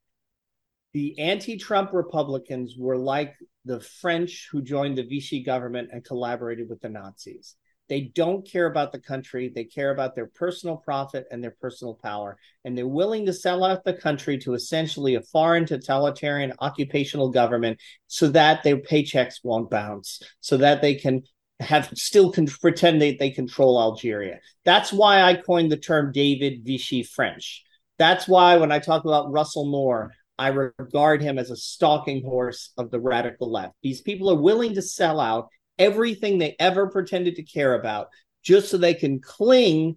the 0.97 1.18
anti-Trump 1.18 1.92
Republicans 1.92 2.74
were 2.78 2.97
like 2.97 3.34
the 3.66 3.80
French 3.80 4.49
who 4.51 4.62
joined 4.62 4.97
the 4.97 5.03
Vichy 5.03 5.42
government 5.42 5.90
and 5.92 6.03
collaborated 6.03 6.70
with 6.70 6.80
the 6.80 6.88
Nazis. 6.88 7.55
They 7.90 8.01
don't 8.14 8.51
care 8.51 8.64
about 8.64 8.92
the 8.92 8.99
country. 8.99 9.53
They 9.55 9.64
care 9.64 9.90
about 9.90 10.14
their 10.14 10.28
personal 10.28 10.78
profit 10.78 11.26
and 11.30 11.44
their 11.44 11.55
personal 11.61 11.97
power. 12.03 12.38
And 12.64 12.78
they're 12.78 12.88
willing 12.88 13.26
to 13.26 13.34
sell 13.34 13.62
out 13.62 13.84
the 13.84 13.92
country 13.92 14.38
to 14.38 14.55
essentially 14.55 15.16
a 15.16 15.20
foreign 15.20 15.66
totalitarian 15.66 16.55
occupational 16.61 17.28
government 17.28 17.78
so 18.07 18.30
that 18.30 18.64
their 18.64 18.78
paychecks 18.78 19.44
won't 19.44 19.68
bounce, 19.68 20.22
so 20.40 20.57
that 20.57 20.80
they 20.80 20.94
can 20.94 21.24
have 21.61 21.90
still 21.92 22.32
con- 22.32 22.47
pretend 22.47 23.03
that 23.03 23.18
they 23.18 23.28
control 23.28 23.78
Algeria. 23.78 24.38
That's 24.64 24.94
why 24.94 25.20
I 25.20 25.34
coined 25.34 25.70
the 25.70 25.76
term 25.76 26.11
David 26.11 26.64
Vichy 26.64 27.03
French. 27.03 27.64
That's 27.99 28.26
why 28.26 28.57
when 28.57 28.72
I 28.72 28.78
talk 28.78 29.05
about 29.05 29.30
Russell 29.30 29.66
Moore, 29.66 30.14
I 30.39 30.49
regard 30.49 31.22
him 31.22 31.39
as 31.39 31.51
a 31.51 31.57
stalking 31.57 32.22
horse 32.22 32.72
of 32.76 32.91
the 32.91 33.01
radical 33.01 33.51
left. 33.51 33.74
These 33.82 34.03
people 34.03 34.30
are 34.30 34.41
willing 34.41 34.74
to 34.74 34.82
sell 34.82 35.18
out 35.20 35.49
everything 35.78 36.39
they 36.39 36.57
ever 36.59 36.89
pretended 36.89 37.37
to 37.37 37.43
care 37.43 37.74
about 37.74 38.09
just 38.43 38.70
so 38.70 38.76
they 38.76 38.95
can 38.95 39.20
cling 39.20 39.97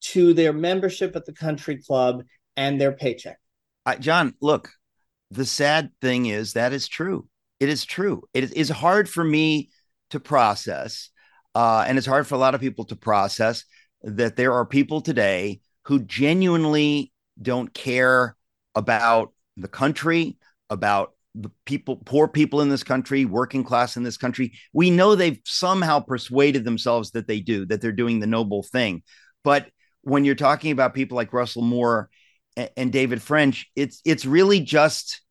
to 0.00 0.34
their 0.34 0.52
membership 0.52 1.14
at 1.16 1.24
the 1.26 1.32
country 1.32 1.82
club 1.82 2.22
and 2.56 2.80
their 2.80 2.92
paycheck. 2.92 3.38
Uh, 3.86 3.96
John, 3.96 4.34
look, 4.40 4.70
the 5.30 5.44
sad 5.44 5.90
thing 6.00 6.26
is 6.26 6.54
that 6.54 6.72
is 6.72 6.88
true. 6.88 7.28
It 7.60 7.68
is 7.68 7.84
true. 7.84 8.22
It 8.32 8.56
is 8.56 8.68
hard 8.68 9.08
for 9.08 9.24
me 9.24 9.70
to 10.10 10.20
process, 10.20 11.10
uh, 11.54 11.84
and 11.86 11.98
it's 11.98 12.06
hard 12.06 12.26
for 12.26 12.34
a 12.34 12.38
lot 12.38 12.54
of 12.54 12.60
people 12.60 12.84
to 12.86 12.96
process 12.96 13.64
that 14.02 14.36
there 14.36 14.52
are 14.52 14.66
people 14.66 15.00
today 15.00 15.60
who 15.84 16.00
genuinely 16.00 17.12
don't 17.40 17.72
care 17.72 18.36
about 18.74 19.32
the 19.56 19.68
country, 19.68 20.38
about 20.70 21.12
the 21.34 21.50
people, 21.64 21.96
poor 21.96 22.28
people 22.28 22.60
in 22.60 22.68
this 22.68 22.84
country, 22.84 23.24
working 23.24 23.64
class 23.64 23.96
in 23.96 24.02
this 24.02 24.16
country. 24.16 24.52
We 24.72 24.90
know 24.90 25.14
they've 25.14 25.40
somehow 25.44 26.00
persuaded 26.00 26.64
themselves 26.64 27.10
that 27.12 27.26
they 27.26 27.40
do, 27.40 27.66
that 27.66 27.80
they're 27.80 27.92
doing 27.92 28.20
the 28.20 28.26
noble 28.26 28.62
thing. 28.62 29.02
But 29.42 29.68
when 30.02 30.24
you're 30.24 30.34
talking 30.34 30.70
about 30.70 30.94
people 30.94 31.16
like 31.16 31.32
Russell 31.32 31.62
Moore 31.62 32.08
and, 32.56 32.70
and 32.76 32.92
David 32.92 33.20
French, 33.20 33.66
it's 33.74 34.00
it's 34.04 34.24
really 34.24 34.60
just 34.60 35.22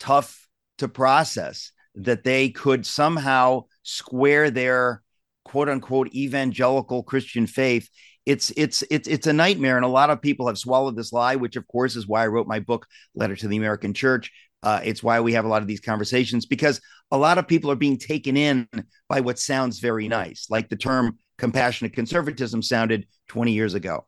tough 0.00 0.48
to 0.78 0.88
process 0.88 1.72
that 1.94 2.24
they 2.24 2.48
could 2.48 2.86
somehow 2.86 3.64
square 3.82 4.50
their 4.50 5.02
quote 5.44 5.68
unquote 5.68 6.14
evangelical 6.14 7.02
Christian 7.02 7.46
faith. 7.46 7.90
It's 8.24 8.52
it's 8.56 8.84
it's 8.90 9.08
it's 9.08 9.26
a 9.26 9.32
nightmare, 9.32 9.76
and 9.76 9.84
a 9.84 9.88
lot 9.88 10.10
of 10.10 10.22
people 10.22 10.46
have 10.46 10.58
swallowed 10.58 10.96
this 10.96 11.12
lie, 11.12 11.36
which 11.36 11.56
of 11.56 11.66
course 11.66 11.96
is 11.96 12.06
why 12.06 12.22
I 12.22 12.28
wrote 12.28 12.46
my 12.46 12.60
book, 12.60 12.86
Letter 13.14 13.36
to 13.36 13.48
the 13.48 13.56
American 13.56 13.94
Church. 13.94 14.30
Uh, 14.62 14.80
it's 14.84 15.02
why 15.02 15.20
we 15.20 15.32
have 15.32 15.44
a 15.44 15.48
lot 15.48 15.62
of 15.62 15.68
these 15.68 15.80
conversations 15.80 16.46
because 16.46 16.80
a 17.10 17.18
lot 17.18 17.36
of 17.36 17.48
people 17.48 17.70
are 17.70 17.76
being 17.76 17.98
taken 17.98 18.36
in 18.36 18.68
by 19.08 19.20
what 19.20 19.38
sounds 19.38 19.80
very 19.80 20.06
nice, 20.06 20.46
like 20.50 20.68
the 20.68 20.76
term 20.76 21.18
compassionate 21.36 21.94
conservatism 21.94 22.62
sounded 22.62 23.06
20 23.28 23.52
years 23.52 23.74
ago. 23.74 24.06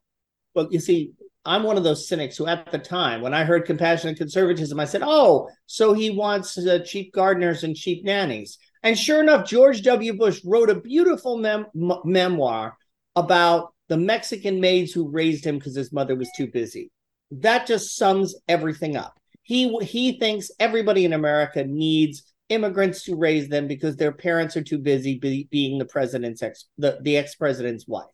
Well, 0.54 0.68
you 0.70 0.78
see, 0.78 1.14
I'm 1.44 1.64
one 1.64 1.76
of 1.76 1.84
those 1.84 2.08
cynics 2.08 2.36
who, 2.36 2.46
at 2.46 2.70
the 2.70 2.78
time, 2.78 3.20
when 3.20 3.34
I 3.34 3.44
heard 3.44 3.66
compassionate 3.66 4.16
conservatism, 4.16 4.80
I 4.80 4.84
said, 4.86 5.02
"Oh, 5.04 5.50
so 5.66 5.92
he 5.92 6.10
wants 6.10 6.56
uh, 6.56 6.78
cheap 6.84 7.12
gardeners 7.12 7.64
and 7.64 7.76
cheap 7.76 8.04
nannies." 8.04 8.58
And 8.82 8.98
sure 8.98 9.20
enough, 9.20 9.46
George 9.46 9.82
W. 9.82 10.16
Bush 10.16 10.40
wrote 10.44 10.70
a 10.70 10.74
beautiful 10.74 11.38
mem- 11.38 11.66
memoir 12.04 12.76
about 13.16 13.73
the 13.88 13.96
Mexican 13.96 14.60
maids 14.60 14.92
who 14.92 15.08
raised 15.08 15.44
him 15.44 15.58
because 15.58 15.76
his 15.76 15.92
mother 15.92 16.16
was 16.16 16.30
too 16.36 16.46
busy. 16.46 16.90
That 17.30 17.66
just 17.66 17.96
sums 17.96 18.34
everything 18.48 18.96
up. 18.96 19.18
He 19.42 19.76
he 19.78 20.18
thinks 20.18 20.50
everybody 20.58 21.04
in 21.04 21.12
America 21.12 21.64
needs 21.64 22.34
immigrants 22.48 23.04
to 23.04 23.16
raise 23.16 23.48
them 23.48 23.66
because 23.66 23.96
their 23.96 24.12
parents 24.12 24.56
are 24.56 24.62
too 24.62 24.78
busy 24.78 25.18
be, 25.18 25.48
being 25.50 25.78
the 25.78 25.84
president's 25.84 26.42
ex 26.42 26.66
the, 26.78 26.98
the 27.02 27.16
ex 27.16 27.34
president's 27.34 27.86
wife. 27.86 28.06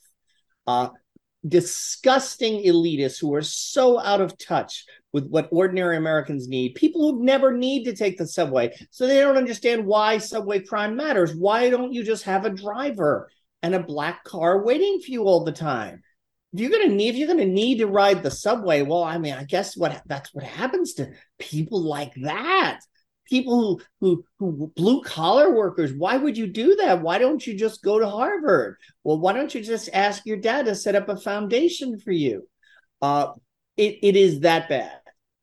Uh, 0.67 0.89
disgusting 1.47 2.65
elitists 2.65 3.19
who 3.19 3.35
are 3.35 3.43
so 3.43 3.99
out 3.99 4.21
of 4.21 4.37
touch 4.37 4.85
with 5.13 5.27
what 5.27 5.49
ordinary 5.51 5.97
Americans 5.97 6.49
need, 6.49 6.75
people 6.75 7.01
who 7.01 7.25
never 7.25 7.57
need 7.57 7.85
to 7.85 7.97
take 7.97 8.19
the 8.19 8.27
subway. 8.27 8.75
So 8.91 9.07
they 9.07 9.21
don't 9.21 9.39
understand 9.39 9.87
why 9.87 10.19
subway 10.19 10.61
crime 10.61 10.97
matters. 10.97 11.35
Why 11.35 11.71
don't 11.71 11.93
you 11.93 12.05
just 12.05 12.25
have 12.25 12.45
a 12.45 12.51
driver 12.51 13.31
and 13.63 13.75
a 13.75 13.83
black 13.83 14.25
car 14.25 14.63
waiting 14.63 15.01
for 15.01 15.11
you 15.11 15.25
all 15.25 15.45
the 15.45 15.53
time? 15.53 16.03
If 16.53 16.61
you're 16.61 16.71
gonna 16.71 16.89
need 16.89 17.11
if 17.11 17.17
you're 17.17 17.29
gonna 17.29 17.45
need 17.45 17.79
to 17.79 17.87
ride 17.87 18.23
the 18.23 18.31
subway, 18.31 18.83
well, 18.83 19.05
I 19.05 19.19
mean, 19.19 19.35
I 19.35 19.45
guess 19.45 19.77
what 19.77 20.03
that's 20.07 20.35
what 20.35 20.45
happens 20.45 20.95
to 20.95 21.13
people 21.39 21.81
like 21.81 22.13
that. 22.23 22.81
People 23.27 23.61
who 23.61 23.81
who 24.01 24.25
who 24.39 24.73
blue 24.75 25.03
collar 25.03 25.55
workers 25.55 25.93
why 25.93 26.17
would 26.17 26.37
you 26.37 26.49
do 26.49 26.75
that? 26.77 27.03
Why 27.03 27.19
don't 27.19 27.47
you 27.47 27.57
just 27.57 27.83
go 27.83 28.01
to 28.01 28.09
harvard? 28.09 28.77
Well 29.05 29.21
why 29.21 29.33
don't 29.33 29.55
you 29.55 29.63
just 29.63 29.89
ask 29.93 30.27
your 30.27 30.39
dad 30.39 30.67
to 30.67 30.75
set 30.75 30.97
up 30.97 31.09
a 31.09 31.17
foundation 31.17 32.01
for 32.01 32.13
you? 32.13 32.49
Uh 33.01 33.33
it, 33.77 33.99
it 34.03 34.17
is 34.17 34.41
that 34.41 34.69
bad. 34.69 34.99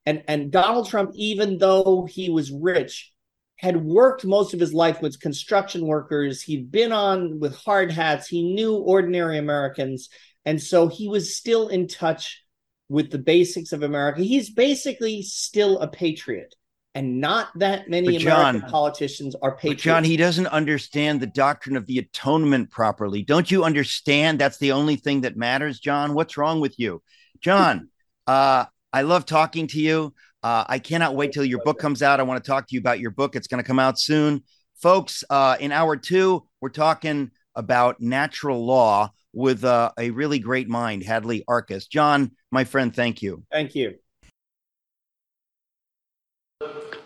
And 0.06 0.24
and 0.28 0.52
donald 0.52 0.90
trump 0.90 1.12
even 1.16 1.58
though 1.58 2.06
he 2.10 2.30
was 2.30 2.52
rich 2.52 3.14
had 3.58 3.84
worked 3.84 4.24
most 4.24 4.54
of 4.54 4.60
his 4.60 4.74
life 4.74 5.02
with 5.02 5.20
construction 5.20 5.86
workers 5.86 6.42
he'd 6.42 6.72
been 6.72 6.92
on 6.92 7.40
with 7.40 7.56
hard 7.56 7.92
hats 7.92 8.28
he 8.28 8.54
knew 8.54 8.76
ordinary 8.76 9.38
americans 9.38 10.10
and 10.46 10.62
so 10.62 10.88
he 10.88 11.08
was 11.08 11.36
still 11.36 11.68
in 11.68 11.88
touch 11.88 12.44
with 12.90 13.12
the 13.12 13.18
basics 13.18 13.72
of 13.72 13.84
america 13.84 14.22
he's 14.22 14.50
basically 14.50 15.22
still 15.22 15.80
a 15.80 15.88
patriot 15.88 16.56
and 16.98 17.22
not 17.22 17.50
that 17.60 17.88
many 17.92 18.18
John, 18.18 18.56
American 18.56 18.72
politicians 18.72 19.36
are 19.40 19.56
patriots. 19.56 19.84
John, 19.84 20.04
he 20.04 20.18
doesn't 20.18 20.48
understand 20.48 21.20
the 21.20 21.28
doctrine 21.28 21.78
of 21.78 21.86
the 21.86 22.00
atonement 22.00 22.72
properly. 22.72 23.22
Don't 23.22 23.52
you 23.52 23.64
understand? 23.64 24.40
That's 24.40 24.58
the 24.58 24.72
only 24.72 24.96
thing 24.96 25.22
that 25.22 25.38
matters, 25.38 25.80
John. 25.80 26.16
What's 26.16 26.38
wrong 26.38 26.60
with 26.60 26.80
you, 26.80 27.04
John? 27.40 27.90
uh, 28.28 28.66
I 28.92 29.02
love 29.04 29.28
talking 29.28 29.68
to 29.68 29.80
you. 29.80 30.16
Uh, 30.44 30.64
I 30.68 30.80
cannot 30.80 31.16
wait 31.16 31.32
till 31.32 31.46
your 31.46 31.62
book 31.64 31.80
comes 31.80 32.02
out. 32.02 32.20
I 32.20 32.24
want 32.24 32.44
to 32.44 32.48
talk 32.48 32.68
to 32.68 32.76
you 32.76 32.80
about 32.80 33.00
your 33.00 33.12
book. 33.12 33.36
It's 33.36 33.48
going 33.48 33.64
to 33.64 33.68
come 33.68 33.80
out 33.80 34.00
soon, 34.00 34.44
folks. 34.76 35.24
Uh, 35.30 35.58
in 35.60 35.72
hour 35.72 35.96
two, 35.96 36.46
we're 36.62 36.70
talking 36.70 37.32
about 37.56 38.00
natural 38.00 38.66
law 38.66 39.12
with 39.34 39.64
uh, 39.64 39.92
a 40.00 40.12
really 40.12 40.40
great 40.40 40.68
mind, 40.70 41.04
Hadley 41.04 41.44
Arkes. 41.50 41.88
John, 41.90 42.32
my 42.52 42.64
friend, 42.64 42.96
thank 42.96 43.22
you. 43.22 43.44
Thank 43.52 43.76
you. 43.76 43.96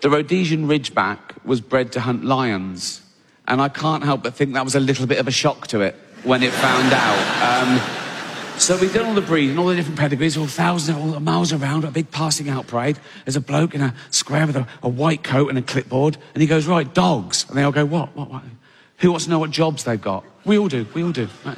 The 0.02 0.10
Rhodesian 0.10 0.68
Ridgeback 0.68 1.44
was 1.46 1.62
bred 1.62 1.92
to 1.94 2.00
hunt 2.00 2.24
lions, 2.24 3.02
and 3.48 3.62
I 3.62 3.70
can't 3.70 4.04
help 4.04 4.24
but 4.24 4.34
think 4.34 4.54
that 4.54 4.64
was 4.64 4.76
a 4.76 4.80
little 4.80 5.06
bit 5.08 5.20
of 5.20 5.28
a 5.28 5.32
shock 5.32 5.68
to 5.68 5.82
it 5.82 5.96
when 6.24 6.42
it 6.44 6.54
found 6.54 6.94
out. 6.94 7.64
Um, 7.64 8.01
so 8.62 8.78
we've 8.78 8.94
done 8.94 9.08
all 9.08 9.16
the 9.16 9.22
breeding, 9.22 9.58
all 9.58 9.66
the 9.66 9.76
different 9.76 9.98
pedigrees, 9.98 10.38
all 10.38 10.46
thousands, 10.46 10.96
all 10.96 11.20
miles 11.20 11.52
around, 11.52 11.84
a 11.84 11.90
big 11.90 12.12
passing 12.12 12.48
out 12.48 12.68
parade. 12.68 13.00
There's 13.26 13.36
a 13.36 13.42
bloke 13.42 13.74
in 13.74 13.82
a 13.82 13.96
square 14.12 14.46
with 14.46 14.56
a, 14.56 14.68
a, 14.84 14.88
white 14.88 15.24
coat 15.24 15.50
and 15.50 15.58
a 15.58 15.64
clipboard, 15.64 16.16
and 16.36 16.42
he 16.42 16.48
goes, 16.48 16.68
right, 16.68 16.94
dogs. 16.94 17.44
And 17.50 17.58
they 17.58 17.64
all 17.64 17.72
go, 17.72 17.86
what, 17.86 18.16
what, 18.16 18.30
what? 18.30 18.44
Who 19.00 19.10
wants 19.10 19.26
to 19.26 19.32
know 19.32 19.40
what 19.40 19.50
jobs 19.50 19.84
they've 19.84 20.00
got? 20.00 20.24
We 20.46 20.60
all 20.60 20.68
do, 20.68 20.86
we 20.94 21.04
all 21.04 21.12
do. 21.12 21.28
Right. 21.44 21.58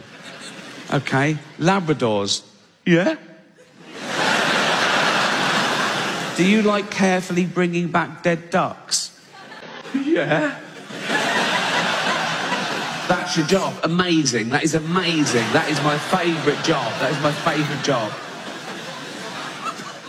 Okay, 0.93 1.37
Labradors. 1.59 2.45
Yeah? 2.85 3.17
Do 6.37 6.47
you 6.47 6.61
like 6.61 6.89
carefully 6.89 7.45
bringing 7.45 7.89
back 7.89 8.23
dead 8.23 8.49
ducks? 8.49 9.09
Yeah. 9.93 10.59
That's 13.07 13.35
your 13.37 13.45
job. 13.47 13.73
Amazing. 13.83 14.49
That 14.49 14.63
is 14.63 14.75
amazing. 14.75 15.45
That 15.51 15.69
is 15.69 15.81
my 15.83 15.97
favourite 15.97 16.63
job. 16.63 16.91
That 16.99 17.11
is 17.11 17.21
my 17.21 17.31
favourite 17.31 17.83
job. 17.83 18.11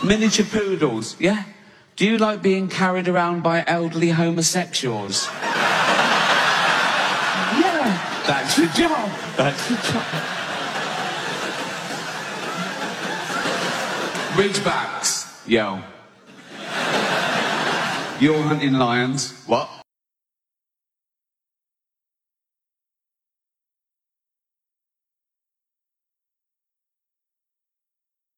Miniature 0.03 0.45
poodles, 0.45 1.15
yeah? 1.19 1.43
Do 1.95 2.05
you 2.05 2.17
like 2.17 2.41
being 2.41 2.67
carried 2.67 3.07
around 3.07 3.41
by 3.43 3.63
elderly 3.67 4.09
homosexuals? 4.09 5.27
yeah. 7.57 8.23
That's 8.27 8.57
your 8.57 8.67
job. 8.67 9.09
That's 9.37 9.69
your 9.69 9.79
job. 9.79 10.03
Ridgebacks, 14.35 15.47
yo. 15.47 15.79
You're 18.19 18.41
hunting 18.43 18.73
lions. 18.73 19.33
What? 19.45 19.84